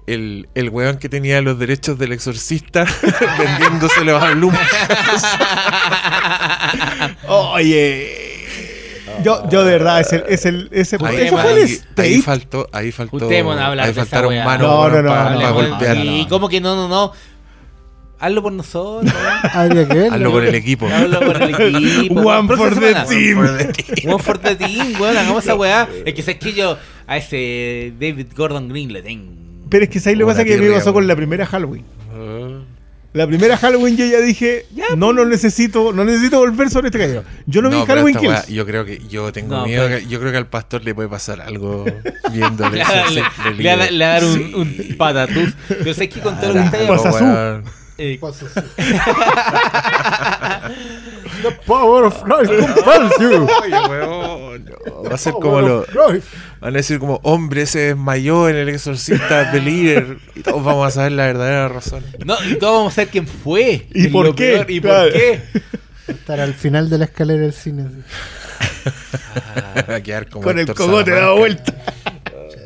[0.07, 2.85] el, el weón que tenía los derechos del exorcista
[3.37, 4.55] vendiéndoselos a Bloom.
[7.27, 8.25] Oye.
[9.23, 12.01] Yo, yo de verdad, es el, es el, ese, Ahí fue el ahí, state.
[12.03, 15.97] ahí faltó, ahí faltó, ahí faltaron manos No, no, no, para, no, para no, golpear.
[15.97, 17.11] no, Y como que no, no, no.
[18.19, 19.13] Hazlo por nosotros.
[19.53, 20.13] Habría que verlo.
[20.15, 20.87] Hazlo por el equipo.
[20.87, 22.21] Hazlo por el equipo.
[22.21, 23.39] One for the team.
[24.13, 25.17] One for the team, weón.
[25.17, 25.87] Hagamos esa weá.
[26.05, 26.77] Es que sabes que yo
[27.07, 29.31] a ese David Gordon Green le tengo.
[29.69, 30.43] Pero es que ¿sabes lo que pasa?
[30.43, 31.83] Que me pasó con la primera Halloween.
[32.13, 32.61] Ah.
[33.11, 37.23] La primera Halloween yo ya dije, no, no necesito, no necesito volver sobre este caballero.
[37.47, 38.47] Yo no, vi pero Halloween Kills.
[38.49, 40.93] yo creo que yo tengo No, miedo pero- que- yo creo que al pastor le
[40.93, 41.85] puede pasar algo
[42.31, 42.73] viendo el
[43.57, 44.51] Le va a- dar un, Sí.
[44.53, 45.53] un patatús.
[45.67, 46.87] Pero sé que con todo lo que está ahí,
[47.99, 48.37] Eh, Pues,
[51.41, 53.47] The power of Christ compels you.
[53.63, 55.03] Oye, weón, no.
[55.03, 55.85] Va a ser como lo
[56.59, 60.87] van a decir como hombre se desmayó en el exorcista de líder y todos vamos
[60.87, 62.03] a saber la verdadera razón.
[62.25, 63.87] no, y todos vamos a saber quién fue.
[63.93, 64.65] ¿Y por qué?
[64.67, 65.09] ¿Y Claro.
[65.09, 65.39] por qué?
[66.07, 67.83] Estar al final de la escalera del cine.
[67.85, 68.03] así.
[69.89, 71.73] Va a quedar como Con el cogote dado vuelta.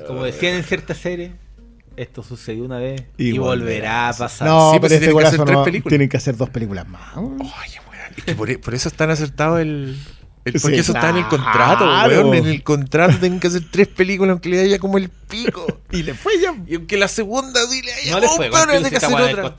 [0.08, 1.34] Como decían en cierta serie,
[1.98, 4.48] esto sucedió una vez Y y, volverá volverá a pasar.
[4.48, 5.90] No, Sí, pues pero este tienen que hacer tres no, películas.
[5.90, 7.18] tienen que hacer dos películas más.
[7.18, 9.98] Oye, weón, es que por, e- por eso es tan acertado el.
[10.46, 12.34] el- porque Sí, eso está en el contrato, weón.
[12.36, 15.66] En el contrato tienen que hacer tres películas aunque le haya como el pico.
[15.92, 16.54] Y le fue ya.
[16.68, 19.40] Y aunque la segunda sí le haya No le fue, pero weón, tiene que hacer
[19.40, 19.56] otra.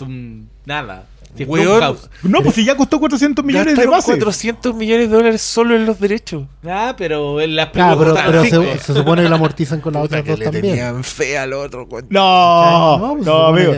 [0.67, 1.07] nada.
[1.47, 1.97] Weón.
[2.23, 4.13] No, pues si ya costó 400 millones de Gastaron base.
[4.13, 6.45] 400 millones de dólares solo en los derechos.
[6.65, 10.25] Ah, pero en las Claro, pero, están se, supone que lo amortizan con las otras
[10.25, 10.63] dos le también.
[10.65, 11.89] tenían fe al otro.
[12.11, 13.73] No, No, pues no, amigo.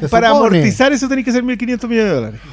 [0.00, 2.40] que- para amortizar eso tenéis que ser 1.500 millones de dólares.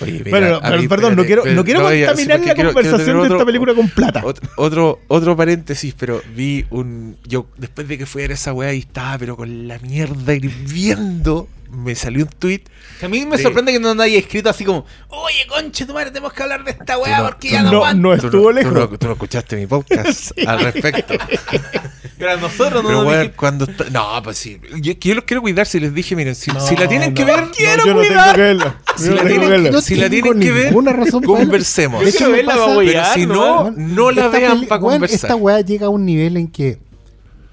[0.00, 2.16] Oye, mira, bueno, no, a pero, mí, perdón, no quiero, pero- no quiero no, contaminar
[2.38, 4.22] la quiero- quiero conversación de esta película con plata.
[4.22, 7.16] Ot- Otro, otro paréntesis, pero vi un.
[7.26, 11.94] Yo, después de que fuera esa weá y estaba, pero con la mierda hirviendo, me
[11.94, 12.62] salió un tweet.
[13.00, 16.10] Que A mí me sorprende que no haya escrito así como, oye, conche tu madre,
[16.10, 18.02] tenemos que hablar de esta weá no- porque ya no, no- aguanto".
[18.08, 18.72] no Tú estuvo no, lejos.
[18.72, 21.14] Tú no, tú no escuchaste mi podcast al respecto.
[22.18, 24.58] Pero a nosotros no Pero nos cuando está- No, pues sí.
[24.80, 25.66] Yo, los quiero cuidar.
[25.66, 28.00] Si les dije, miren, si, No, si la tienen que ver, no, yo no tengo
[28.34, 28.80] que verla.
[28.96, 29.70] si la tienen, verla.
[29.70, 32.02] No si la tienen que ver, razón conversemos.
[32.02, 35.14] De hecho, Quiero verla, pasa- Pero a- si no, no, la esta vean para conversar.
[35.16, 36.78] Esta weá llega a un nivel en que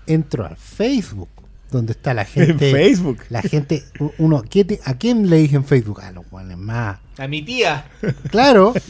[0.08, 1.30] entro al Facebook,
[1.78, 2.72] donde está la En gente.
[2.72, 3.20] Facebook.
[3.30, 3.84] La gente,
[4.18, 6.02] uno, ¿qué te- ¿a quién le dije en Facebook?
[6.02, 7.00] A los weones más.
[7.18, 7.86] A mi tía.
[8.30, 8.74] Claro.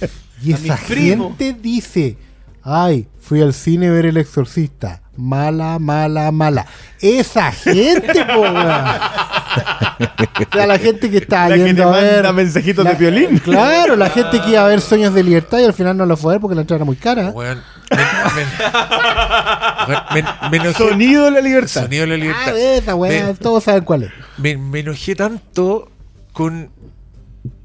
[0.43, 1.29] Y A esa primo.
[1.37, 2.17] gente dice,
[2.63, 5.01] ay, fui al cine a ver el exorcista.
[5.15, 6.65] Mala, mala, mala.
[6.99, 8.55] Esa gente, po, weón.
[8.55, 12.13] O sea, la gente que está La que yendo te a ver.
[12.15, 13.37] manda mensajitos la- de violín.
[13.37, 16.17] Claro, la gente que iba a ver Sueños de Libertad y al final no lo
[16.17, 17.29] fue a ver porque la entrada era muy cara.
[17.29, 17.61] Weón,
[20.51, 20.73] enojé.
[20.73, 21.83] Sonido de la libertad.
[21.83, 22.57] Sonido de la Ah, libertad.
[22.57, 24.11] esa weá, Me- todos saben cuál es.
[24.37, 25.89] me, me enojé tanto
[26.31, 26.69] con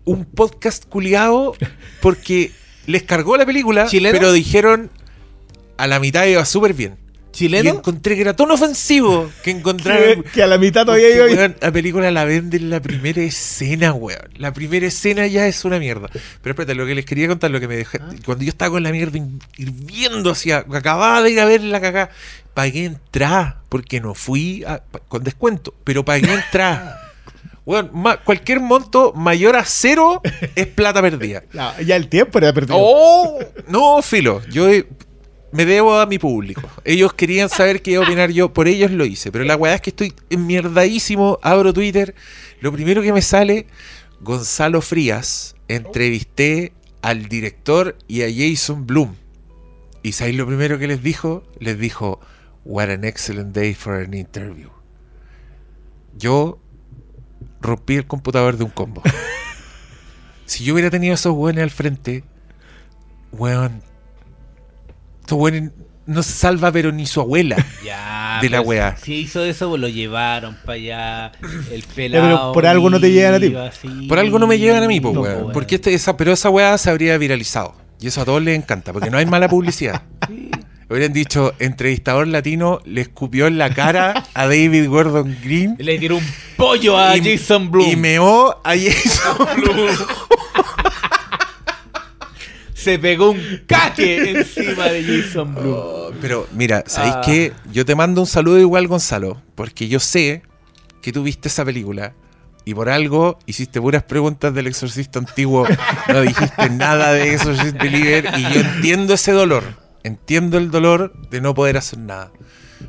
[0.04, 1.54] un podcast culiado
[2.00, 2.52] porque
[2.88, 4.18] les cargó la película, ¿Chileno?
[4.18, 4.90] pero dijeron
[5.76, 6.96] a la mitad iba súper bien.
[7.30, 7.70] Y ¿Chileno?
[7.70, 10.24] encontré que era tan ofensivo que encontraron.
[10.24, 11.56] que a la mitad todavía iba bien.
[11.60, 14.18] la película la venden en la primera escena, weón.
[14.38, 16.08] La primera escena ya es una mierda.
[16.10, 18.00] Pero espérate, lo que les quería contar, lo que me dejé.
[18.24, 19.20] Cuando yo estaba con la mierda
[19.56, 20.64] hirviendo hacia.
[20.72, 22.10] Acababa de ir a ver la cagada.
[22.54, 23.62] Pagué entrada.
[23.68, 25.74] Porque no fui a- con descuento.
[25.84, 27.02] Pero pagué entrada.
[27.92, 30.22] Ma- cualquier monto mayor a cero
[30.54, 31.42] es plata perdida.
[31.52, 32.76] No, ya el tiempo era perdido.
[32.80, 33.38] ¡Oh!
[33.66, 34.40] No, filo.
[34.50, 34.86] Yo eh,
[35.52, 36.62] me debo a mi público.
[36.84, 38.52] Ellos querían saber qué iba a opinar yo.
[38.52, 39.30] Por ellos lo hice.
[39.30, 41.38] Pero la weá es que estoy enmierdadísimo.
[41.42, 42.14] Abro Twitter.
[42.60, 43.66] Lo primero que me sale,
[44.20, 45.54] Gonzalo Frías.
[45.68, 46.72] Entrevisté
[47.02, 49.14] al director y a Jason Bloom.
[50.02, 51.42] ¿Y sabéis lo primero que les dijo?
[51.58, 52.18] Les dijo,
[52.64, 54.70] What an excellent day for an interview.
[56.16, 56.58] Yo
[57.60, 59.02] rompí el computador de un combo.
[60.46, 62.24] si yo hubiera tenido esos weones al frente,
[63.32, 63.82] weón,
[65.20, 65.70] estos weones
[66.06, 67.56] no se salva pero ni su abuela.
[67.84, 68.96] Ya, de la pues, weá.
[68.96, 71.32] Si hizo eso, pues lo llevaron para allá.
[71.70, 72.52] El pero pelado.
[72.52, 73.54] por algo no te llegan a ti.
[73.54, 74.06] así.
[74.08, 75.42] Por algo no me llevan a mí, po, No, weón.
[75.44, 77.74] po, Porque este, esa, pero esa weá se habría viralizado.
[78.00, 80.02] Y eso a todos les encanta, porque no hay mala publicidad.
[80.90, 86.16] Hubieran dicho, entrevistador latino le escupió en la cara a David Gordon Green Le tiró
[86.16, 86.24] un
[86.56, 87.86] pollo a y, Jason Blum.
[87.90, 89.86] y meó a Jason Blum.
[92.74, 95.74] Se pegó un caque encima de Jason Blum.
[95.76, 97.22] Oh, Pero mira, ¿sabéis Ah.
[97.24, 97.52] qué?
[97.72, 100.42] Yo te mando un saludo igual, Gonzalo, porque yo sé
[101.02, 102.14] que tú viste esa película
[102.64, 105.66] y por algo hiciste puras preguntas del exorcista antiguo,
[106.08, 109.64] no dijiste nada de Exorcist Believer y yo entiendo ese dolor,
[110.08, 112.30] entiendo el dolor de no poder hacer nada.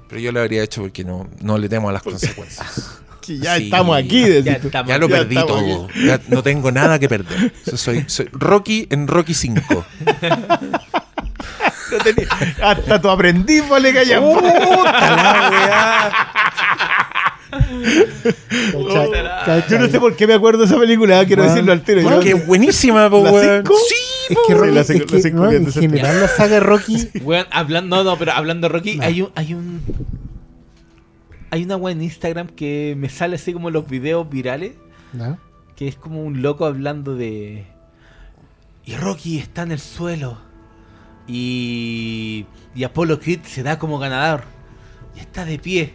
[0.07, 2.97] Pero yo lo habría hecho porque no, no le temo a las consecuencias.
[3.21, 3.65] Que ya Sí.
[3.65, 4.21] estamos aquí.
[4.41, 5.87] Ya estamos Ya lo Ya perdí todo.
[6.03, 7.51] Ya no tengo nada que perder.
[7.67, 9.85] O sea, soy, soy Rocky en Rocky 5.
[11.91, 12.27] No tenía-
[12.63, 13.93] Hasta tu aprendiz vale.
[13.93, 14.19] ¿Cachai?
[19.69, 22.01] Yo no sé por qué me acuerdo de esa película, quiero decirlo al tiro.
[22.03, 23.57] Porque es buenísima, po, ¿La weón.
[23.63, 23.75] cinco?
[23.87, 23.95] Sí,
[24.29, 24.53] Es que.
[24.53, 27.09] Rocky, la es que, no, en general la saga de Rocky
[27.51, 29.03] hablando, no, no, pero hablando de Rocky, No.
[29.03, 29.81] hay un, hay un.
[31.51, 34.73] Hay una weá en Instagram que me sale así como los videos virales.
[35.13, 35.39] ¿no?
[35.75, 37.65] Que es como un loco hablando de.
[38.85, 40.37] Y Rocky está en el suelo.
[41.27, 42.45] Y.
[42.75, 44.43] Y Apollo Creed se da como ganador.
[45.15, 45.93] Y está de pie.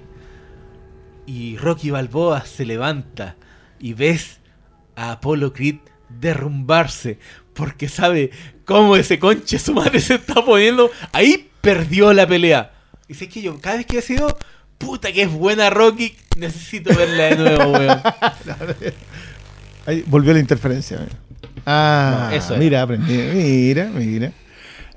[1.27, 3.37] Y Rocky Balboa se levanta.
[3.79, 4.41] Y ves
[4.97, 5.77] a Apollo Creed
[6.09, 7.19] derrumbarse.
[7.55, 8.31] Porque sabe
[8.65, 10.91] cómo ese conche su madre se está poniendo.
[11.13, 12.73] Ahí perdió la pelea.
[13.09, 14.37] Y sé que yo, cada vez que he sido.
[14.79, 16.17] Puta que es buena Rocky.
[16.37, 18.01] Necesito verla de nuevo, weón.
[19.87, 20.99] Ahí volvió la interferencia.
[20.99, 21.17] mira.
[21.67, 23.13] Ah, No, eso mira, aprendí.
[23.17, 24.33] Mira, mira.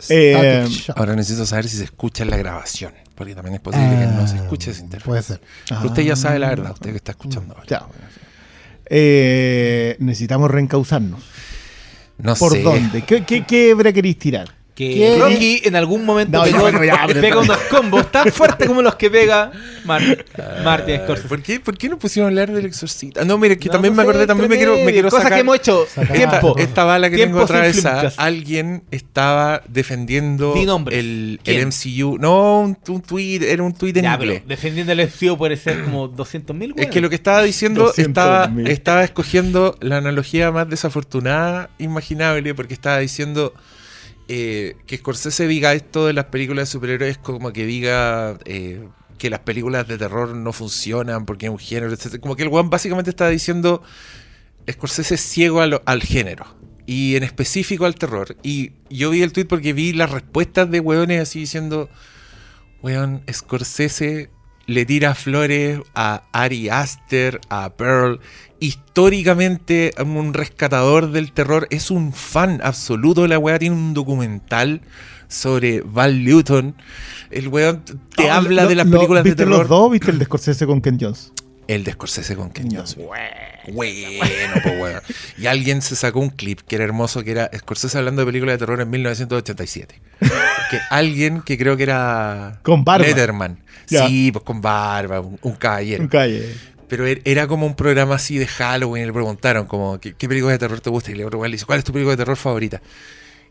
[0.10, 0.66] Eh.
[0.96, 2.94] Ahora necesito saber si se escucha en la grabación.
[3.16, 5.06] Porque también es posible que no se escuche ese interfaz.
[5.06, 5.42] Ah, Puede ser.
[5.68, 7.66] Pero usted ya sabe la verdad, usted que está escuchando ahora.
[7.68, 8.20] Ya, bueno, sí.
[8.90, 11.22] Eh, necesitamos reencauzarnos.
[12.18, 12.64] No ¿Por sé.
[12.64, 13.04] dónde?
[13.04, 14.57] ¿Qué, qué, qué hebra queréis tirar?
[14.78, 15.18] Que ¿Qué?
[15.20, 18.68] Rocky en algún momento No, pegó- ya, bueno, ya, pero- pega unos combos tan fuertes
[18.68, 19.52] como los que pega
[19.86, 20.24] Mar-
[20.64, 21.28] Martin Ah, Scorsese.
[21.28, 23.26] ¿Por qué, ¿Por qué no pusimos a hablar del exorcista?
[23.26, 25.24] No, mire, que No, también no me sé, acordé, también me quiero, me quiero cosas
[25.24, 25.38] sacar.
[25.38, 25.88] que hemos hecho.
[25.92, 26.56] Sacar- Tiempo.
[26.60, 30.54] esta bala que Tiempo tengo atravesada, alguien estaba defendiendo
[30.92, 31.58] el, ¿Quién?
[31.58, 32.18] el MCU.
[32.20, 34.42] No, un, un tweet, era un tweet en Ya, inglés.
[34.42, 37.86] pero defendiendo el FCO puede ser como 200 mil, Es que lo que estaba diciendo
[37.92, 38.08] 200.000.
[38.10, 43.56] estaba, estaba escogiendo la analogía más desafortunada imaginable porque estaba diciendo
[44.28, 48.88] eh, que Scorsese diga esto de las películas de superhéroes como que diga eh,
[49.18, 52.20] que las películas de terror no funcionan porque es un género, etc.
[52.20, 53.82] Como que el weón básicamente estaba diciendo
[54.70, 56.46] Scorsese es ciego a lo- al género
[56.86, 58.36] y en específico al terror.
[58.44, 61.90] Y yo vi el tweet porque vi las respuestas de weones así diciendo,
[62.82, 64.30] weón, Scorsese
[64.66, 68.20] le tira flores a Ari Aster, a Pearl.
[68.60, 73.60] Históricamente, un rescatador del terror es un fan absoluto de la weá.
[73.60, 74.82] Tiene un documental
[75.28, 76.76] sobre Val Newton.
[77.30, 77.84] El weón
[78.16, 79.60] te Ah, habla lo- de las lo- películas de ¿Viste terror.
[79.60, 79.92] los dos?
[79.92, 81.32] ¿Viste el de Scorsese con Ken Jones?
[81.68, 82.96] El de Scorsese con Ken Jones.
[83.74, 85.00] Bueno, pues bueno.
[85.38, 88.54] Y alguien se sacó un clip que era hermoso, que era Scorsese hablando de películas
[88.54, 90.02] de terror en 1987.
[90.22, 93.06] Que alguien que creo que era Con barba.
[93.06, 93.60] Letterman.
[93.86, 96.04] Sí, pues con barba, un, un caballero.
[96.04, 96.56] Un calle.
[96.88, 99.04] Pero er- era como un programa así de Halloween.
[99.04, 101.12] Y le preguntaron, como, ¿qué, qué película de terror te gusta?
[101.12, 102.82] Y le dice, ¿cuál es tu película de terror favorita?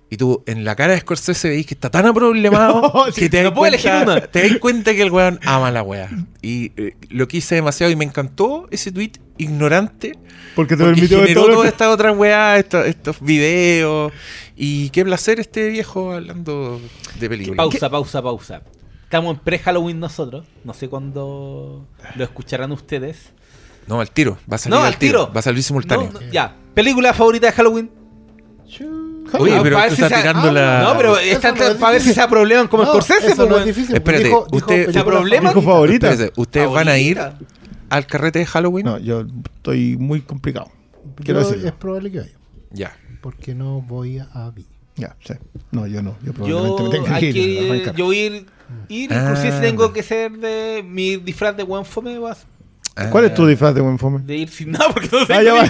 [0.08, 3.38] Y tú, en la cara de Scorsese veis que está tan No, sí, que te
[3.38, 4.20] das, no puedo elegir cuenta, una.
[4.28, 6.08] te das cuenta que el weón ama la wea.
[6.42, 10.12] Y eh, lo quise demasiado y me encantó ese tweet ignorante.
[10.54, 13.20] Porque te Porque permitió ver generó todo lo toda que- esta otra weá, estos, estos
[13.20, 14.12] videos.
[14.56, 16.80] Y qué placer este viejo hablando
[17.18, 17.56] de películas.
[17.56, 18.62] Pausa, pausa, pausa.
[19.06, 20.46] Estamos en pre-Halloween nosotros.
[20.64, 23.30] No sé cuándo lo escucharán ustedes.
[23.86, 24.36] No, al tiro.
[24.50, 25.32] Va a salir No, al tiro.
[25.32, 26.10] Va a salir simultáneo.
[26.12, 26.56] No, no, ya.
[26.74, 27.90] ¿Película favorita de Halloween?
[29.38, 30.82] Oye, pero para tú ver si estás tirando ah, la.
[30.82, 32.22] No, pero está no es para ver si difícil.
[32.24, 33.94] se probleman como No, Scorsese, eso no es difícil.
[33.94, 34.88] Espérate, dijo, usted-.
[34.88, 36.10] Dijo favorita.
[36.10, 37.20] Espérate, ¿Ustedes van a ir
[37.88, 38.86] al carrete de Halloween?
[38.86, 39.24] No, yo
[39.54, 40.68] estoy muy complicado.
[41.22, 41.68] Quiero Yo- decirlo.
[41.68, 42.32] es probable que vaya.
[42.72, 42.96] Ya.
[43.20, 44.66] Porque no voy a vi.
[44.96, 45.34] Ya, sí.
[45.72, 46.16] No, yo no.
[46.22, 47.34] Yo Yo, probablemente me tenga que hay ir.
[47.34, 48.46] que- yo ir,
[48.88, 52.46] ir Ah, inclusive si tengo que ser de mi disfraz de buen fome, vas
[52.98, 54.20] Ah, ¿Cuál es tu disfraz de buen fome?
[54.24, 55.34] de ir sin nada porque no sé.
[55.34, 55.68] Ah, ya va.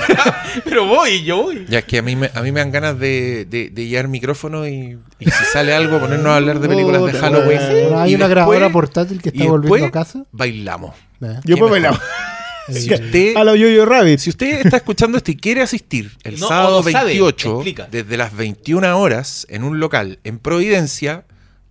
[0.65, 1.67] pero voy, yo voy.
[1.69, 4.07] Ya, es que a mí me, a mí me dan ganas de, de, de llevar
[4.07, 7.59] micrófono y, y si sale algo, ponernos a hablar de películas de Puta, Halloween.
[7.59, 10.25] Bueno, hay Y una después- grabadora portátil que está y volviendo a casa.
[10.31, 10.95] Bailamos.
[11.21, 11.41] ¿eh?
[11.45, 11.99] Yo puedo bailar.
[12.73, 14.19] Si usted, A la Yo-Yo Rabbit.
[14.19, 17.55] si usted está escuchando esto y quiere asistir el No, sábado o lo sabe, 28,
[17.55, 17.89] explica.
[17.91, 21.25] desde las 21 horas, en un local en Providencia,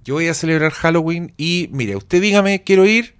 [0.03, 3.15] yo voy a celebrar Halloween y mire, usted dígame, quiero ir,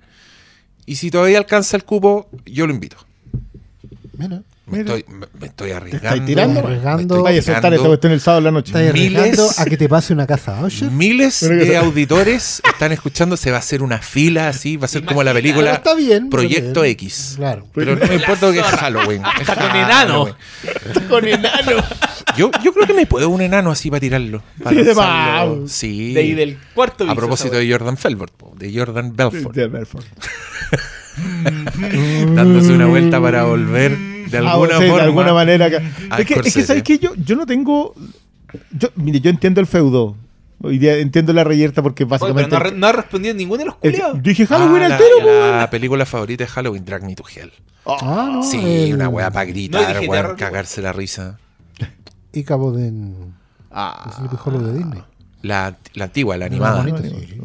[0.85, 2.97] y si todavía alcanza el cupo, yo lo invito.
[4.17, 6.07] Mira, Me, estoy, me, me estoy arriesgando.
[6.07, 6.59] estáis tirando?
[6.61, 7.01] Arriesgando.
[7.15, 7.89] estoy Vaya a soltar esta arriesgando.
[7.89, 8.73] cuestión el sábado en la noche.
[8.89, 10.89] arriesgando a que te pase una casa Usher.
[10.89, 15.05] Miles de auditores están escuchando, se va a hacer una fila así, va a ser
[15.05, 16.29] como la película está bien.
[16.29, 17.33] Proyecto pero- X.
[17.35, 17.67] Claro.
[17.75, 19.21] Pero no me importa que es Halloween.
[19.41, 20.25] es Hasta con enano.
[20.25, 21.07] Halloween.
[21.09, 21.83] Con enano.
[22.35, 24.41] Yo, yo creo que me puedo un enano así para tirarlo.
[24.63, 25.67] Para Sí, lanzarlo.
[25.67, 26.13] Sí.
[26.13, 30.05] De ahí del cuarto A propósito de Jordan Felford, po, de Jordan Belfort, De Belfort.
[32.35, 34.95] dándose una vuelta para volver de Ah, alguna sí, forma.
[34.97, 35.67] de alguna manera.
[35.67, 36.63] Es que, es que.
[36.63, 36.97] ¿sabes qué?
[36.99, 37.93] Yo, yo no tengo.
[38.71, 40.15] Yo, mire, yo entiendo el feudo.
[40.61, 42.71] Hoy día entiendo la reyerta porque Oye, pero básicamente.
[42.71, 44.23] no, no ha respondido ninguno de los el- culiados.
[44.23, 45.69] dije Halloween Ah, al la, weón.
[45.69, 47.51] película favorita de Halloween, Drag Me to Hell.
[47.85, 48.43] Ah, no.
[48.43, 51.37] Sí, el- una weá para No, gritar, weón, cagarse la risa.
[52.33, 52.91] Y Cabo de.
[53.71, 54.11] Ah.
[54.17, 55.03] Sleepy Hollow de Disney.
[55.43, 56.77] La, la antigua, la animada.
[56.81, 57.37] Bonita, sí,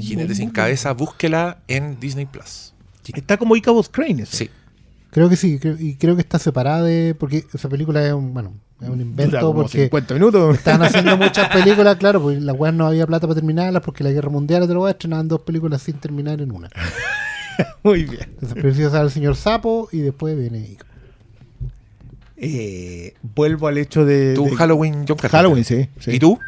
[0.00, 2.72] Jinete sin cabeza, búsquela en Disney Plus.
[3.14, 4.22] Está como Ichabod Crane.
[4.24, 4.36] eso.
[4.36, 4.50] Sí.
[5.10, 7.14] Creo que sí, creo- y creo que está separada de.
[7.18, 8.52] Porque esa película es un, bueno,
[8.82, 10.56] es un invento como porque 50 minutos.
[10.58, 14.10] estaban haciendo muchas películas, claro, porque la weá no había plata para terminarlas, porque la
[14.10, 16.68] guerra mundial te lo estrenaban dos películas sin terminar en una.
[17.82, 18.24] Muy bien.
[18.34, 20.84] Entonces preciso sale el señor Sapo y después viene Ico.
[22.36, 24.34] Eh, vuelvo al hecho de.
[24.34, 25.30] ¿Tú, de- Halloween, John Carpenter?
[25.30, 25.88] Halloween, sí.
[25.98, 26.10] sí.
[26.12, 26.38] ¿Y tú?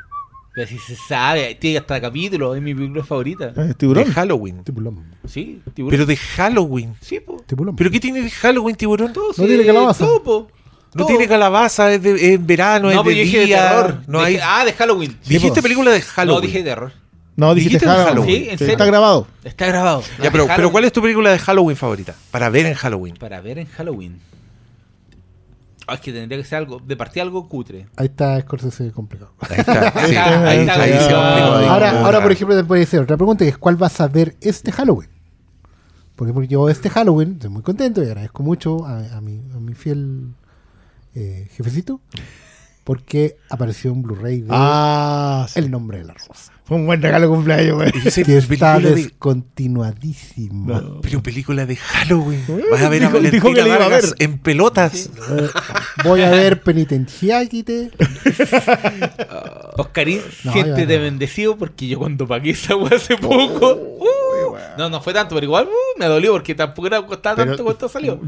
[0.55, 3.53] Pero si se sabe, tiene hasta capítulo, es mi película favorita.
[3.57, 4.05] Ah, De Tiburón.
[4.13, 4.65] Halloween.
[4.65, 5.05] Tipulón.
[5.27, 5.91] Sí, tiburón.
[5.93, 6.95] Pero de Halloween.
[7.01, 7.37] sí, po.
[7.77, 9.13] ¿Pero qué tiene de Halloween, tiburón?
[9.13, 10.05] Todo, No sí, tiene calabaza.
[10.05, 10.49] todo, po.
[10.95, 11.09] No Todo.
[11.09, 13.69] tiene calabaza, es, de, es en verano, No, es de pero yo dije de día.
[13.71, 14.01] terror.
[14.09, 14.39] No De- hay...
[14.43, 15.17] Ah, de Halloween.
[15.29, 15.63] Dijiste po.
[15.63, 16.41] película de Halloween.
[16.41, 16.93] No, dije de terror.
[17.37, 18.15] No, dijiste, Dijiste de Halloween.
[18.25, 18.45] Halloween.
[18.45, 18.73] Sí, en serio.
[18.73, 19.27] Está grabado.
[19.45, 20.03] Está grabado.
[20.17, 20.73] Ya, De pero, pero.
[20.73, 22.15] ¿cuál es tu película de Halloween favorita?
[22.33, 23.15] Para ver en Halloween.
[23.17, 24.19] Para ver en Halloween.
[25.89, 27.87] Ah, es que tendría que ser algo, de partida algo cutre.
[27.97, 29.33] Ahí está Scorsese complicado.
[29.41, 29.91] Ahí está.
[30.07, 31.67] Sí, está, ahí, está, ahí.
[31.67, 34.37] Ahora, ahora por ejemplo, te puede ser otra pregunta que es ¿cuál vas a ver
[34.43, 35.09] este Halloween?
[36.15, 39.59] Porque porque yo este Halloween estoy muy contento y agradezco mucho a, a mi, a
[39.61, 40.35] mi fiel
[41.15, 42.01] eh, jefecito
[42.85, 45.59] porque apareció un Blu-ray de Ah, sí.
[45.59, 46.53] El nombre de la rosa.
[46.69, 47.91] Fue un buen regalo de cumpleaños, güey.
[47.93, 50.83] Que está película de- descontinuadísima.
[51.01, 52.45] Pero película de Halloween.
[52.71, 54.29] Vas a ver Dijo- a Valentina dijo que le iba a Vargas ver.
[54.31, 55.07] en pelotas.
[55.31, 55.49] Eh,
[56.05, 57.91] voy a ver Penitentiáquite.
[59.77, 61.03] Oscarín, No, siéntete no.
[61.05, 63.73] bendecido porque yo cuando pagué esa weá hace poco.
[63.75, 67.51] uh, no, no fue tanto, pero igual uh, me dolió porque tampoco era costaba Pero-
[67.53, 68.21] tanto cuánto salió.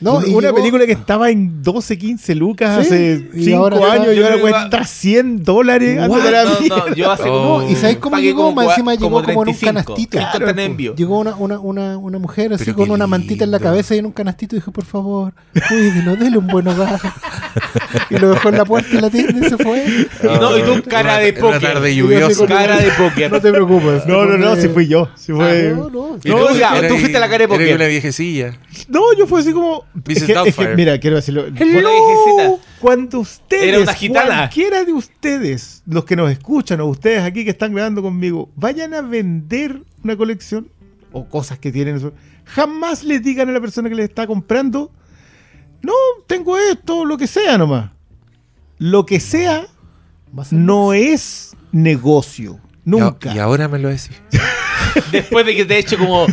[0.00, 3.44] No, una y una llegó- película que estaba en 12, 15 lucas Sí, hace y
[3.44, 5.96] 5 ahora está- años y yo ahora va- cuesta 100 dólares.
[5.96, 7.58] No, no, yo hace Oh.
[7.58, 7.70] como.
[7.70, 8.52] ¿Y sabes cómo llegó?
[8.54, 10.60] Más encima llegó como en un 35, canastito.
[10.62, 10.94] envío.
[10.96, 13.98] Llegó una, una, una, una mujer así Pero con una mantita en la cabeza y
[13.98, 15.32] en un canastito y dijo, por favor,
[15.68, 16.98] cuídelo, dele un buen hogar.
[18.10, 19.84] y lo dejó en la puerta y la tienda y se fue.
[19.86, 21.60] Y, no, y tú cara de una póker.
[21.60, 22.46] tarde yo lluviosa.
[22.46, 23.30] Cara de póker.
[23.30, 24.06] No te preocupes.
[24.06, 25.08] No, no, no, si fui yo.
[25.14, 25.72] Si fue...
[25.74, 26.16] Ah, no, no.
[26.22, 27.74] Y tú, fuiste a la cara de póker.
[27.76, 28.58] una viejecilla.
[28.88, 29.84] No, yo fui así como.
[29.94, 30.06] Mrs.
[30.06, 30.76] Es que, es que, Doubtfire.
[30.76, 31.46] mira, quiero decirlo.
[32.80, 34.26] Cuando ustedes, Era una gitana.
[34.36, 38.94] cualquiera de ustedes, los que nos escuchan o ustedes aquí que están grabando conmigo, vayan
[38.94, 40.68] a vender una colección
[41.12, 42.12] o cosas que tienen, eso,
[42.44, 44.92] jamás les digan a la persona que les está comprando,
[45.82, 45.92] no,
[46.26, 47.90] tengo esto, lo que sea nomás.
[48.78, 49.66] Lo que sea
[50.52, 52.60] no es negocio.
[52.84, 53.32] Nunca.
[53.32, 54.10] Y, y ahora me lo decís.
[55.12, 56.26] Después de que te he hecho como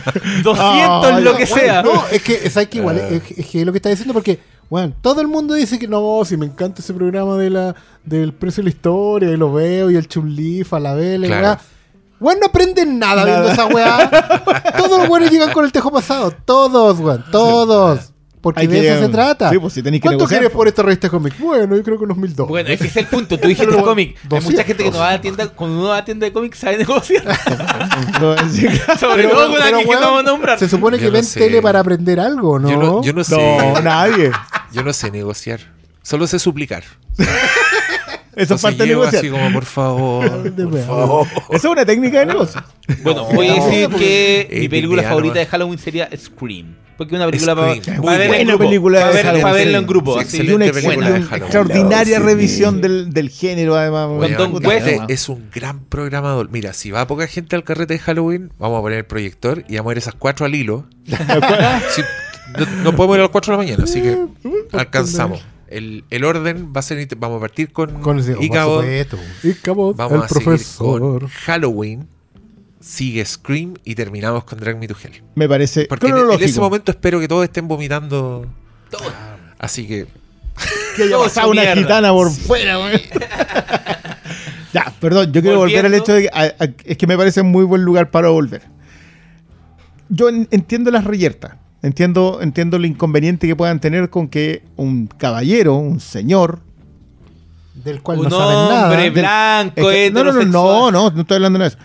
[0.43, 1.84] 200 Ah, lo que Bueno, sea.
[1.84, 3.01] No, es que, ¿sabes que igual?
[3.01, 3.07] Ah.
[3.09, 4.39] Es, es que es lo que está diciendo porque,
[4.69, 8.34] bueno, todo el mundo dice que no, si me encanta ese programa de la, del
[8.34, 11.61] precio de la historia, y lo veo, y el chunlif, a la vela, y Claro.
[12.19, 13.41] Bueno, no aprenden nada, Nada.
[13.41, 14.09] viendo esa weá.
[14.75, 16.34] todos los buenos llegan con el tejo pasado.
[16.45, 18.11] Todos, weón, todos.
[18.48, 19.49] Porque Hay de que- eso se trata.
[19.49, 21.40] Sí, pues, si tenéis que ¿Cuánto negociar, quieres por esta revista de cómics?
[21.40, 22.49] Bueno, yo creo que unos mil dólares.
[22.49, 23.38] Bueno, es que ese es el punto.
[23.38, 24.15] Tú dijiste cómic.
[24.24, 24.52] Hay 200.
[24.52, 26.32] mucha gente que no va a la tienda, cuando uno va a la tienda de
[26.34, 27.24] cómics sabe negociar.
[28.99, 30.60] Sobre Pero, todo con alguien que no vamos a nombrar.
[30.60, 31.40] Se supone Yo que no ven sé.
[31.40, 32.69] tele para aprender algo, ¿no?
[32.69, 33.36] Yo no, yo no sé.
[33.36, 34.32] No, nadie.
[34.72, 35.60] Yo no sé negociar.
[36.02, 36.84] Solo sé suplicar.
[38.38, 39.22] Eso es parte de llego negociar.
[39.23, 41.27] así como, por favor, por favor.
[41.49, 42.64] Eso es una técnica de negocio.
[43.03, 45.39] Bueno, voy a decir que mi película favorita ¿no?
[45.41, 46.76] de Halloween sería Scream.
[46.97, 48.01] Porque es una película para, Scream.
[48.01, 49.77] para ver en buena película para, de ver- Halloween, para verlo sí.
[49.77, 50.14] en grupo.
[50.14, 50.41] Sí, así.
[50.47, 52.23] Y una, ex- una extraordinaria Sí.
[52.23, 54.09] revisión del, del género, además.
[54.11, 54.88] Weón, Don West.
[55.07, 56.49] es un gran programador.
[56.49, 59.76] Mira, si va poca gente al carrete de Halloween, vamos a poner el proyector y
[59.77, 60.85] vamos a ver esas cuatro al hilo.
[62.57, 64.18] No, no podemos ir a las 4 de la mañana, así que
[64.72, 65.41] alcanzamos.
[65.69, 69.18] El, el orden va a ser, vamos a partir con, Con ese, supuesto.
[69.44, 71.19] Ichabod, vamos el a seguir profesor.
[71.22, 72.07] con Halloween,
[72.80, 75.22] sigue Scream y terminamos con Drag Me to Hell.
[75.35, 78.45] Me parece Porque en, ese momento espero que todos estén vomitando.
[79.60, 80.07] Así que
[80.95, 81.81] que haya Todo pasado una mierda.
[81.81, 82.77] gitana por fuera.
[84.73, 87.41] Ya, perdón, yo quiero volver al hecho de que a- a- es que me parece
[87.41, 88.64] un muy buen lugar para volver.
[90.10, 95.07] Yo en- entiendo las reyertas, entiendo, entiendo lo inconveniente que puedan tener con que un
[95.07, 96.59] caballero, un señor,
[97.73, 98.83] Del cual Un no saben nada.
[98.85, 101.77] hombre del- blanco, es que- no, no, no, no, no, no estoy hablando de eso.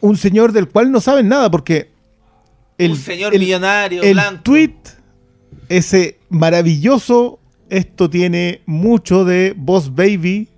[0.00, 1.90] Un señor del cual no saben nada porque
[2.78, 4.42] el, un señor el- millonario, el blanco.
[4.44, 4.74] tweet,
[5.68, 7.40] ese maravilloso,
[7.70, 10.48] esto tiene mucho de Boss Baby.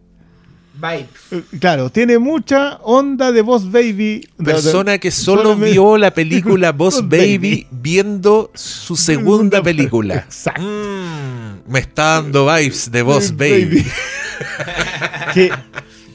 [0.76, 1.08] Vibes.
[1.32, 4.28] Eh, Claro, tiene mucha onda de Boss Baby.
[4.38, 7.66] de- persona que solo vio la película Boss Baby Baby.
[7.70, 10.14] viendo su segunda película.
[10.26, 10.62] Exacto.
[10.62, 13.84] Mm, me está dando vibes de Boss Baby.
[15.34, 15.50] que,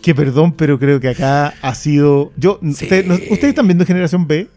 [0.02, 2.32] que perdón, pero creo que acá ha sido.
[2.38, 2.68] Yo, Sí.
[2.86, 4.48] usted- no- ¿Ustedes están viendo Generación B?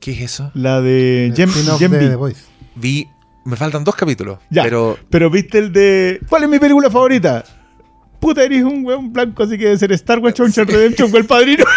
[0.00, 0.50] ¿Qué es eso?
[0.54, 2.08] La de Gem, de.
[2.10, 2.42] The Voice.
[2.74, 3.08] Vi,
[3.44, 6.20] me faltan dos capítulos, Ya, pero pero viste el de.
[6.28, 7.44] ¿Cuál es mi película favorita?
[8.26, 11.64] Puta, eres un weón blanco, así que debe ser Star Wars, Shawshank Redemption El Padrino.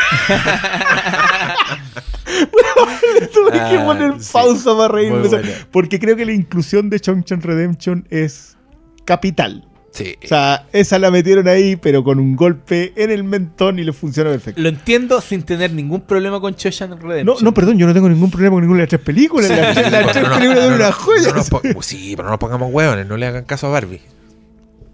[3.20, 4.30] Le tuve que Ah, poner sí.
[4.34, 5.28] pausa para reírme.
[5.72, 8.58] Porque creo que la inclusión de Shawshank Redemption es
[9.06, 9.64] capital.
[9.92, 10.16] sí.
[10.24, 13.94] O sea, esa la metieron ahí, pero con un golpe en el mentón y le
[13.94, 14.60] funciona perfecto.
[14.60, 17.38] Lo entiendo sin tener ningún problema con No, Redemption.
[17.44, 19.50] no, perdón, yo no tengo ningún problema con ninguna de las tres películas.
[19.52, 21.82] Las tres, las tres No, no, películas no, son no, una no joya.
[21.84, 24.02] sí, pero no nos pongamos hueones, no le hagan caso a Barbie.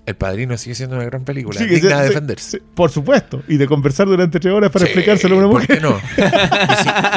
[0.05, 2.49] El Padrino sigue siendo una gran película, Sí, que digna se- de se- defenderse.
[2.51, 3.41] se- por supuesto.
[3.47, 5.77] Y de conversar durante tres horas para Sí, explicárselo a una ¿por mujer.
[5.77, 5.99] qué no?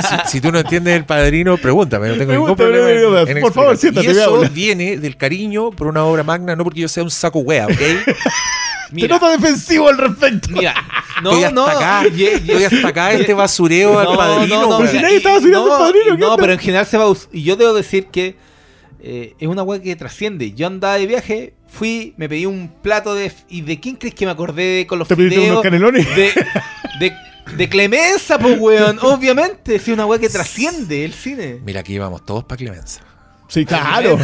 [0.00, 3.20] Si, si- si tú no entiendes el padrino, pregúntame, no tengo ningún problema.
[3.22, 4.48] en- en Por favor, siéntate, Y eso habla.
[4.48, 7.72] viene del cariño por una obra magna, no porque yo sea un saco wea, ¿ok?
[8.88, 10.48] Te Mira, noto defensivo al respecto.
[10.50, 10.74] mira.
[11.22, 11.66] No, estoy hasta no.
[11.66, 14.60] acá, y- y- estoy hasta acá este basureo No, al padrino.
[14.62, 16.96] no, no, Pero si nadie estaba no, al Padrino, ¿qué No, pero en general se
[16.96, 18.36] va a Y yo debo decir que
[19.00, 20.52] eh, es una weá que trasciende.
[20.52, 23.32] Yo andaba de viaje, fui, me pedí un plato de.
[23.48, 25.52] ¿Y de quién crees que me acordé con los ¿Te pediste fideos?
[25.52, 26.06] unos canelones?
[26.16, 26.32] De,
[27.00, 27.12] de,
[27.56, 28.98] de Clemenza, pues, weón.
[29.02, 31.60] Obviamente, es una weá que trasciende el cine.
[31.64, 33.00] Mira, aquí vamos todos para Clemenza.
[33.48, 34.18] Sí, claro.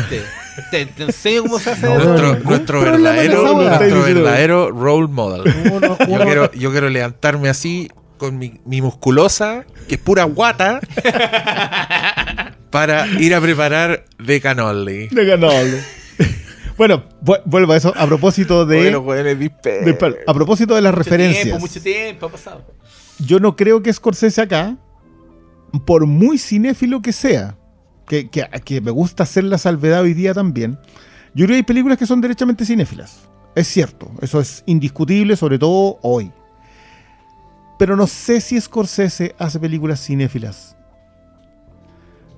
[0.70, 1.86] Te, te enseño cómo se hace.
[1.86, 1.94] No.
[1.98, 5.50] Nuestro, nuestro verdadero, nuestro verdadero role model.
[5.72, 7.88] Uno- Yo quiero, yo quiero levantarme así
[8.18, 10.80] con mi, mi musculosa, que es pura guata,
[12.70, 15.08] para ir a preparar de canoli.
[15.08, 15.82] De ganable.
[16.76, 17.92] Bueno, vu- vuelvo a eso.
[17.96, 18.96] A propósito de.
[18.96, 21.44] Bueno, dispe- de- a propósito de las Mucho referencias.
[21.44, 22.64] tiempo, mucho tiempo ha pasado.
[23.18, 24.76] yo no creo que Scorsese acá,
[25.86, 27.56] por muy cinéfilo que sea,
[28.06, 30.78] que, que- que me gusta hacer la salvedad hoy día también,
[31.34, 33.20] yo creo que hay películas que son derechamente cinéfilas.
[33.55, 36.32] Es cierto, eso es indiscutible, sobre todo hoy.
[37.78, 40.76] Pero no sé si Scorsese hace películas cinéfilas.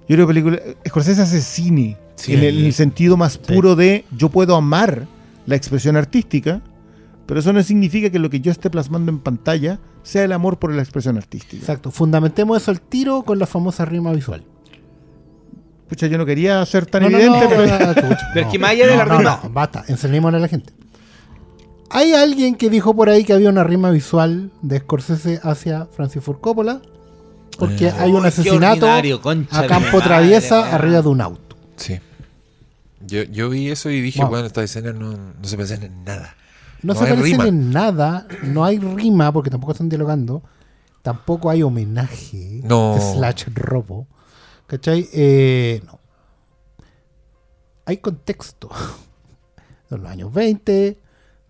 [0.08, 2.34] Yo creo que película, Scorsese hace cine, Sí.
[2.34, 5.06] en, el, en el sentido más puro de yo puedo amar
[5.46, 6.60] la expresión artística,
[7.26, 10.58] pero eso no significa que lo que yo esté plasmando en pantalla sea el amor
[10.58, 11.56] por la expresión artística.
[11.56, 11.90] Exacto.
[11.90, 14.44] Fundamentemos eso al tiro con la famosa rima visual.
[15.88, 17.62] Pucha, yo no quería ser tan No, evidente, no, pero
[17.94, 18.10] Pero
[18.40, 18.52] es no.
[18.52, 20.72] que más allá de la rima- no, basta, enseñémosle a la gente.
[21.90, 26.22] Hay alguien que dijo por ahí que había una rima visual de Scorsese hacia Francis
[26.24, 26.80] Ford Coppola
[27.58, 29.00] porque hay un asesinato a
[29.68, 31.56] campo madre, traviesa arriba de un auto.
[31.76, 31.98] Sí.
[33.00, 36.34] Yo, yo vi eso y dije, bueno, estas escenas no, no se parecen en nada.
[36.82, 37.46] No, No se parecen rima.
[37.48, 40.42] en nada, no hay rima porque tampoco están dialogando,
[41.02, 42.96] tampoco hay homenaje No.
[43.14, 44.06] slash robo.
[44.66, 45.08] ¿Cachai?
[45.12, 46.00] Eh, no.
[47.84, 48.68] Hay contexto.
[49.88, 50.98] En los años 20,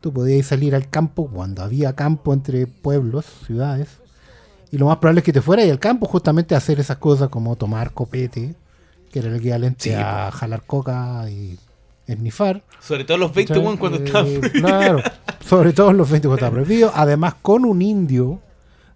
[0.03, 3.89] tú podías salir al campo cuando había campo entre pueblos, ciudades.
[4.71, 7.31] Y lo más probable es que te fueras al campo justamente a hacer esas cosas
[7.31, 8.55] como tomar copete,
[9.13, 11.59] que era el equivalente Sí, a jalar coca y
[12.07, 12.63] esnifar.
[12.81, 13.65] Sobre todo los 20 ¿cachai?
[13.67, 14.41] weón, cuando Eh, estaban.
[14.51, 15.03] Claro,
[15.45, 16.93] sobre todo los 20 cuando estaba prohibido.
[16.95, 18.41] Además, con un indio.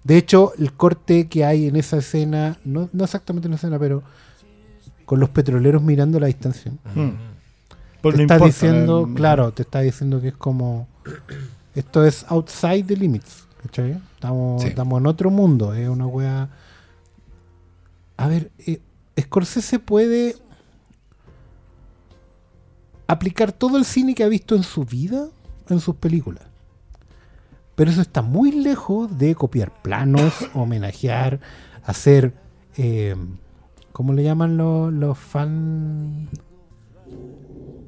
[0.05, 3.79] De hecho, el corte que hay en esa escena, no, no exactamente en la escena,
[3.79, 4.03] pero
[5.05, 6.73] con los petroleros mirando a la distancia.
[6.95, 7.09] Mm.
[8.01, 10.89] Pues te no está importa, diciendo, eh, claro, te está diciendo que es como.
[11.75, 13.45] Esto es outside the limits.
[13.63, 14.01] ¿cachai?
[14.15, 14.69] Estamos, Sí.
[14.69, 15.75] estamos en otro mundo.
[15.75, 16.49] Es una wea.
[18.17, 18.81] A ver, eh,
[19.19, 20.37] Scorsese puede
[23.07, 25.29] aplicar todo el cine que ha visto en su vida
[25.69, 26.45] en sus películas.
[27.75, 31.41] Pero eso está muy lejos de copiar planos, homenajear,
[31.85, 32.35] hacer.
[32.77, 33.15] eh,
[33.93, 36.29] ¿Cómo le llaman los, los fan?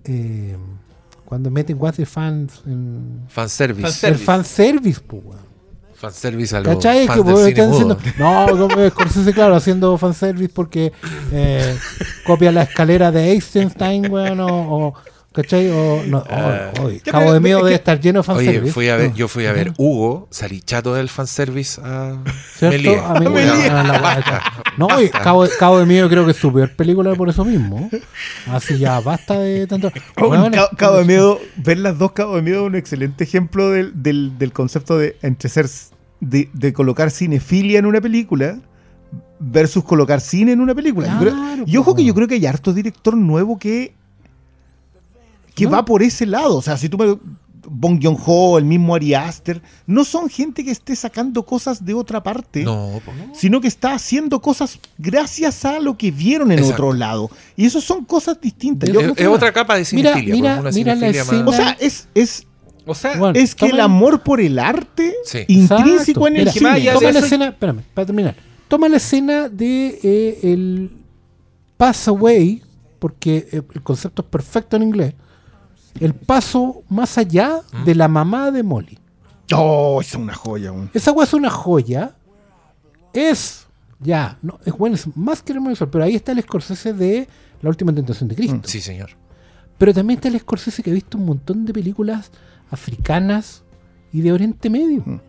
[0.05, 0.57] eh,
[1.25, 3.83] cuando meten What's the fans en Fanservice.
[3.83, 4.09] Fanservice.
[4.09, 5.23] el fanservice, pues.
[6.03, 7.07] Fanservice a los ¿Cachai?
[7.07, 7.95] fans Que están mudo.
[7.95, 10.93] diciendo, no, como Scorsese, claro, haciendo fanservice porque
[11.31, 11.77] eh,
[12.27, 14.47] copia la escalera de Eisenstein, weón, o,
[14.89, 14.95] o,
[15.33, 15.69] ¿cachai?
[15.71, 16.71] O, no, Ah.
[16.79, 18.61] oh, oh, Ya, Cabo pero de Miedo es que- estar lleno de fanservice.
[18.63, 19.17] Oye, fui a ver, ¿no?
[19.17, 22.19] yo fui a ver Hugo, salí chato del fanservice a.
[22.61, 22.99] Melie.
[22.99, 24.43] A mí la.
[24.79, 27.91] No, y Cabo, Cabo de Miedo creo que es su peor película por eso mismo.
[28.51, 29.91] Así ya, basta de tanto.
[30.21, 33.71] Oh, es- Cabo de Miedo, ver las dos Cabo de Miedo es un excelente ejemplo
[33.71, 35.67] del, del- del concepto de entre ser
[36.21, 38.59] de, de colocar cinefilia en una película
[39.41, 41.17] versus colocar cine en una película.
[41.19, 43.95] Creo- Claro, y ojo que yo creo que hay harto director nuevo que
[45.55, 45.71] que No.
[45.73, 46.57] va por ese lado.
[46.57, 47.17] O sea, si tú me
[47.65, 52.21] Bong Joon-ho, el mismo Ari Aster, no son gente que esté sacando cosas de otra
[52.21, 53.35] parte No, no.
[53.35, 56.75] sino que está haciendo cosas gracias a lo que vieron en Exacto.
[56.89, 57.31] otro lado.
[57.57, 58.91] Y eso son cosas distintas.
[58.91, 60.35] Yo- Es, es otra capa de Mira, cinefilia.
[60.35, 62.47] mira, pues, una mira la escena- o sea, es, es,
[62.85, 65.39] O sea, Bueno, es que el amor por el arte Sí.
[65.47, 66.27] intrínseco Exacto.
[66.27, 66.93] en el Mira, cine.
[66.93, 68.37] Toma la escena, espérame, para terminar.
[68.67, 70.91] Toma la escena de eh, el
[71.77, 72.61] pass away,
[72.99, 75.15] porque eh, el concepto es perfecto en inglés.
[76.01, 77.85] El paso más allá ¿Mm?
[77.85, 78.99] de la mamá de Molly.
[79.55, 80.73] Oh, esa es una joya.
[80.95, 82.15] Esa weá es una joya.
[83.13, 83.67] Es,
[84.01, 87.29] ya, no, es bueno, es más que hermoso, pero ahí está el Scorsese de
[87.61, 88.61] La última tentación de Cristo.
[88.65, 89.11] Sí, señor.
[89.77, 92.31] Pero también está el Scorsese que ha visto un montón de películas
[92.71, 93.63] africanas
[94.13, 95.03] y de Oriente Medio.
[95.05, 95.21] Mm.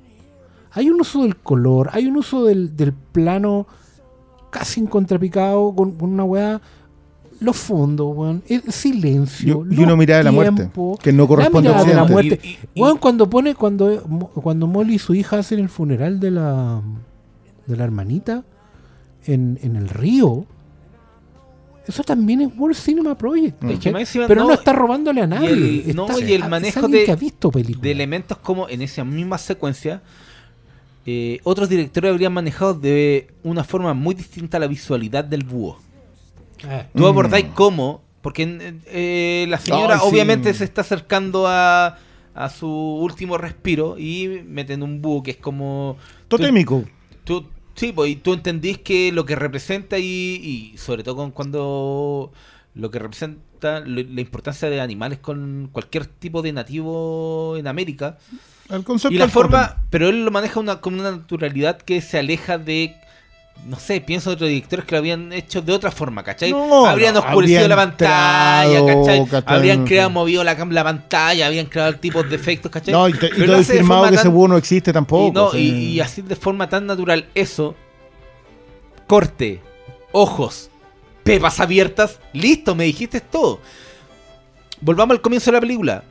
[0.72, 3.68] Hay un uso del color, hay un uso del, del plano
[4.50, 6.62] casi en contrapicado con, con una weá.
[7.40, 9.66] Los fondos, weón, el silencio.
[9.70, 10.70] Y- y una mirada de la muerte,
[11.02, 12.40] que no corresponde la a mirada la muerte.
[12.44, 14.02] Y- y- Weón, cuando pone, cuando,
[14.34, 16.82] cuando Molly y su hija hacen el funeral de la,
[17.66, 18.44] de la hermanita
[19.26, 20.46] en, en el río,
[21.86, 23.62] eso también es World Cinema Project.
[23.64, 25.50] Encima Pero no, no- está robándole a nadie.
[25.86, 27.82] el- no, está- y el es manejo de- que ha visto películas.
[27.82, 30.02] de elementos como en esa misma secuencia,
[31.06, 35.78] eh, otros directores habrían manejado de una forma muy distinta la visualidad del búho.
[36.68, 37.08] Eh, Tú Mm.
[37.08, 38.44] abordáis cómo, porque
[38.88, 40.06] eh, la señora sí.
[40.06, 41.98] obviamente se está acercando a,
[42.36, 45.98] a su último respiro y meten un búho que es como...
[46.28, 46.84] Totémico.
[47.26, 47.46] Tú,
[47.76, 52.32] sí, pues, y tú entendís que lo que representa y, y sobre todo con cuando
[52.76, 58.18] lo que representa lo- la importancia de animales con cualquier tipo de nativo en América
[58.70, 62.02] El concepto y la del forma, pero él lo maneja una, con una naturalidad que
[62.02, 62.96] se aleja de
[63.66, 66.52] no sé, pienso en otros directores que lo habían hecho de otra forma, ¿cachai?
[66.52, 69.26] No, habrían no, oscurecido habrían la pantalla, entrado, ¿cachai?
[69.26, 69.56] ¿cachai?
[69.56, 72.94] Habrían creado, movido la, la pantalla, habían creado tipos de efectos, ¿cachai?
[72.94, 75.28] No, y te, Pero firmado que ese búho no existe tampoco.
[75.28, 75.58] y, no, sí.
[75.58, 77.76] y, y así de forma tan natural, eso,
[79.08, 79.62] corte,
[80.12, 80.70] ojos,
[81.24, 83.60] pepas abiertas, listo, me dijiste todo.
[84.82, 86.04] Volvamos al comienzo de la película.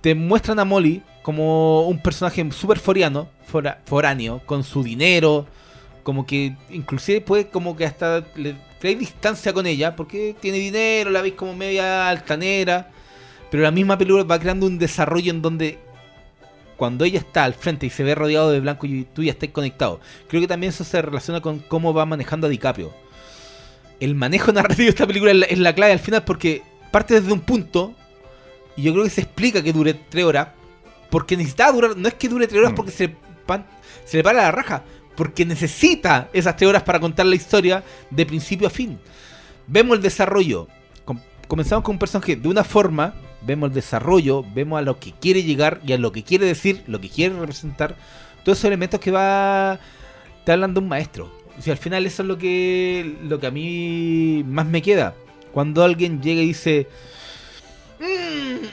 [0.00, 5.46] Te muestran a Molly como un personaje súper foráneo, con su dinero,
[6.08, 11.10] como que inclusive puede como que hasta le trae distancia con ella, porque tiene dinero,
[11.10, 12.88] la veis como media altanera,
[13.50, 15.78] pero la misma película va creando un desarrollo en donde
[16.78, 19.50] cuando ella está al frente y se ve rodeado de blanco y tú ya estás
[19.50, 20.00] conectado.
[20.28, 22.90] Creo que también eso se relaciona con cómo va manejando a DiCaprio.
[24.00, 27.20] El manejo narrativo de esta película es la, es la clave al final porque parte
[27.20, 27.92] desde un punto
[28.78, 30.48] y yo creo que se explica que dure tres horas
[31.10, 32.76] porque necesitaba durar, no es que dure tres horas Mm.
[32.76, 33.08] porque se,
[33.44, 33.66] pan-
[34.06, 34.84] se le para la raja,
[35.18, 39.00] porque necesita esas tres horas para contar la historia de principio a fin.
[39.66, 40.68] Vemos el desarrollo.
[41.04, 45.10] Com- comenzamos con un personaje de una forma, vemos el desarrollo, vemos a lo que
[45.10, 47.96] quiere llegar y a lo que quiere decir, lo que quiere representar,
[48.44, 49.80] todos esos elementos que va
[50.44, 51.32] te hablan de un maestro.
[51.58, 55.14] O sea, al final eso es lo que, lo que a mí más me queda.
[55.50, 56.86] Cuando alguien llega y dice,
[57.98, 58.66] mmm,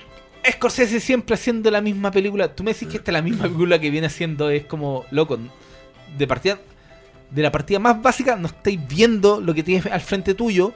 [0.52, 2.54] Scorsese siempre haciendo la misma película.
[2.54, 5.40] Tú me decís que esta es la misma película que viene haciendo, es como, loco,
[6.18, 6.60] de partida,
[7.32, 10.74] de la partida más básica, no estáis viendo lo que tienes al frente tuyo.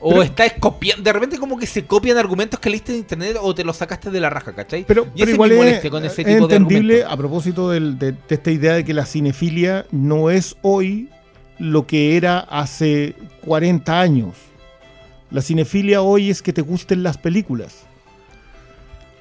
[0.00, 3.36] O Pero- estáis copiando, de repente como que se copian argumentos que leíste en internet
[3.40, 4.84] o te los sacaste de la raja, ¿cachai?
[4.84, 8.12] Pero, Y pero igual es, con ese es tipo de entendible a propósito del- de,
[8.12, 11.08] de esta idea de que la cinefilia no es hoy
[11.60, 13.14] lo que era hace
[13.44, 14.34] 40 años.
[15.30, 17.84] La cinefilia hoy es que te gusten las películas.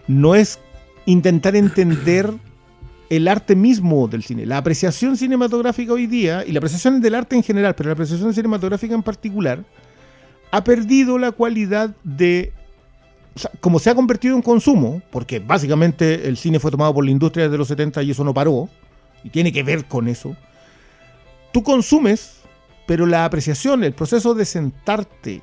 [0.07, 0.59] No es
[1.05, 2.33] intentar entender
[3.09, 4.45] el arte mismo del cine.
[4.45, 8.33] La apreciación cinematográfica hoy día, y la apreciación del arte en general, pero la apreciación
[8.33, 9.63] cinematográfica en particular,
[10.51, 12.53] ha perdido la cualidad de
[13.59, 17.45] como se ha convertido en consumo, porque básicamente el cine fue tomado por la industria
[17.45, 18.69] desde los 70 y eso no paró,
[19.23, 20.35] y tiene que ver con eso,
[21.51, 22.37] tú consumes,
[22.87, 25.41] pero la apreciación, el proceso de sentarte,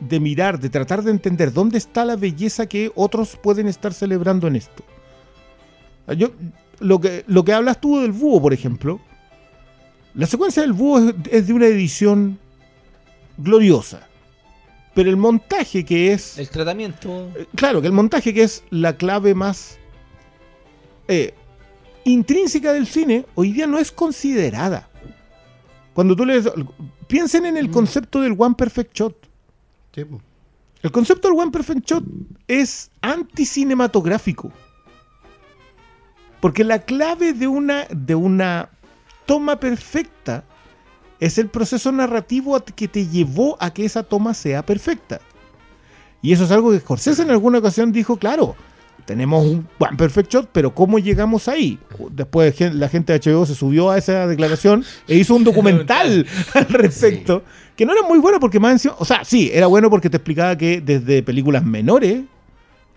[0.00, 4.46] de mirar, de tratar de entender dónde está la belleza que otros pueden estar celebrando
[4.48, 4.84] en esto.
[6.16, 6.30] Yo,
[6.80, 9.00] lo, que, lo que hablas tú del búho, por ejemplo,
[10.14, 12.38] la secuencia del búho es, es de una edición
[13.38, 14.08] gloriosa.
[14.94, 16.38] Pero el montaje que es...
[16.38, 17.30] El tratamiento.
[17.36, 19.78] Eh, Claro, que el montaje que es la clave más
[21.06, 21.34] eh,
[22.04, 24.88] intrínseca del cine, hoy día no es considerada.
[25.92, 26.48] Cuando tú lees...
[27.06, 29.28] Piensen en el concepto del One Perfect Shot.
[29.94, 30.04] Sí.
[30.82, 32.04] El concepto del One Perfect Shot
[32.48, 34.50] es anticinematográfico.
[36.40, 38.70] Porque la clave de una, de una
[39.24, 40.44] toma perfecta
[41.20, 45.20] es el proceso narrativo que te llevó a que esa toma sea perfecta.
[46.22, 48.56] Y eso es algo que Scorsese en alguna ocasión dijo, claro,
[49.04, 51.78] tenemos un One Perfect Shot, pero ¿cómo llegamos ahí?
[52.10, 56.66] Después la gente de HBO se subió a esa declaración e hizo un documental al
[56.66, 57.44] respecto,
[57.76, 60.16] que no era muy bueno porque más encima, o sea, sí, era bueno porque te
[60.16, 62.22] explicaba que desde películas menores,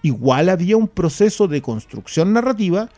[0.01, 2.89] igual había un proceso de construcción narrativa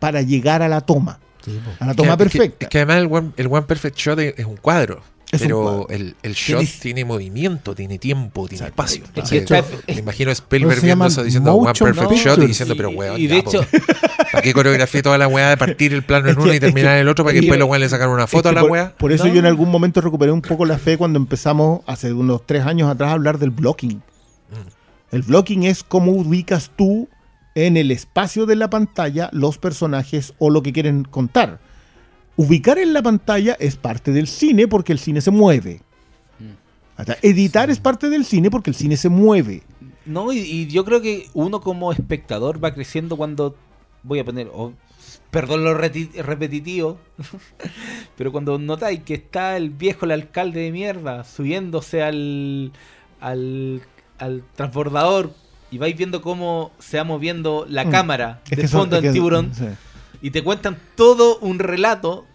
[0.00, 2.66] para llegar a la toma, Sí, a la toma Que- es que- perfecta.
[2.66, 5.00] Es que además el One, el One Perfect Shot es, un cuadro.
[5.32, 5.86] Es un pero cuadro.
[5.90, 8.82] el, el shot Tienes- tiene movimiento, tiene tiempo, tiene Exacto.
[8.82, 9.04] espacio.
[9.14, 12.90] Es que me imagino a Spielberg viendo eso diciendo One Perfect Shot y diciendo, pero
[12.90, 13.64] weón, y de hecho,
[14.32, 17.02] ¿para qué coreografía toda la weá de partir el plano en uno y terminar en
[17.02, 18.62] el otro para que es que- después los weones le sacan una foto a la
[18.62, 18.92] por, weá?
[18.96, 19.32] por eso No.
[19.34, 22.90] yo en algún momento recuperé un poco la fe cuando empezamos hace unos tres años
[22.90, 23.98] atrás a hablar del blocking.
[23.98, 25.14] Mm.
[25.14, 27.08] El blocking es cómo ubicas tú
[27.54, 31.60] en el espacio de la pantalla los personajes o lo que quieren contar.
[32.36, 35.82] Ubicar en la pantalla es parte del cine porque el cine se mueve.
[36.96, 39.62] Hasta editar es parte del cine porque el cine se mueve.
[40.04, 43.56] No, y, y yo creo que uno como espectador va creciendo cuando
[44.02, 44.72] voy a poner, oh,
[45.30, 46.98] perdón lo repetitivo,
[48.16, 52.72] pero cuando notáis que está el viejo, el alcalde de mierda, subiéndose al,
[53.20, 53.82] al,
[54.18, 55.32] al transbordador
[55.70, 57.90] y vais viendo cómo se va moviendo la Mm.
[57.90, 59.66] cámara Es de fondo que- tiburón sí.
[60.22, 62.26] y te cuentan todo un relato,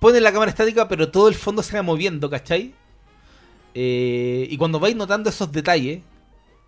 [0.00, 2.74] ponen la cámara estática, pero todo el fondo se va moviendo, ¿cachai?
[3.74, 6.00] Eh, y cuando vais notando esos detalles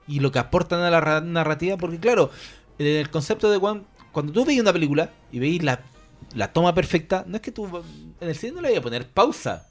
[0.06, 2.30] y lo que aportan a la ra- narrativa, porque claro,
[2.78, 3.82] en el concepto de One,
[4.12, 5.80] cuando tú veis una película y veis la,
[6.34, 7.66] la toma perfecta, no es que tú
[8.20, 9.66] en el cine no le vayas a poner pausa.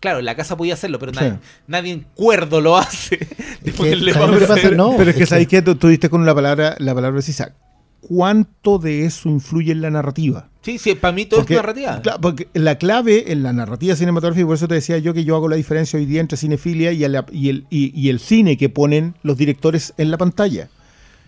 [0.00, 1.20] Claro, en la casa podía hacerlo, pero Sí.
[1.20, 3.16] nadie, nadie en cuerdo lo hace.
[3.62, 4.62] de que, ponerle ¿sabes lo que pausa.
[4.62, 4.74] pasa?
[4.74, 7.54] No, Pero es que sabéis que tú, tú diste con la palabra, la palabra precisa.
[8.00, 10.48] ¿Cuánto de eso influye en la narrativa?
[10.62, 12.00] Sí, sí, para mí todo Porque- es narrativa.
[12.02, 15.34] Claro, porque la clave en la narrativa cinematográfica, por eso te decía yo que yo
[15.34, 18.56] hago la diferencia hoy día entre cinefilia y el, y el, y- y el cine
[18.56, 20.68] que ponen los directores en la pantalla.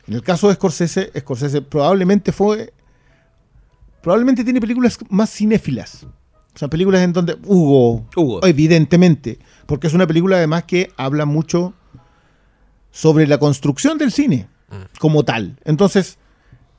[0.07, 2.73] En el caso de Scorsese, Scorsese probablemente fue.
[4.03, 6.07] Probablemente tiene películas más cinéfilas.
[6.59, 7.39] O sea, películas en donde.
[7.47, 8.45] Hugo, Hugo.
[8.45, 9.39] evidentemente.
[9.65, 11.73] Porque es una película además que habla mucho
[12.91, 14.49] sobre la construcción del cine
[14.99, 15.57] como tal.
[15.65, 16.19] Entonces,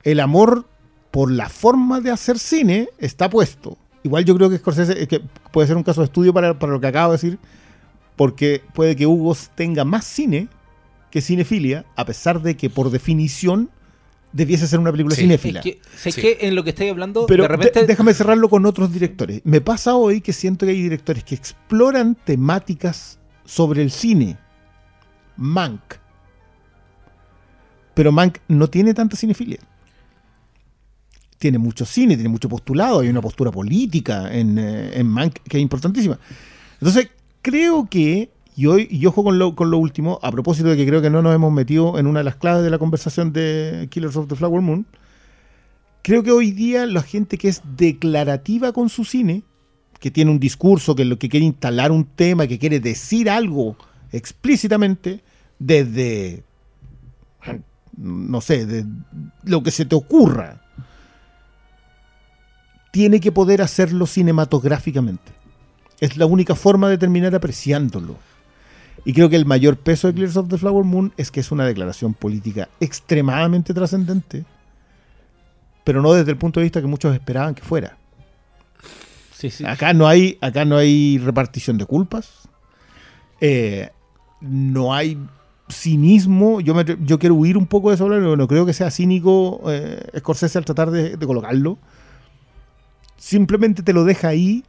[0.02, 0.68] el amor
[1.10, 3.78] por la forma de hacer cine está puesto.
[4.02, 6.72] Igual yo creo que Scorsese es que puede ser un caso de estudio para, para
[6.72, 7.38] lo que acabo de decir,
[8.16, 10.48] porque puede que Hugo tenga más cine
[11.10, 13.70] que cinefilia, a pesar de que por definición
[14.32, 15.22] debiese ser una película Sí.
[15.22, 15.60] cinéfila.
[16.04, 16.38] Es que.
[16.42, 17.86] En lo que estáis hablando, Pero de repente.
[17.86, 19.40] déjame cerrarlo con otros directores.
[19.44, 24.36] Me pasa hoy que siento que hay directores que exploran temáticas sobre el cine.
[25.36, 25.80] Mank.
[27.94, 29.58] Pero Mank no tiene tanta cinefilia.
[31.38, 35.56] Tiene mucho cine, tiene mucho postulado, hay una postura política en, eh, en Mank que
[35.56, 36.18] es importantísima.
[36.74, 37.08] Entonces,
[37.42, 40.86] creo que, y, hoy, y ojo con lo, con lo último, a propósito de que
[40.86, 43.88] creo que no nos hemos metido en una de las claves de la conversación de
[43.90, 44.86] Killers of the Flower Moon,
[46.02, 49.44] creo que hoy día la gente que es declarativa con su cine
[50.00, 53.76] que tiene un discurso, que lo que quiere instalar un tema, que quiere decir algo
[54.12, 55.22] explícitamente,
[55.58, 56.42] desde,
[57.96, 58.86] no sé, de
[59.44, 60.62] lo que se te ocurra,
[62.90, 65.32] tiene que poder hacerlo cinematográficamente.
[66.00, 68.16] Es la única forma de terminar apreciándolo.
[69.04, 71.50] Y creo que el mayor peso de Clears of the Flower Moon es que es
[71.50, 74.44] una declaración política extremadamente trascendente,
[75.84, 77.96] pero no desde el punto de vista que muchos esperaban que fuera.
[79.32, 79.64] Sí, sí.
[79.64, 82.46] Acá no hay, acá no hay repartición de culpas.
[83.40, 83.88] Eh,
[84.42, 85.18] no hay
[85.70, 86.60] cinismo.
[86.60, 89.62] Yo, me- yo quiero huir un poco de eso, no, no creo que sea cínico
[89.68, 91.78] eh, Scorsese al tratar de, de colocarlo.
[93.16, 94.64] Simplemente te lo deja ahí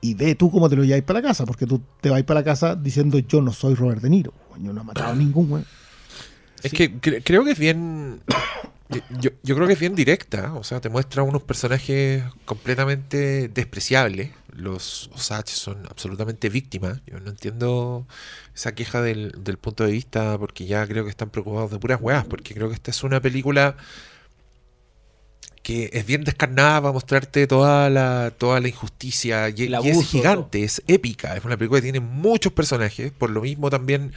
[0.00, 2.40] y ve tú cómo te lo lleváis para la casa, porque tú te vas para
[2.40, 4.32] la casa diciendo yo no soy Robert De Niro.
[4.60, 5.64] Yo no he matado a ningún güey.
[6.62, 8.20] Es que cre- creo que es bien.
[9.20, 10.54] yo- Yo, creo que es bien directa.
[10.54, 14.30] O sea, te muestra unos personajes completamente despreciables.
[14.52, 17.00] Los Osage son absolutamente víctimas.
[17.06, 18.06] Yo no entiendo
[18.54, 22.00] esa queja del, del punto de vista, porque ya creo que están preocupados de puras
[22.00, 22.24] weas.
[22.24, 23.76] Porque creo que esta es una película
[25.68, 29.50] que es bien descarnada para mostrarte toda la, toda la injusticia.
[29.50, 31.36] Y, es gigante, es épica.
[31.36, 33.12] Es una película que tiene muchos personajes.
[33.12, 34.14] Por lo mismo también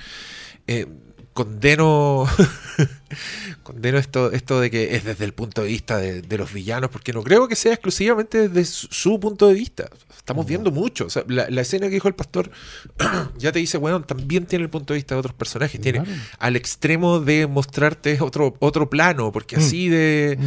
[0.67, 0.87] eh,
[1.33, 2.27] condeno
[3.63, 6.89] condeno esto, esto de que es desde el punto de vista de, de los villanos,
[6.89, 9.89] porque no creo que sea exclusivamente desde su, su punto de vista.
[10.15, 11.05] Estamos viendo mucho.
[11.05, 12.51] O sea, la, la escena que dijo el pastor
[13.37, 15.79] ya te dice, bueno, también tiene el punto de vista de otros personajes.
[15.79, 16.03] Tiene
[16.39, 20.37] al extremo de mostrarte otro, otro plano, porque así de,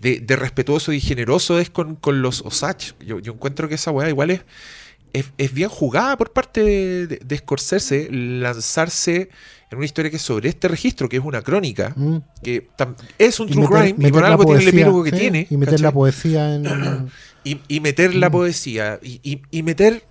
[0.00, 2.94] de, de respetuoso y generoso es con, con los Osage.
[3.04, 4.42] Yo, yo encuentro que esa weá igual es,
[5.12, 9.30] es, es bien jugada por parte de, de, de Scorsese lanzarse
[9.70, 12.16] en una historia que es sobre este registro, que es una crónica, Mm.
[12.42, 12.68] que
[13.18, 15.10] es un Y true meter- crime, y meter por la algo tiene el epílogo que
[15.10, 15.46] sí, tiene.
[15.50, 15.82] Y meter ¿cachai?
[15.84, 17.10] la poesía en.
[17.44, 18.32] y, y meter la Mm.
[18.32, 20.04] poesía y, y- y meter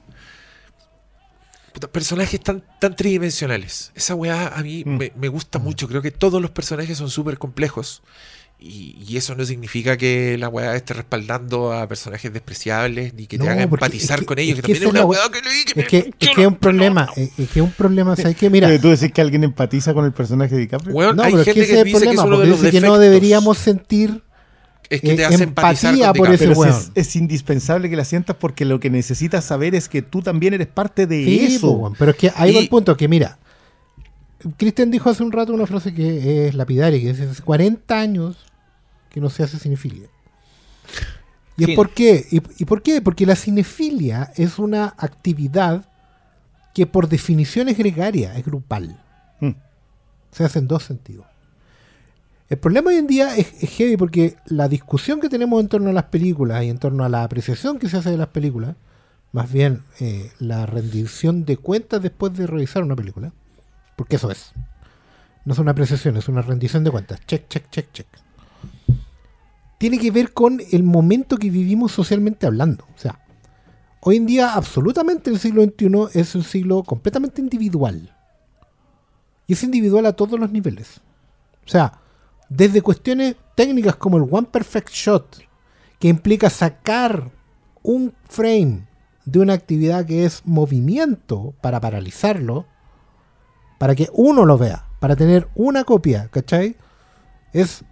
[1.91, 3.91] personajes tan, tan tridimensionales.
[3.95, 4.98] Esa weá a mí Mm.
[4.98, 5.88] me, me gusta mucho.
[5.88, 8.03] Creo que todos los personajes son súper complejos.
[8.64, 13.40] Y, y eso no significa que la weá esté respaldando a personajes despreciables ni que
[13.40, 15.06] te No, haga empatizar es que- con ellos, es que, que también es es una
[15.06, 17.10] weá que leí que Es que, es que es un problema.
[17.16, 18.16] Es, es que es un problema.
[18.16, 18.52] ¿Sabes qué?
[18.52, 18.80] Mira.
[18.80, 20.94] ¿Tú decís que alguien empatiza con el personaje de DiCaprio?
[20.94, 22.24] Weón, No, hay pero es que ese que, es el dice que es problema.
[22.24, 24.22] uno de porque los dice que no deberíamos sentir.
[24.92, 26.48] Es que te eh, hace empatizar con por ese.
[26.50, 30.22] Pero es, es indispensable que la sientas porque lo que necesitas saber es que tú
[30.22, 31.72] también eres parte de Sí, eso.
[31.72, 32.96] weón, pero es que ahí va Y- el punto.
[32.96, 33.40] Que mira.
[34.58, 37.00] Cristian dijo hace un rato una frase que es lapidaria.
[37.00, 38.38] Que dice: hace 40 años
[39.12, 40.08] que no se hace cinefilia.
[41.58, 42.26] ¿Y es por qué?
[42.32, 43.02] ¿Y, y por qué?
[43.02, 45.86] Porque la cinefilia es una actividad
[46.74, 49.00] que por definición es gregaria, es grupal.
[49.40, 49.52] Mm.
[50.32, 51.26] Se hace en dos sentidos.
[52.50, 55.90] El problema hoy en día es, es heavy porque la discusión que tenemos en torno
[55.90, 58.76] a las películas y en torno a la apreciación que se hace de las películas,
[59.32, 63.32] más bien eh, la rendición de cuentas después de revisar una película,
[63.96, 64.52] porque eso es.
[65.46, 67.26] No es una apreciación, es una rendición de cuentas.
[67.26, 68.08] Check, check, check, check.
[69.82, 72.86] Tiene que ver con el momento que vivimos socialmente hablando.
[72.95, 73.20] O sea,
[74.02, 78.16] hoy en día absolutamente el siglo XXI es un siglo completamente individual.
[79.48, 81.02] Y es individual a todos los niveles.
[81.66, 81.99] O sea,
[82.48, 85.40] desde cuestiones técnicas como el One Perfect Shot,
[85.98, 87.32] que implica sacar
[87.82, 88.86] un frame
[89.26, 92.68] de una actividad que es movimiento para paralizarlo,
[93.80, 96.76] para que uno lo vea, para tener una copia, ¿cachai?
[97.52, 97.84] Es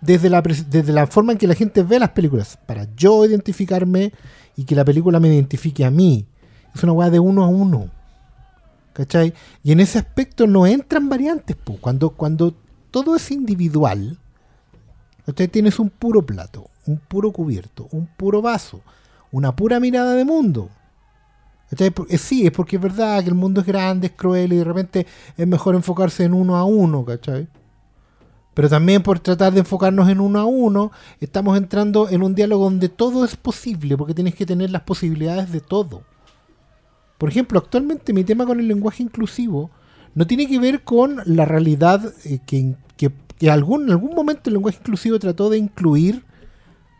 [0.00, 4.12] desde la, desde la forma en que la gente ve las películas, para yo identificarme
[4.56, 6.26] y que la película me identifique a mí.
[6.74, 7.90] Es una weá de uno a uno.
[8.92, 9.32] ¿Cachai?
[9.62, 11.56] Y en ese aspecto no entran variantes.
[11.56, 11.76] po.
[11.80, 12.54] Cuando, cuando
[12.90, 14.18] todo es individual,
[15.26, 15.48] ¿cachai?
[15.48, 18.80] tienes un puro plato, un puro cubierto, un puro vaso,
[19.30, 20.68] una pura mirada de mundo.
[21.70, 21.92] ¿Cachai?
[22.08, 24.64] Eh, sí, es porque es verdad que el mundo es grande, es cruel y de
[24.64, 25.06] repente
[25.36, 27.46] es mejor enfocarse en uno a uno, ¿cachai?
[28.58, 30.90] Pero también por tratar de enfocarnos en uno a uno,
[31.20, 35.52] estamos entrando en un diálogo donde todo es posible, porque tienes que tener las posibilidades
[35.52, 36.02] de todo.
[37.18, 39.70] Por ejemplo, actualmente mi tema con el lenguaje inclusivo
[40.16, 44.54] no tiene que ver con la realidad eh, que, que, algún, en algún momento el
[44.54, 46.24] lenguaje inclusivo trató de incluir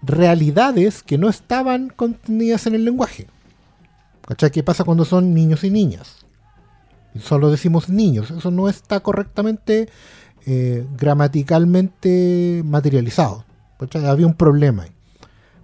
[0.00, 3.26] realidades que no estaban contenidas en el lenguaje.
[4.52, 6.18] ¿Qué pasa cuando son niños y niñas?
[7.20, 8.30] Solo decimos niños.
[8.30, 9.88] Eso no está correctamente
[10.46, 13.44] eh, gramaticalmente materializado.
[13.78, 14.06] ¿cachai?
[14.06, 14.90] Había un problema ahí.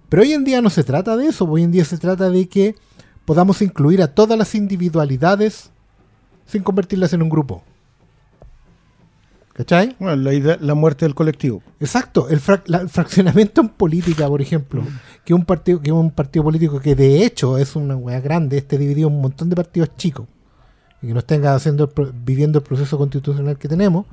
[0.09, 1.45] Pero hoy en día no se trata de eso.
[1.45, 2.75] Hoy en día se trata de que
[3.25, 5.71] podamos incluir a todas las individualidades
[6.45, 7.63] sin convertirlas en un grupo.
[9.53, 9.95] ¿Cachai?
[9.99, 11.63] Bueno, la, idea- la muerte del colectivo.
[11.79, 14.83] Exacto, el, frac- la- el fraccionamiento en política, por ejemplo,
[15.23, 18.77] que un partido que un partido político que de hecho es una weá grande, esté
[18.77, 20.27] dividido en un montón de partidos chicos
[21.01, 21.89] y que no estén haciendo
[22.25, 24.05] viviendo el proceso constitucional que tenemos,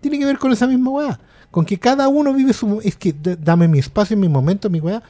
[0.00, 1.20] tiene que ver con esa misma weá,
[1.50, 5.02] con que cada uno vive su es que dame mi espacio, mi momento, mi weá,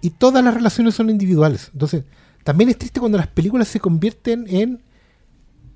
[0.00, 1.70] y todas las relaciones son individuales.
[1.72, 2.04] Entonces,
[2.44, 4.82] también es triste cuando las películas se convierten en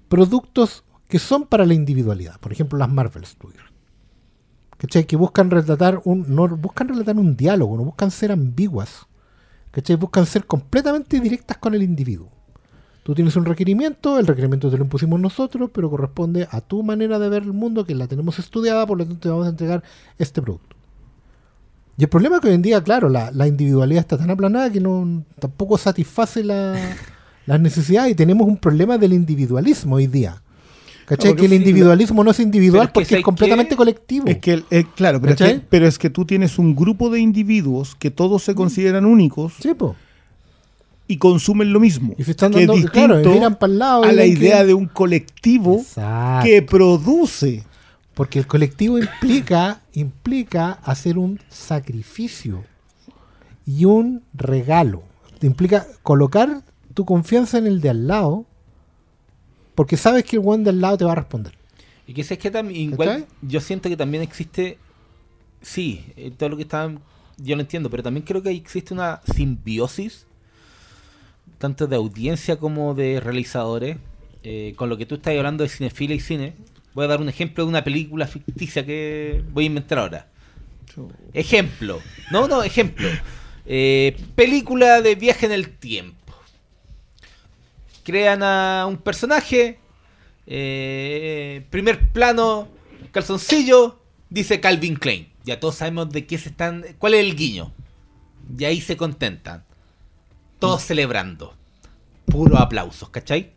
[0.09, 2.39] productos que son para la individualidad.
[2.41, 3.65] Por ejemplo, las Marvel Studios.
[4.79, 5.07] ¿Cachai?
[5.07, 6.35] Que buscan relatar un.
[6.35, 9.07] No buscan relatar un diálogo, no buscan ser ambiguas.
[9.71, 9.97] ¿Cachai?
[9.97, 12.31] Buscan ser completamente directas con el individuo.
[13.03, 17.19] Tú tienes un requerimiento, el requerimiento te lo impusimos nosotros, pero corresponde a tu manera
[17.19, 19.83] de ver el mundo, que la tenemos estudiada, por lo tanto te vamos a entregar
[20.19, 20.77] este producto.
[21.99, 24.71] Y el problema es que hoy en día, claro, la, la individualidad está tan aplanada
[24.71, 26.97] que no tampoco satisface la-
[27.47, 30.41] las necesidades y tenemos un problema del individualismo hoy día.
[31.05, 31.33] ¿Cachai?
[31.33, 34.29] Claro, que el individualismo no es individual Pero es que porque es ¿sabes completamente colectivo.
[34.29, 37.19] Es que, eh, claro, pero es, que, pero es que tú tienes un grupo de
[37.19, 39.97] individuos que todos se consideran únicos Sí, po.
[41.09, 42.15] Y consumen lo mismo.
[42.19, 44.03] Y se están que es dando, claro, distinto miran para el lado.
[44.05, 46.47] a la que- idea de un colectivo Exacto.
[46.47, 47.65] que produce.
[48.15, 52.63] Porque el colectivo implica, implica hacer un sacrificio
[53.67, 55.03] y un regalo.
[55.39, 56.63] Te implica colocar
[56.95, 58.45] tu confianza en el de al lado
[59.75, 61.55] porque sabes que el one de al lado te va a responder.
[62.07, 64.77] Y que es que también, igual, yo siento que también existe,
[65.63, 66.93] sí, eh, todo lo que está,
[67.39, 70.27] yo lo entiendo, pero también creo que existe una simbiosis,
[71.63, 73.97] tanto de audiencia como de realizadores,
[74.43, 76.55] eh, con lo que tú estás hablando de cinefilia y cine.
[76.93, 80.27] Voy a dar un ejemplo de una película ficticia que voy a inventar ahora.
[81.33, 82.01] Ejemplo.
[82.33, 83.09] No, no, ejemplo.
[83.65, 86.35] Eh, película de viaje en el tiempo.
[88.03, 89.79] Crean a un personaje.
[90.49, 92.67] eh, primer plano,
[93.13, 95.29] calzoncillo, dice Calvin Klein.
[95.45, 96.85] Ya todos sabemos de qué se están.
[96.99, 97.73] ¿Cuál es el guiño?
[98.59, 99.63] Y ahí se contentan.
[100.63, 101.57] Todos celebrando.
[102.25, 103.53] Puro aplausos, ¿cachai?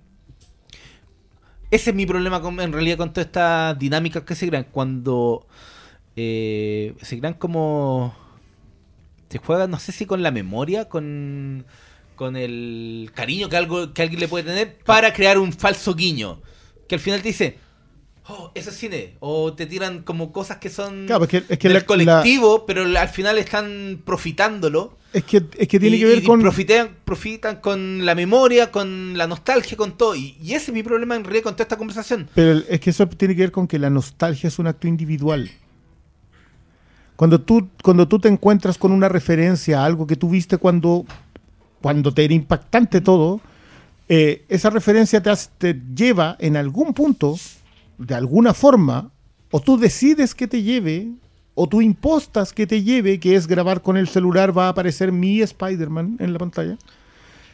[1.69, 4.65] Ese es mi problema con, en realidad con todas estas dinámicas que se crean.
[4.71, 5.45] Cuando
[6.15, 8.15] eh, se crean como.
[9.29, 11.67] Se juega, no sé si con la memoria, con,
[12.15, 16.41] con el cariño que, algo, que alguien le puede tener para crear un falso guiño.
[16.87, 17.59] Que al final te dice,
[18.27, 19.15] oh, eso es cine.
[19.19, 22.65] O te tiran como cosas que son Claro, es que, es que del la- colectivo,
[22.65, 24.97] pero al final están profitándolo.
[25.13, 26.39] es que, es que tiene y- que ver y con.
[26.41, 30.15] Profitean, profitan con la memoria, con la nostalgia, con todo.
[30.15, 32.27] Y, y ese es mi problema en realidad con toda esta conversación.
[32.35, 35.49] Pero es que eso tiene que ver con que la nostalgia es un acto individual.
[37.15, 41.05] Cuando tú, cuando tú te encuentras con una referencia a algo que tú viste cuando,
[41.81, 43.39] cuando te era impactante todo,
[44.09, 47.37] eh, esa referencia te, hace- te lleva en algún punto,
[47.97, 49.11] de alguna forma,
[49.51, 51.11] o tú decides que te lleve,
[51.53, 55.11] o tú impostas que te lleve, que es grabar con el celular, va a aparecer
[55.11, 56.77] mi Spider-Man en la pantalla.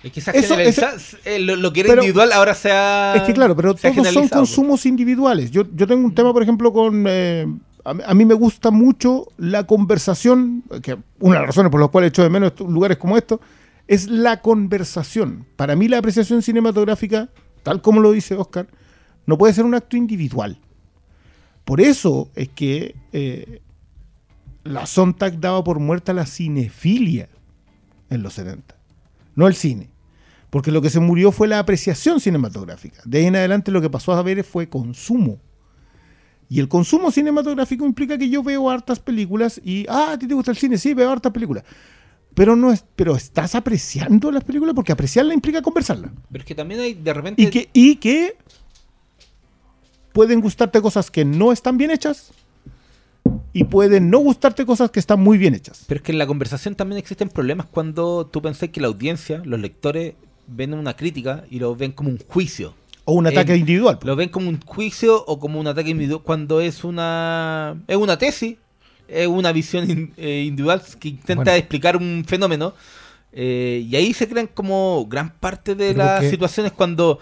[0.04, 0.56] Es que esa Eso-
[1.26, 3.14] eh, lo, lo que era pero- individual ahora sea.
[3.16, 5.52] Es que claro, pero todos son consumos individuales.
[5.52, 7.06] Yo, yo tengo un tema, por ejemplo, con...
[7.08, 7.46] eh,
[7.86, 11.80] a, mí- a mí me gusta mucho la conversación, que una de las razones por
[11.80, 13.40] las cuales echo de menos lugares como estos,
[13.88, 15.46] es la conversación.
[15.56, 17.30] Para mí la apreciación cinematográfica,
[17.62, 18.68] tal como lo dice Oscar,
[19.26, 20.60] no puede ser un acto individual.
[21.66, 23.62] Por eso es que eh,
[24.64, 27.30] la Sontag daba por muerta la cinefilia
[28.10, 28.76] en los 70,
[29.36, 29.90] no el cine.
[30.50, 33.02] Porque lo que se murió fue la apreciación cinematográfica.
[33.06, 35.40] De ahí en adelante lo que pasó a ver fue consumo.
[36.50, 40.34] Y el consumo cinematográfico implica que yo veo hartas películas y, ah, ¿a ti te
[40.34, 40.78] gusta el cine?
[40.78, 41.64] Sí, veo hartas películas.
[42.34, 46.12] Pero no es, pero estás apreciando las películas porque apreciarla implica conversarla.
[46.30, 47.42] Pero es que también hay de repente.
[47.42, 48.36] Y que, y que
[50.14, 52.32] pueden gustarte cosas que no están bien hechas
[53.54, 55.86] y pueden no gustarte cosas que están muy bien hechas.
[55.88, 59.42] Pero es que en la conversación también existen problemas cuando tú pensás que la audiencia,
[59.46, 60.14] los lectores,
[60.48, 62.74] ven una crítica y lo ven como un juicio.
[63.06, 64.00] O un ataque individual.
[64.04, 68.18] Lo ven como un juicio o como un ataque individual cuando es una es una
[68.18, 68.58] tesis,
[69.08, 71.52] es una visión in- eh, individual que intenta Bueno.
[71.58, 72.74] explicar un fenómeno.
[73.34, 77.18] eh, y ahí se crean como gran parte de las situaciones cuando,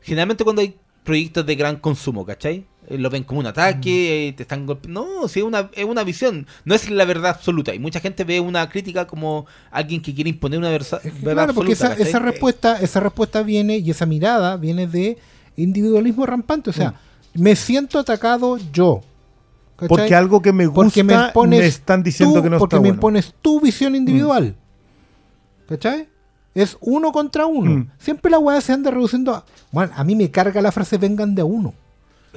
[0.00, 0.74] generalmente cuando hay
[1.04, 2.64] proyectos de gran consumo, ¿cachai?
[2.88, 3.48] Eh, lo ven como un Mm.
[3.48, 5.04] ataque, eh, te están golpeando.
[5.22, 7.74] No, sí, es una, es una visión, no es la verdad absoluta.
[7.74, 10.98] Y mucha gente ve una crítica como alguien que quiere imponer una que, verdad
[11.34, 15.16] claro, porque esa, esa respuesta, esa respuesta viene y esa mirada viene de
[15.56, 16.70] individualismo rampante.
[16.70, 16.90] O sea,
[17.34, 17.42] Mm.
[17.42, 19.00] me siento atacado yo.
[19.76, 19.88] ¿cachai?
[19.88, 21.16] Porque algo que me gusta Porque me,
[21.58, 22.94] me están diciendo tú- que no porque está me bueno.
[22.94, 24.54] impones tu visión individual.
[25.68, 26.08] ¿Cachai?
[26.54, 27.70] Es uno contra uno.
[27.70, 27.88] Mm.
[27.98, 29.44] Siempre la weá se anda reduciendo a.
[29.70, 31.72] Bueno, a mí me carga la frase vengan de a uno.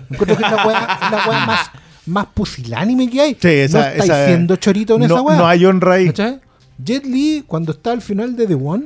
[0.09, 1.71] Encuentro que es la weá, es la weá más,
[2.05, 3.37] más pusilánime que hay.
[3.39, 5.37] Sí, esa- no estáis esa- siendo chorito en esa no, weá.
[5.37, 6.39] no hay honra ahí ¿Cachai?
[6.77, 8.85] Jet Li, cuando está al final de The One,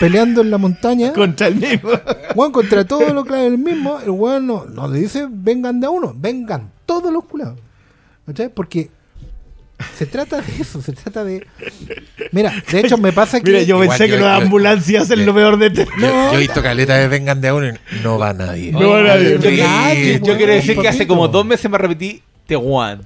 [0.00, 1.90] peleando en la montaña, contra el mismo.
[2.36, 5.86] weón, contra todos los claves del mismo, el weón no, no le dice vengan de
[5.86, 7.58] a uno, vengan todos los culados.
[8.26, 8.48] ¿Cachai?
[8.48, 8.90] Porque
[9.96, 11.46] se trata de eso, se trata de.
[12.32, 13.50] Mira, de hecho me pasa que.
[13.50, 15.84] Mira, yo Igual pensé yo- que las yo- ambulancias hacen yo- lo peor de este.
[16.00, 18.72] Yo, yo he visto caleta de vengan de a uno y no va nadie.
[18.72, 19.38] No va nadie.
[19.40, 19.56] Yo, Sí.
[19.58, 23.02] Nadie, yo weón, quiero decir que hace como dos meses me repetí The One.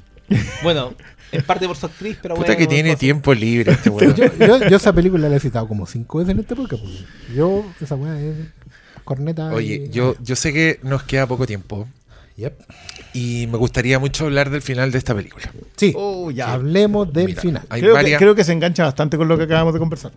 [0.63, 0.95] Bueno,
[1.33, 3.01] en parte por su actriz, pero Puta bueno, que tiene cosas.
[3.01, 4.15] tiempo libre este weón.
[4.15, 6.83] Yo, yo, yo esa película la he citado como cinco veces en este podcast.
[6.83, 8.35] porque Yo, esa weá es
[9.05, 9.49] corneta.
[9.53, 11.87] Oye, y- yo, yo sé que nos queda poco tiempo
[12.37, 12.63] Yep.
[13.13, 15.53] y me gustaría mucho hablar del final de esta película.
[15.77, 16.53] Sí, Oh, ya.
[16.53, 17.67] hablemos del Mira, final.
[17.69, 18.19] Creo que, varias.
[18.19, 20.13] creo que se engancha bastante con lo que acabamos de conversar.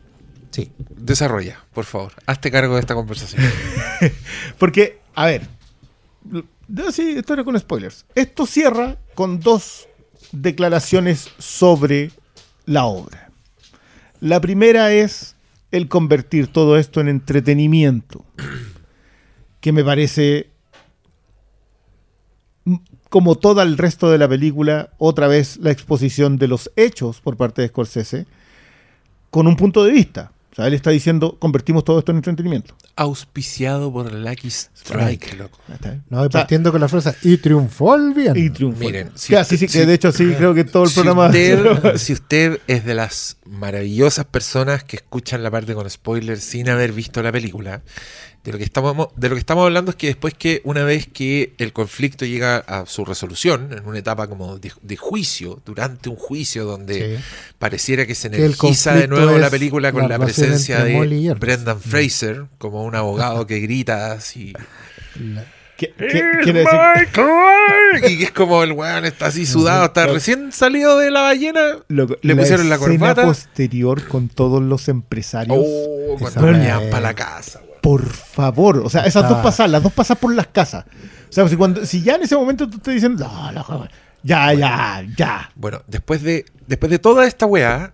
[0.50, 0.72] Sí.
[0.98, 2.14] Desarrolla, por favor.
[2.26, 3.44] Hazte cargo de esta conversación.
[4.58, 5.44] Porque, a ver,
[6.68, 8.06] decir historia con spoilers.
[8.16, 9.88] Esto cierra con dos
[10.32, 12.12] declaraciones sobre
[12.66, 13.30] la obra.
[14.20, 15.36] La primera es
[15.72, 18.26] el convertir todo esto en entretenimiento,
[19.62, 20.50] que me parece,
[23.10, 27.38] como todo el resto de la película, otra vez la exposición de los hechos por
[27.38, 28.26] parte de Scorsese,
[29.30, 30.32] con un punto de vista.
[30.52, 32.74] O sea, él está diciendo, convertimos todo esto en entretenimiento.
[32.96, 35.60] Auspiciado por Lucky Strike, loco.
[36.10, 37.14] No, y O sea, partiendo con la frase.
[37.22, 38.36] Y triunfó el bien.
[38.36, 38.80] y triunfó.
[38.80, 40.96] Miren, si Ya, sí, sí, si- que de hecho sí, creo que todo el Si
[40.96, 41.28] programa...
[41.28, 46.70] usted, si usted es de las maravillosas personas que escuchan la parte con spoilers sin
[46.70, 47.84] haber visto la película,
[48.48, 51.06] de lo que estamos de lo que estamos hablando es que después que una vez
[51.12, 56.08] que el conflicto llega a su resolución, en una etapa como de, de juicio, durante
[56.10, 57.24] un juicio donde Sí.
[57.60, 61.36] pareciera que se energiza de nuevo la película con la presencia de.
[61.38, 64.54] Brendan Fraser como un abogado que grita así
[65.20, 65.46] La-
[65.78, 68.12] ¿Qué- qué- quiere decir?
[68.12, 71.80] y que es como el weón está así sudado, está recién salido de la ballena.
[71.88, 73.24] Loco, Le pusieron la corbata.
[73.24, 75.58] posterior con todos los empresarios.
[75.60, 76.42] Oh, cuando
[76.90, 77.67] para la casa, weón.
[77.82, 79.28] Por favor, o sea, esas Ah.
[79.30, 80.86] dos pasadas, las dos pasadas por las casas.
[81.30, 83.92] O sea, si, cuando, si ya en ese momento tú estás diciendo, no, joder,
[84.24, 85.52] ya, ya, ya.
[85.56, 87.94] Bueno, después de, después de toda esta weá,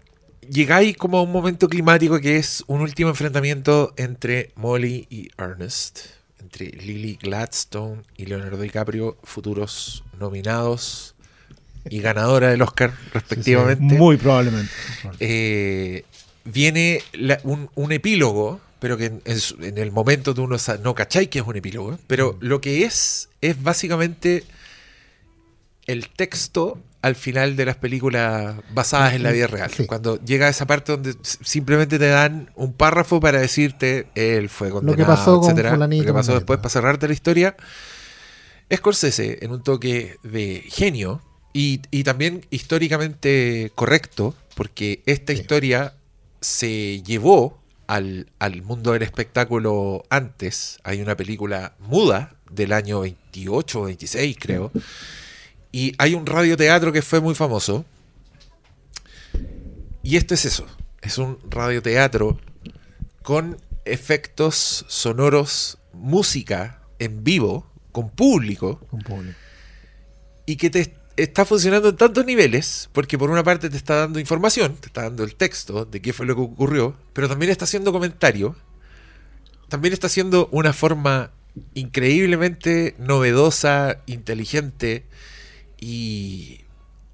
[0.50, 6.00] llegáis como a un momento climático que es un último enfrentamiento entre Molly y Ernest,
[6.40, 11.16] entre Lily Gladstone y Leonardo DiCaprio, futuros nominados
[11.90, 13.96] y ganadora del Oscar respectivamente.
[13.96, 14.72] Muy probablemente.
[15.20, 16.06] Eh,
[16.46, 20.58] viene la- un, un epílogo, pero que en, en su- en el momento tú no,
[20.84, 24.44] no cacháis que es un epílogo, pero lo que es es básicamente
[25.88, 29.72] el texto al final de las películas basadas en la vida real.
[29.72, 29.86] Sí.
[29.86, 34.70] Cuando llega a esa parte donde simplemente te dan un párrafo para decirte él fue
[34.70, 37.56] condenado, pasó con etcétera, fulanito, lo que pasó después para cerrarte la historia.
[38.74, 41.22] Scorsese, en un toque de genio
[41.54, 45.40] y, y también históricamente correcto, porque esta Sí.
[45.40, 45.94] historia
[46.42, 50.80] se llevó al, al mundo del espectáculo antes.
[50.84, 54.72] Hay una película muda del año 28 o 26, creo.
[55.72, 57.86] Y hay un radioteatro que fue muy famoso.
[60.04, 60.66] Y esto es eso.
[61.02, 62.40] Es un radioteatro
[63.24, 69.38] con efectos sonoros, música en vivo, con público, con público.
[70.46, 74.20] y que te está funcionando en tantos niveles, porque por una parte te está dando
[74.20, 77.66] información, te está dando el texto de qué fue lo que ocurrió, pero también está
[77.66, 78.56] haciendo comentario,
[79.70, 81.32] también está haciendo una forma
[81.76, 85.04] increíblemente novedosa, inteligente
[85.80, 86.62] y,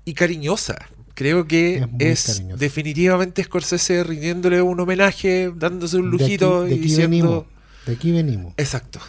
[0.06, 0.78] y cariñosa.
[1.14, 6.74] Creo que Es definitivamente Scorsese rindiéndole un homenaje, dándose un De aquí- lujito de y
[6.76, 7.10] aquí diciendo...
[7.10, 7.46] venimos.
[7.86, 8.54] De aquí venimos.
[8.56, 9.00] Exacto.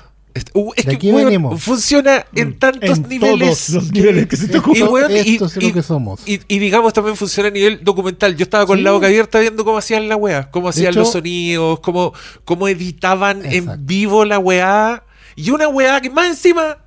[0.55, 3.67] Uh, es De que weón, funciona en tantos En niveles.
[3.67, 6.21] todos los niveles que se te Y, weón, y- Esto es lo y- que somos.
[6.27, 8.37] y- y digamos también funciona a nivel documental.
[8.37, 8.85] Yo estaba con Sí.
[8.85, 12.13] la boca abierta viendo cómo hacían la weá, cómo hacían hecho- los sonidos, cómo,
[12.45, 13.73] cómo editaban Exacto.
[13.73, 15.03] en vivo la weá.
[15.37, 16.79] Y una weá que más encima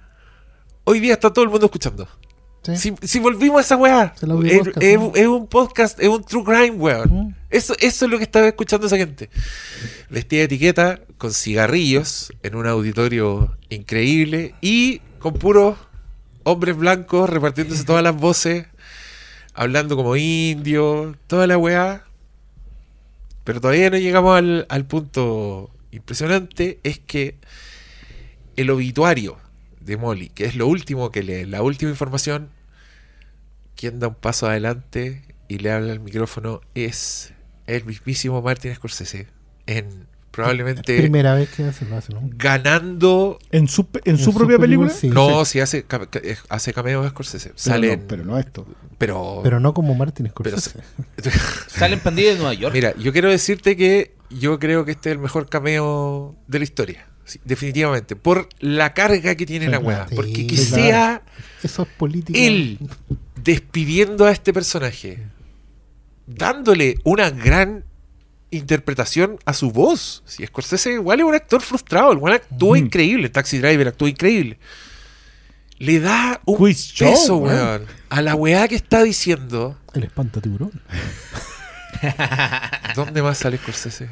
[0.86, 2.08] hoy día está todo el mundo escuchando.
[2.64, 2.78] Sí.
[2.78, 5.12] Si, si volvimos a esa weá, Es es, podcast, es- ¿no?
[5.16, 7.10] es un podcast, es un true crime, weón.
[7.12, 7.36] Mm.
[7.54, 9.30] Eso, eso es lo que estaba escuchando esa gente.
[10.10, 15.78] Vestida de etiqueta, con cigarrillos, en un auditorio increíble y con puros
[16.42, 18.66] hombres blancos repartiéndose todas las voces,
[19.54, 22.04] hablando como indios, toda la weá.
[23.44, 27.36] Pero todavía no llegamos al, al punto impresionante, es que
[28.56, 29.38] el obituario
[29.80, 32.50] de Molly, que es lo último que lee, la última información,
[33.76, 37.32] quien da un paso adelante y le habla al micrófono es
[37.68, 39.28] el mismísimo Martin Scorsese
[39.68, 42.22] en probablemente Primera vez que hace, lo hace, ¿no?
[42.36, 43.38] ganando.
[43.52, 44.90] ¿En su, en su En su propia película?
[44.90, 45.32] película, sí.
[45.36, 45.86] No, si hace,
[46.24, 47.50] eh, hace cameos Scorsese.
[47.50, 48.66] Pero, Salen, no, pero no esto.
[48.98, 50.80] pero, Pero no como Martin pero- Scorsese.
[51.68, 52.74] Sale en pandilla de Nueva York.
[52.74, 56.64] Mira, yo quiero decirte que yo creo que este es el mejor cameo de la
[56.64, 57.06] historia.
[57.26, 58.16] Sí, definitivamente.
[58.18, 60.08] Por la carga que tiene Sí, la weá.
[60.10, 60.64] Sí, Porque que claro.
[60.74, 61.22] sea
[61.62, 62.38] Eso es política.
[62.38, 62.80] él
[63.42, 65.20] despidiendo a este personaje,
[66.28, 67.84] dándole una gran
[68.52, 70.24] interpretación a su voz.
[70.26, 72.76] Si Scorsese igual es un actor frustrado, el weón actuó Ujú.
[72.78, 74.58] increíble, Taxi Driver actuó increíble.
[75.80, 77.56] Le da un Quiz peso, weón.
[77.58, 79.78] weón, a la weá que está diciendo.
[79.94, 80.72] El espanta tiburón.
[82.96, 84.10] ¿Dónde más sale Scorsese?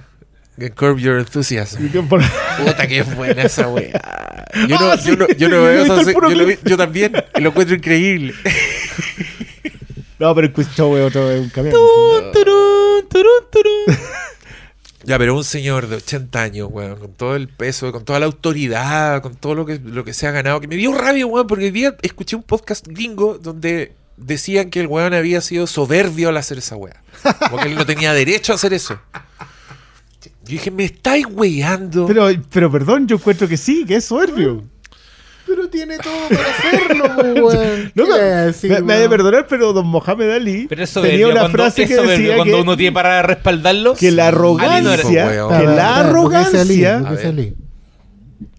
[0.57, 1.87] En Curb Your Enthusiasm.
[1.89, 4.45] Puta que es buena esa weá.
[4.67, 6.67] Yo no, Ah, yo sí, no, yo no yo he veo yo, lo vi- clip.
[6.67, 8.33] yo también, lo encuentro increíble.
[10.21, 11.75] No, pero show es otro, es un camión.
[15.03, 18.27] Ya, pero un señor de 80 años, weón, con todo el peso, con toda la
[18.27, 21.47] autoridad, con todo lo que, lo que se ha ganado, que me dio rabia, weón,
[21.47, 26.29] porque hoy día escuché un podcast gringo donde decían que el weón había sido soberbio
[26.29, 27.01] al hacer esa weá.
[27.49, 28.99] Porque él no tenía derecho a hacer eso.
[30.21, 32.05] Yo dije, me estáis weyando.
[32.05, 34.63] Pero, pero perdón, yo encuentro que sí, que es soberbio.
[35.53, 37.91] Pero tiene todo para hacerlo, weón.
[37.93, 39.09] No, ¿Qué me, me, me ha de weón?
[39.09, 42.77] perdoner, pero don Mohamed Ali Pero tenía una cuando, frase que decía cuando que, uno
[42.77, 43.95] tiene para respaldarlo.
[43.95, 45.59] que la no arrogancia, weón.
[45.59, 47.53] que la Ali, arrogancia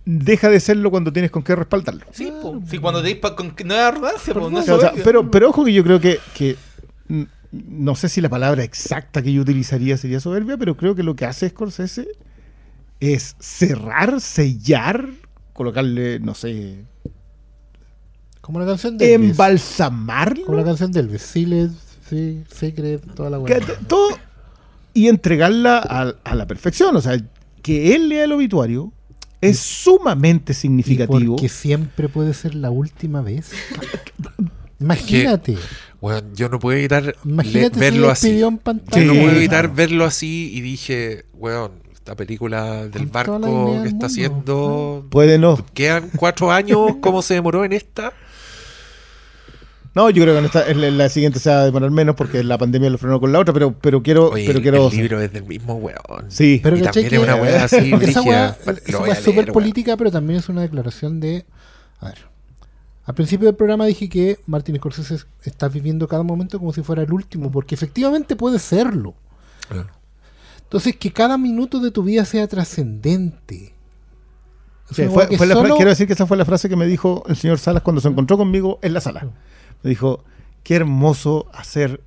[0.05, 2.05] deja de serlo cuando tienes con qué respaldarlo.
[2.13, 2.61] Sí, po.
[2.69, 5.51] Sí, cuando te dispa con no es arrogancia, po, no es O sea, pero, pero
[5.51, 6.57] ojo que yo creo que, que
[7.53, 11.15] no sé si la palabra exacta que yo utilizaría sería soberbia, pero creo que lo
[11.15, 12.09] que hace Scorsese
[13.01, 15.09] es cerrar, sellar,
[15.53, 16.85] colocarle, no sé,
[18.41, 19.31] Como la canción de Elvis.
[19.31, 20.47] embalsamarlo.
[20.47, 21.23] Como la canción de Elvis.
[21.23, 23.61] Sí, Secret, toda la que weá.
[23.61, 24.09] t- todo
[24.95, 26.95] y entregarla a, a la perfección.
[26.97, 27.17] O sea,
[27.63, 28.93] que él lea el obituario
[29.41, 31.37] es sumamente significativo.
[31.37, 33.51] Porque siempre puede ser la última vez.
[34.81, 35.57] Imagínate.
[36.01, 38.31] Weón, yo no puedo evitar le- Imagínate si verlo así.
[38.31, 39.07] en Yo pantalla.
[39.07, 39.21] no Sí.
[39.21, 41.71] puedo evitar verlo así y dije, weón,
[42.03, 43.41] esta película del barco
[43.85, 45.07] que está haciendo...
[45.09, 45.65] Puede no.
[45.73, 48.13] Quedan cuatro años, ¿cómo se demoró en esta?
[49.95, 51.93] No, yo creo que en, esta, en la- en la siguiente se va a demorar
[51.93, 54.31] menos porque la pandemia lo frenó con la otra, pero, pero quiero.
[54.31, 56.25] Oye, pero el, quiero el libro es del mismo weón.
[56.29, 56.59] Sí.
[56.61, 60.41] Pero y ¿cachai también es una weá así Esa weá es súper política, pero también
[60.41, 61.45] es una declaración de.
[62.01, 62.19] A ver.
[63.05, 67.03] Al principio del programa dije que Martin Scorsese está viviendo cada momento como si fuera
[67.03, 69.15] el último, porque efectivamente puede serlo.
[69.71, 69.87] Ah.
[70.73, 73.75] Entonces, que cada minuto de tu vida sea trascendente.
[74.91, 77.59] Sí, fue- la quiero decir que esa fue la frase que me dijo el señor
[77.59, 79.27] Salas cuando se encontró conmigo en la sala.
[79.83, 80.25] Me dijo,
[80.63, 82.01] qué hermoso hacer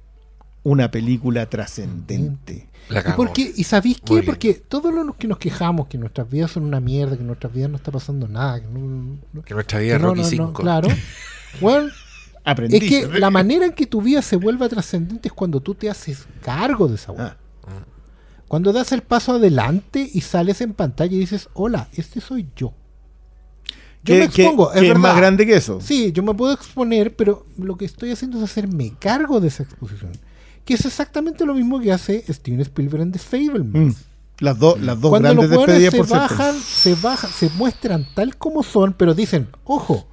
[0.63, 2.67] una película trascendente.
[2.89, 3.17] La ¿Y, cagó.
[3.17, 3.51] por qué?
[3.55, 4.23] ¿Y sabéis qué?
[4.23, 7.53] Porque todos los que nos quejamos que nuestras vidas son una mierda, que en nuestras
[7.53, 10.25] vidas no está pasando nada, que no, no- Que nuestra vida es no, Rocky no,
[10.25, 10.53] no, 5.
[10.53, 10.87] claro.
[11.61, 11.89] Bueno,
[12.43, 12.77] Aprendí.
[12.77, 15.87] es que la manera en que tu vida se vuelva trascendente es cuando tú te
[15.89, 17.13] haces cargo de esa.
[17.17, 17.37] Ah.
[18.47, 22.73] Cuando das el paso adelante y sales en pantalla y dices, hola, este soy yo.
[24.03, 24.99] Yo me expongo, es verdad.
[24.99, 25.81] más grande que eso.
[25.81, 29.63] Sí, yo me puedo exponer, pero lo que estoy haciendo es hacerme cargo de esa
[29.63, 30.11] exposición.
[30.63, 33.87] Que es exactamente lo mismo que hace Steven Spielberg en The Fableman.
[33.87, 33.95] Mm.
[34.39, 38.05] Las, dos las dos Cuando grandes los despedidas se por bajan, se bajan, se muestran
[38.13, 40.07] tal como son, pero dicen, ojo,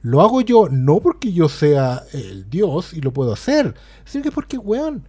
[0.00, 3.74] lo hago yo no porque yo sea el Dios y lo puedo hacer,
[4.04, 5.06] sino que porque, weón,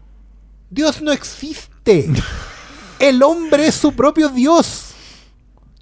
[0.69, 1.74] Dios no existe.
[2.99, 4.91] El hombre es su propio Dios.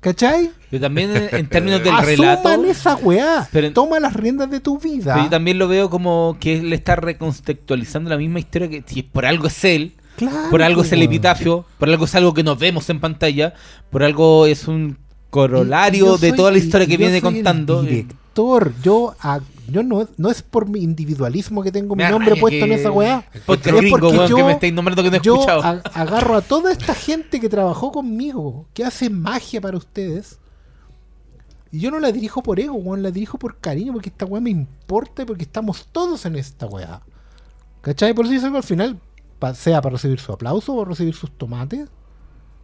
[0.02, 0.52] ¿Cachai?
[0.70, 2.64] Pero también en, en términos del Asuman relato.
[2.66, 3.48] esa weá.
[3.54, 5.14] Pero- Toma las riendas de tu vida.
[5.14, 9.04] Pero yo también lo veo como que él está recontextualizando la misma historia que si
[9.04, 12.44] por algo es él, Claro, por algo es el epitafio, por algo es algo que
[12.44, 13.54] nos vemos en pantalla,
[13.90, 14.98] por algo es un
[15.30, 17.82] corolario Y- y yo de soy- toda la historia que viene contando.
[17.82, 22.36] Director, yo, a- yo no, no es por mi individualismo que tengo mi Me nombre
[22.36, 23.26] puesto en esa weá.
[23.34, 25.62] Es gringo, porque weón, que yo- me estáis nombrando que no he Yo escuchado.
[25.64, 30.40] a- agarro a toda esta gente que trabajó conmigo, que hace magia para ustedes.
[31.72, 34.42] Y yo no la dirijo por ego, weón, la dirijo por cariño, porque esta weá
[34.42, 37.02] me importa y porque estamos todos en esta weá.
[37.82, 38.14] ¿Cachai?
[38.14, 39.00] Por eso yo salgo al final,
[39.40, 41.90] pa- sea para recibir su aplauso o recibir sus tomates.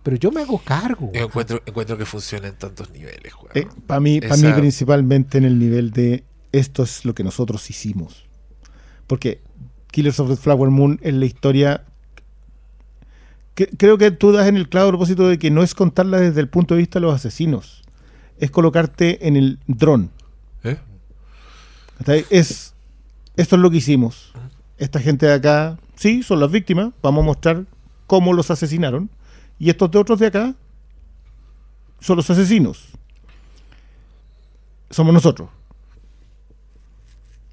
[0.03, 1.11] Pero yo me hago cargo.
[1.13, 3.69] Yo encuentro, encuentro que funciona en tantos niveles, weón.
[3.85, 8.25] para mí, pa' mí principalmente en el nivel de esto es lo que nosotros hicimos.
[9.07, 9.41] Porque
[9.91, 11.83] Killers of the Flower Moon es la historia...
[13.55, 16.41] que- creo que tú das en el claro propósito de que no es contarla desde
[16.41, 17.83] el punto de vista de los asesinos.
[18.39, 20.11] Es colocarte en el dron.
[20.63, 20.77] ¿Eh?
[22.29, 22.73] Es,
[23.35, 24.31] esto es lo que hicimos.
[24.77, 26.93] Esta gente de acá, sí, son las víctimas.
[27.01, 27.65] Vamos a mostrar
[28.07, 29.09] cómo los asesinaron.
[29.59, 30.55] Y estos de otros de acá
[31.99, 32.85] son los asesinos.
[34.89, 35.49] Somos nosotros.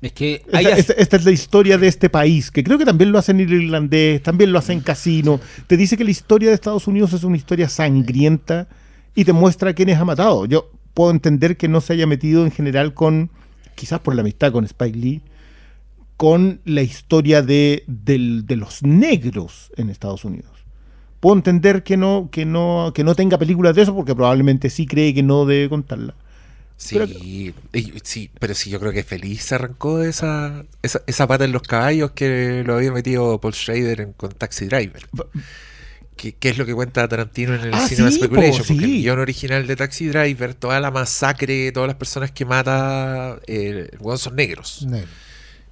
[0.06, 2.78] Es que Esta, hay as- esta- esta es la historia de este país, que creo
[2.78, 5.40] que también lo hacen en irlandés, también lo hacen en Casino.
[5.66, 8.68] Te dice que la historia de Estados Unidos es una historia sangrienta
[9.14, 10.44] y te muestra a quiénes ha matado.
[10.46, 13.30] Yo puedo entender que no se haya metido en general con,
[13.74, 15.22] quizás por la amistad con Spike Lee,
[16.16, 20.50] con la historia de, del- de los negros en Estados Unidos.
[21.20, 24.86] Puedo entender que no, que, no, que no tenga películas de eso porque probablemente sí
[24.86, 26.14] cree que no debe contarla.
[26.78, 27.54] Sí, Pero- y-
[28.04, 31.52] sí, pero sí, yo creo que feliz se arrancó de esa, esa, esa pata en
[31.52, 35.06] los caballos que lo había metido Paul Schrader en, con Taxi Driver.
[36.16, 38.58] Que, que es lo que cuenta Tarantino en el Ah, Cinema sí, Speculation.
[38.62, 42.44] po, Porque el guion original de Taxi Driver, toda la masacre, todas las personas que
[42.46, 44.86] mata, eh, son negros.
[44.86, 45.08] Negro.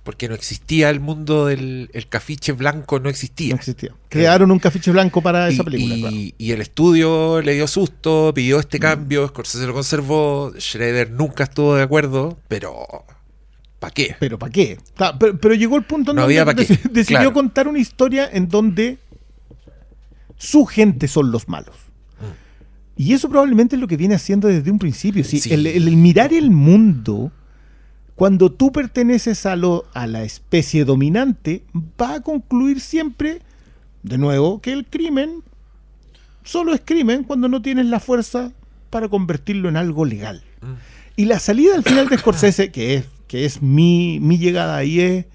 [0.05, 3.51] Porque no existía el mundo del el cafiche blanco, no existía.
[3.55, 3.90] No existía.
[4.10, 5.94] Crearon un cafiche blanco para Y, esa película.
[5.97, 6.16] y- claro.
[6.36, 8.60] y el estudio le dio susto, pidió Mm.
[8.60, 12.74] este cambio, Scorsese lo conservó, Schrader nunca estuvo de acuerdo, pero
[13.81, 14.14] ¿para qué?
[14.20, 14.78] Pero ¿para qué?
[14.94, 17.32] Claro, pero, pero llegó el punto en No donde había qué, decidió claro.
[17.32, 18.98] contar una historia en donde
[20.36, 21.76] su gente son los malos.
[22.97, 25.24] Y eso probablemente es lo que viene haciendo desde un principio.
[25.24, 25.52] Sí, Sí.
[25.52, 27.32] El, el- el mirar el mundo,
[28.15, 31.62] cuando tú perteneces a, lo, a la especie dominante,
[32.01, 33.41] va a concluir siempre,
[34.03, 35.43] de nuevo, que el crimen
[36.45, 38.53] solo es crimen cuando no tienes la fuerza
[38.91, 40.43] para convertirlo en algo legal.
[40.61, 40.66] Mm.
[41.16, 45.01] Y la salida al final de Scorsese, que es, que es mi, mi llegada ahí,
[45.01, 45.27] es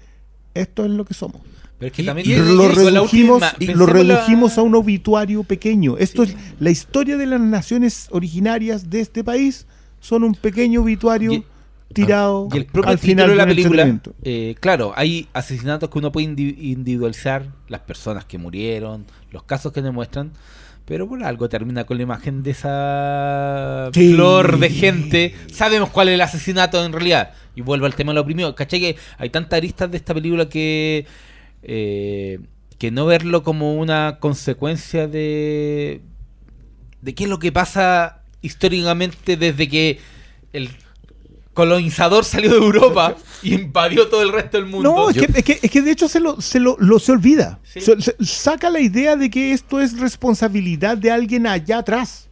[0.54, 1.40] esto es lo que somos.
[1.78, 3.52] pero es que y- también y lo última-
[3.92, 5.96] redujimos a un obituario pequeño.
[5.98, 9.66] Esto es la historia de las naciones originarias de este país.
[10.00, 11.44] Son un pequeño obituario
[11.92, 16.12] Tirado Y el propio al final de la película, eh, claro, hay asesinatos que uno
[16.12, 20.30] puede indi- individualizar, las personas que murieron, los casos que demuestran,
[20.84, 24.14] pero por algo termina con la imagen de esa Sí.
[24.14, 25.34] flor de gente.
[25.52, 27.32] Sabemos cuál es el asesinato en realidad.
[27.54, 28.54] Y vuelvo al tema de lo oprimido.
[28.54, 28.80] ¿Cachai?
[28.80, 31.06] Que hay tantas aristas de esta película que...
[31.62, 32.40] eh,
[32.78, 36.00] que no verlo como una consecuencia de...
[37.02, 39.98] de qué es lo que pasa históricamente desde que
[40.54, 40.70] el
[41.54, 44.88] colonizador salió de Europa y invadió todo el resto del mundo.
[44.90, 46.98] No, es Yo- que, es, que, es que de hecho se lo, se lo, lo-
[46.98, 47.58] se olvida.
[47.64, 47.80] Sí.
[47.80, 52.28] Se- se- saca la idea de que esto es responsabilidad de alguien allá atrás.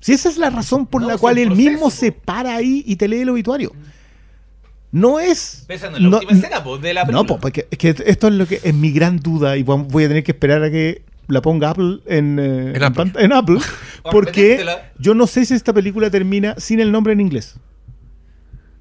[0.00, 1.90] Si esa es la razón por No, la cual él proceso, mismo po.
[1.90, 3.72] se para ahí y te lee el obituario.
[4.90, 5.64] No es.
[5.68, 7.26] Esa no es la no- última escena, po, de la No, película.
[7.28, 10.08] po, porque es que esto es lo que es mi gran duda y voy a
[10.08, 13.12] tener que esperar a que la ponga Apple en, eh, En Apple.
[13.16, 13.58] en Apple,
[14.10, 14.64] porque
[14.98, 17.56] yo no sé si esta película termina sin el nombre en inglés.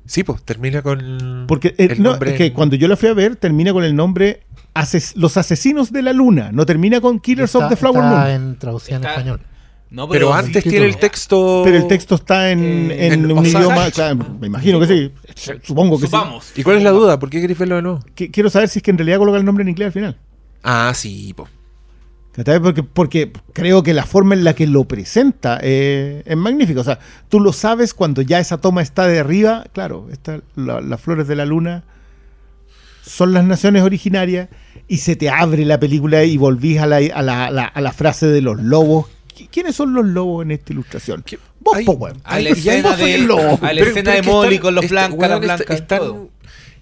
[0.08, 2.96] Sí, pues termina con Porque eh, el no, nombre es que en- cuando yo la
[2.96, 4.42] fui a ver termina con el nombre
[4.74, 8.18] Ases- Los Asesinos de la Luna, no termina con Killers Está- of the Flower está
[8.20, 8.28] Moon.
[8.30, 9.42] en traducción en Está- español.
[9.90, 11.62] No, Pero antes sí, tiene el texto.
[11.64, 15.12] Pero el texto está en, Eh, en en- un idioma, claro, me imagino que sí,
[15.64, 16.52] supongo que Supamos.
[16.58, 17.18] ¿Y cuál es la duda?
[17.20, 18.00] ¿Por qué queréis verlo de nuevo?
[18.16, 18.30] sí.
[18.30, 20.18] Quiero saber si es que en realidad coloca el nombre en inglés al final.
[20.62, 21.48] Ah, sí, po.
[22.38, 22.60] ¿Cachai?
[22.62, 26.80] Porque, porque creo que la forma en la que lo presenta eh, es magnífica.
[26.80, 27.00] O sea,
[27.30, 29.66] tú lo sabes cuando ya esa toma está de arriba.
[29.74, 31.84] Claro, está la- las flores de la luna
[33.02, 34.50] son las naciones originarias
[34.88, 37.82] y se te abre la película y volvís a la, a la, a la- a
[37.82, 39.08] la frase de los lobos.
[39.36, 41.24] ¿Qui- ¿Quiénes son los lobos en esta ilustración?
[41.26, 42.08] ¿Qué- Vos, hay- po.
[42.24, 43.04] A la escena de,
[44.18, 44.96] la Molly con los este,
[45.40, 45.80] blancas.
[45.82, 46.30] está- todo.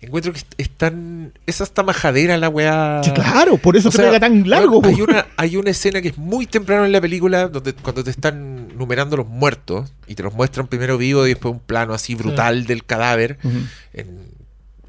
[0.01, 1.33] Encuentro que est- están.
[1.45, 3.01] Es hasta majadera la weá.
[3.03, 4.81] Sí, claro, por eso O se sea, pega tan largo.
[4.85, 8.09] Hay una, hay una escena que es muy temprano en la película donde cuando te
[8.11, 12.15] están numerando los muertos y te los muestran primero vivo y después un plano así
[12.15, 13.37] brutal del cadáver.
[13.93, 14.35] En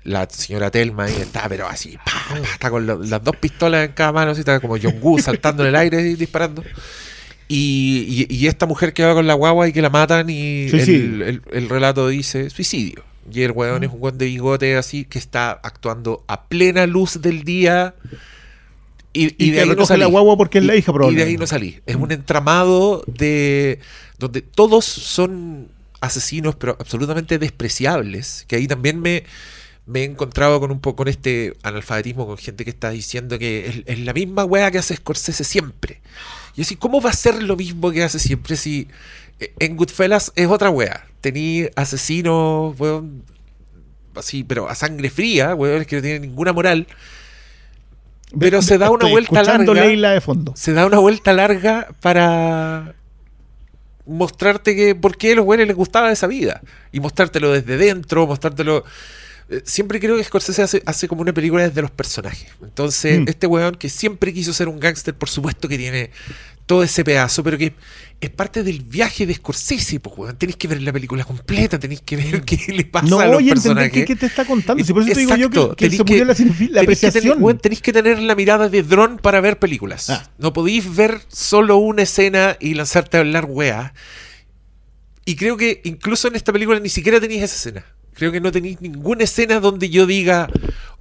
[0.04, 3.86] la señora Telma y está, pero así, pa, pa, está con lo- las dos pistolas
[3.86, 6.62] en cada mano, así está como John Woo saltando en el aire y disparando.
[7.48, 10.68] Y, y- y esta mujer que va con la guagua y que la matan y
[10.68, 11.04] Suicidio.
[11.06, 13.04] el, el- el relato dice suicidio.
[13.30, 17.20] Y el weón es un weón de bigote así que está actuando a plena luz
[17.20, 17.94] del día.
[19.12, 20.00] Y, Y y de ahí no salí.
[20.00, 21.80] la guagua porque es la hija, Y de ahí no salí.
[21.86, 23.80] Es un entramado de
[24.18, 25.68] donde todos son
[26.00, 28.44] asesinos, pero absolutamente despreciables.
[28.46, 29.24] Que ahí también me,
[29.86, 33.66] me he encontrado con un poco con este analfabetismo, con gente que está diciendo que
[33.66, 36.00] es, es la misma weá que hace Scorsese siempre.
[36.56, 38.88] Y así, ¿cómo va a ser lo mismo que hace siempre si
[39.38, 41.06] en Goodfellas es otra weá?
[41.20, 43.22] Tení asesinos, weón,
[44.14, 46.86] así, pero a sangre fría, weón, que no tienen ninguna moral.
[48.38, 49.74] Pero se da una Estoy vuelta larga.
[49.74, 50.52] Leila de fondo.
[50.56, 52.94] Se da una vuelta larga para
[54.04, 56.60] mostrarte que por qué a los buenos les gustaba esa vida.
[56.92, 58.84] Y mostrártelo desde dentro, mostrártelo.
[59.48, 62.48] eh, Siempre creo que Scorsese hace, hace como una película desde los personajes.
[62.62, 63.24] Entonces, Mm.
[63.28, 66.10] este weón que siempre quiso ser un gángster, por supuesto que tiene
[66.66, 67.74] todo ese pedazo, pero que
[68.20, 70.36] es parte del viaje de Scorsese, pues, weón.
[70.36, 73.42] Tenéis que ver la película completa, tenéis que ver qué le pasa a No, los
[73.42, 73.92] y personajes.
[73.92, 74.82] qué, qué te está contando.
[74.84, 76.70] Si por eso te digo yo Exacto, que, que tenéis se murió la, la tenéis
[76.72, 77.22] que apreciación.
[77.22, 80.10] tener, weón, que tener la mirada de dron para ver películas.
[80.10, 80.28] Ah.
[80.38, 83.94] No podéis ver solo una escena y lanzarte a hablar weá.
[85.24, 87.84] Y creo que incluso en esta película ni siquiera tenéis esa escena.
[88.14, 90.48] Creo que no tenéis ninguna escena donde yo diga,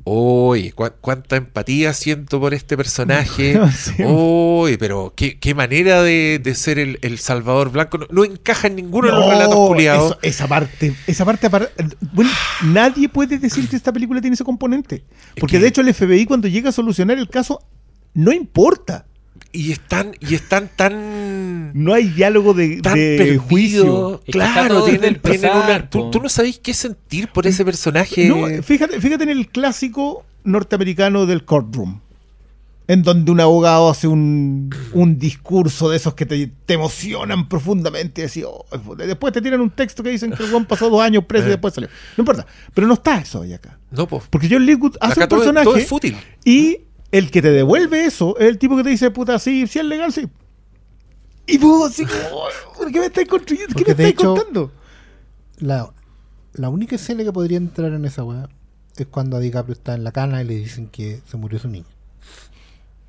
[0.08, 3.60] oye, cu- cuánta empatía siento por este personaje.
[4.08, 7.98] Uy, pero qué, qué manera de, de ser el, el Salvador Blanco.
[7.98, 10.12] No, no encaja en ninguno de los relatos culiados.
[10.12, 11.50] eso- esa parte, esa parte
[12.14, 12.30] bueno,
[12.64, 15.04] nadie puede decir que esta película tiene ese componente.
[15.40, 17.62] Porque que- de hecho el FBI cuando llega a solucionar el caso,
[18.14, 19.06] no importa.
[19.56, 21.72] Y están, y están tan.
[21.74, 23.42] No hay diálogo de, tan de perdido.
[23.44, 24.16] juicio.
[24.26, 25.90] Es que está Claro, tienen, tienen una.
[25.90, 26.10] Tú, po.
[26.12, 28.28] tú no sabéis qué sentir por ese personaje.
[28.28, 32.02] No, fíjate, fíjate en el clásico norteamericano del courtroom.
[32.88, 38.22] En donde un abogado hace un, un discurso de esos que te, te emocionan profundamente.
[38.22, 38.64] Y así, oh,
[38.98, 41.48] después te tiran un texto que dicen que el buen pasó dos años preso y
[41.48, 41.52] Eh.
[41.54, 41.90] después salió.
[42.16, 42.46] No importa.
[42.76, 43.80] Pero no está eso ahí acá.
[43.90, 44.26] No, pues.
[44.30, 45.64] Porque John Leawood hace Acá un todo, personaje.
[45.66, 46.16] todo es fútil.
[46.44, 49.80] Y el que te devuelve eso es el tipo que te dice, puta, sí, sí
[49.80, 50.28] es legal, sí.
[51.48, 52.42] Y vos así como,
[52.78, 53.76] ¿por qué me estáis construyendo?
[53.76, 54.72] ¿Qué me estáis hecho- contando?
[55.58, 55.94] La,
[56.54, 58.50] la única escena que podría entrar en esa weá
[58.98, 61.68] es cuando a DiCaprio está en la cana y le dicen que se murió su
[61.70, 61.86] niña.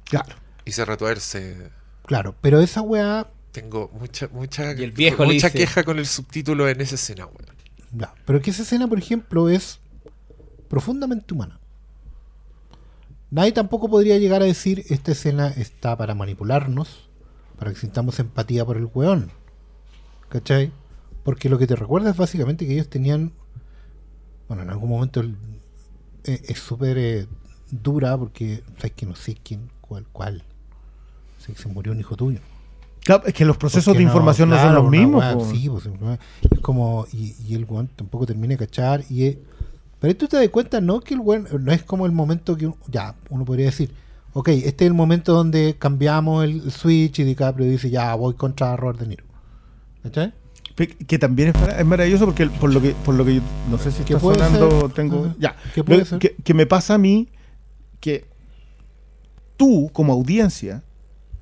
[0.05, 0.37] Claro.
[0.65, 1.71] Y se retuerce.
[2.05, 6.07] Claro, pero esa weá, Tengo mucha, mucha, Y el viejo mucha dice- queja con el
[6.07, 7.57] subtítulo en esa escena, weón.
[7.93, 9.81] ya, pero que esa escena, por ejemplo, es
[10.69, 11.59] profundamente humana.
[13.31, 17.09] Nadie tampoco podría llegar a decir esta escena está para manipularnos,
[17.59, 19.31] para que sintamos empatía por el weón.
[20.29, 20.73] ¿Cachai?
[21.25, 23.33] Porque lo que te recuerda es básicamente que ellos tenían,
[24.49, 25.37] bueno, en algún momento el-
[26.25, 27.27] eh, es súper eh,
[27.71, 30.43] dura porque sabes que no sé quién, cuál, cuál.
[31.45, 32.41] Que se murió un hijo tuyo.
[33.05, 35.49] Claro, es que los procesos Porque de información no, claro, son los mismos.
[35.51, 35.89] sí, pues,
[36.51, 39.05] es como, y, y el weón tampoco termina de cachar.
[39.09, 39.37] Y es-
[40.01, 41.21] pero ahí tú te das cuenta, no que el
[41.61, 43.91] no es como el momento que, uno- ya, uno podría decir,
[44.33, 48.77] ok, este es el momento donde cambiamos el, switch y DiCaprio dice, ya, voy contra
[48.77, 49.25] Robert De Niro.
[50.03, 50.33] ¿Cachai?
[51.07, 53.79] Que también es, mara- es maravilloso porque por lo que por lo que yo- no
[53.79, 54.91] sé si ¿Qué está sonando ser?
[54.93, 55.35] tengo Ajá.
[55.39, 56.19] ya ¿Qué puede ser?
[56.19, 57.29] Que, que me pasa a mí
[57.99, 58.27] que
[59.57, 60.83] tú como audiencia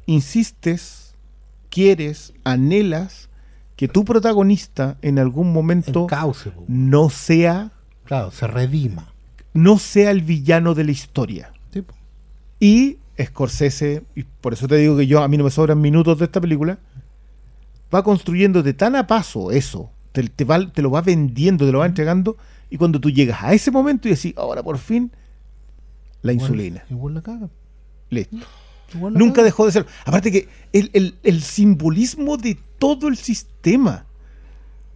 [0.06, 1.14] insistes
[1.68, 3.28] quieres anhelas
[3.76, 7.72] que tu protagonista en algún momento cauce, no sea
[8.04, 9.12] claro, se redima.
[9.52, 11.82] no sea el villano de la historia Sí,
[12.60, 16.18] y Scorsese, y por eso te digo que yo a mí no me sobran minutos
[16.18, 16.78] de esta película,
[17.94, 21.70] va construyendo de tan a paso eso, te, te va- te lo va vendiendo, te
[21.72, 22.36] lo va entregando,
[22.70, 25.12] y cuando tú llegas a ese momento y decís, ahora por fin,
[26.22, 26.84] la Igual- insulina.
[26.90, 27.48] Igual la caga.
[28.10, 28.36] Listo.
[28.94, 29.44] Igual la Nunca caga.
[29.44, 29.86] dejó de ser.
[30.04, 34.06] Aparte que el, el- el simbolismo de todo el sistema,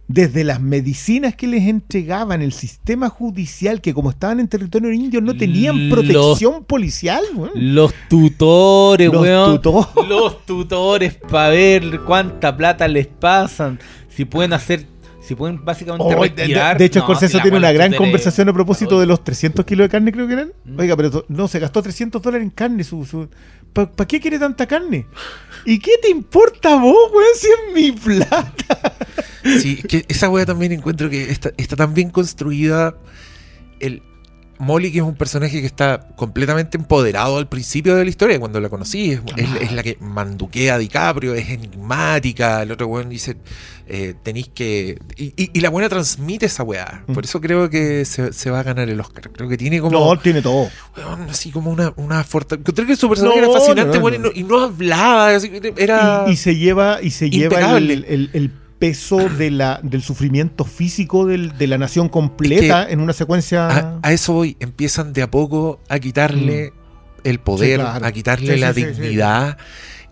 [0.09, 5.21] desde las medicinas que les entregaban, el sistema judicial, que como estaban en territorio indio
[5.21, 7.51] no tenían Los- protección policial, weón.
[7.53, 9.61] Los tutores, Los weón.
[9.61, 10.09] tutores.
[10.09, 13.79] Los tutores para ver cuánta plata les pasan.
[14.09, 14.85] Si pueden hacer.
[15.29, 16.77] Si pueden básicamente Oh, de- retirar.
[16.77, 19.63] de hecho, No, Scorsese si tiene weá una gran conversación a propósito de los 300
[19.63, 20.51] kilos de carne, creo que eran.
[20.65, 20.79] Mm.
[20.79, 22.83] Oiga, pero no, se gastó 300 dólares en carne.
[22.83, 23.29] Su,
[23.71, 25.05] ¿Para qué quiere tanta carne?
[25.65, 28.55] ¿Y qué te importa a vos, weón, si es mi plata?
[29.61, 32.97] Sí, que esa wea también encuentro que está, está tan bien construida.
[33.79, 34.03] El
[34.57, 38.59] Molly, que es un personaje que está completamente empoderado al principio de la historia, cuando
[38.59, 42.61] la conocí, es, es- es la que manduquea a DiCaprio, es enigmática.
[42.63, 43.37] El otro weón dice:
[43.89, 44.97] eh, tenéis que.
[45.17, 47.03] Y, y- y la buena transmite esa weá.
[47.07, 47.25] Por Mm.
[47.25, 49.29] eso creo que se, se va a ganar el Oscar.
[49.31, 49.99] Creo que tiene como.
[49.99, 50.69] No, tiene todo.
[50.95, 52.61] weón, así como una, una fortaleza.
[52.61, 55.31] Encontré que su personaje No, era fascinante, no, weón, y, no, y no hablaba.
[55.77, 56.25] era.
[56.27, 57.93] Y, se lleva, y se lleva impecable.
[57.93, 63.01] el, el- el peso de la, del sufrimiento físico del- de la nación completa en
[63.01, 63.67] una secuencia.
[63.67, 66.71] A, a eso voy, empiezan de a poco a quitarle
[67.25, 67.83] el poder, Mm.
[67.83, 68.05] Sí, claro.
[68.05, 68.85] a quitarle Sí, la sí.
[68.85, 69.57] dignidad.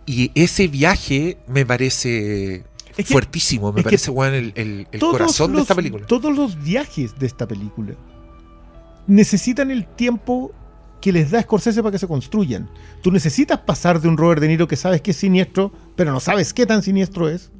[0.05, 2.63] Y ese viaje me parece
[2.97, 6.05] Es que- fuertísimo, me parece weón, el, el- corazón de esta película.
[6.05, 7.93] Todos los viajes de esta película
[9.07, 10.51] necesitan el tiempo
[11.01, 12.69] que les da Scorsese para que se construyan.
[13.01, 16.19] Tú necesitas pasar de un Robert De Niro que sabes que es siniestro, pero no
[16.19, 17.51] sabes qué tan siniestro es.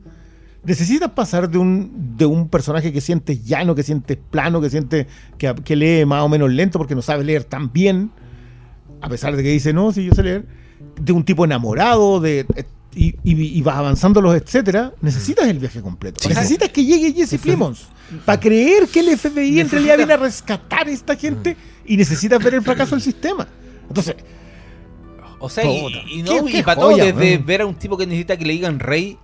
[0.64, 5.08] Necesitas pasar de un, de un personaje que sientes llano, que sientes plano, que siente
[5.38, 8.12] que, que lee más o menos lento porque no sabe leer tan bien,
[9.02, 10.46] a pesar de que dice, no, sí, yo sé leer,
[11.00, 12.46] de un tipo enamorado, de,
[12.98, 16.20] y, y, y vas avanzando los etcétera, necesitas el viaje completo.
[16.22, 16.30] Sí.
[16.30, 17.88] necesitas que llegue Jesse Plimons
[18.26, 21.56] para creer que el FBI en realidad viene a rescatar a esta gente
[21.86, 23.48] y necesitas ver el fracaso del sistema.
[23.88, 24.16] Entonces,
[25.40, 27.76] O sea, y, y no, Qué- y qué para todo, joya, desde ver a un
[27.76, 29.18] tipo que necesita que le digan rey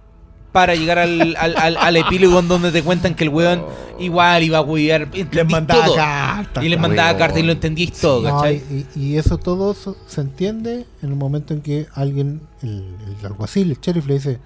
[0.54, 3.66] para llegar al, al, al, al epílogo en donde te cuentan que el weón
[4.00, 5.10] igual iba a huear.
[5.14, 5.96] Les mandaba todo.
[5.96, 6.64] cartas.
[6.64, 8.62] Y les mandaba cartas y lo entendís todo, No, ¿cachai?
[8.96, 13.72] y, eso todo eso se entiende en el momento en que alguien, el, el alguacil,
[13.72, 14.40] el sheriff, le dice,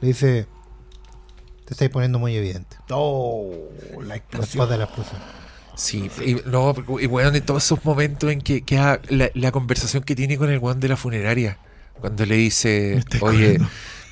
[0.00, 0.46] le dice,
[1.64, 2.76] te estáis poniendo muy evidente.
[2.90, 3.52] Oh,
[4.02, 4.70] la explosión.
[4.70, 5.20] de la explosión.
[5.74, 10.02] Sí, y, no, y weón, en todos esos momentos en que, que la, la conversación
[10.04, 11.58] que tiene con el weón de la funeraria,
[12.00, 13.58] cuando le dice, oye,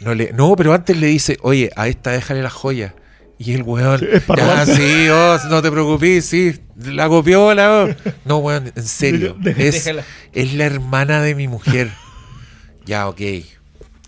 [0.01, 2.95] no le, no, pero antes le dice, oye, a esta déjale la joya.
[3.39, 4.77] Y el weón, Es para ya, robarse".
[4.77, 7.85] sí, oh, no te preocupes, sí, la copió, la.
[7.85, 8.11] oh".
[8.25, 9.91] No, weón, en serio, es,
[10.33, 11.91] es la hermana de mi mujer.
[12.87, 13.21] ya, ok.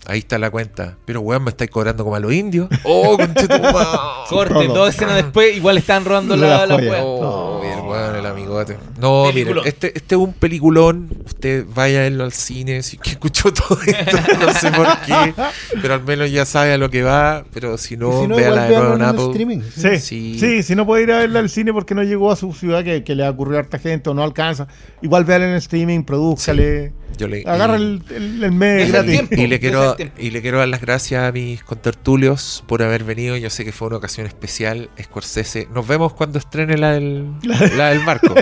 [0.09, 0.97] Ahí está la cuenta.
[1.05, 2.67] Pero weón, me estáis cobrando como a los indios.
[2.83, 3.17] Oh.
[4.29, 7.03] Corte, dos escenas después, igual están robando La la, la.
[7.03, 8.77] Oh, bien, weón, el amigote.
[8.99, 9.67] No, mire, Peliculón.
[9.67, 11.09] este, este es un peliculón.
[11.25, 12.83] Usted vaya a verlo al cine.
[12.83, 15.33] Si que escuchó todo esto, no sé por qué.
[15.81, 17.43] Pero al menos ya sabe a lo que va.
[17.53, 19.25] Pero si no, si no, véala igual de nuevo en Apple.
[19.27, 19.61] streaming.
[19.75, 20.37] Sí, Sí.
[20.39, 22.83] sí, si no puede ir a verla al cine porque no llegó a su ciudad
[22.83, 24.67] que, que le ocurrió a harta gente o no alcanza,
[25.01, 29.11] igual véala en el streaming, produzcale, Yo le, agarra y- el, el, el mes gratis.
[29.11, 29.35] tiempo.
[29.35, 30.15] y le quiero tiempo.
[30.19, 33.37] y le quiero dar las gracias a mis contertulios por haber venido.
[33.37, 34.89] Yo sé que fue una ocasión especial.
[35.01, 35.67] Scorsese.
[35.73, 37.31] Nos vemos cuando estrene la del,
[37.77, 38.33] la del Marco.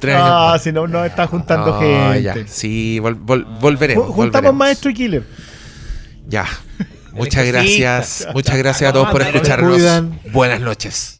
[0.00, 0.62] Tres Ah, más.
[0.62, 2.22] si no, no está juntando Ah, gente.
[2.22, 2.34] ya.
[2.46, 4.04] Sí, vol- vol- volveremos.
[4.04, 4.54] Ju- Juntamos volveremos.
[4.56, 5.24] maestro y killer.
[6.26, 6.46] Ya.
[7.12, 8.28] Muchas gracias.
[8.32, 9.82] Muchas gracias a todos por No, escucharnos.
[10.32, 11.18] Buenas noches.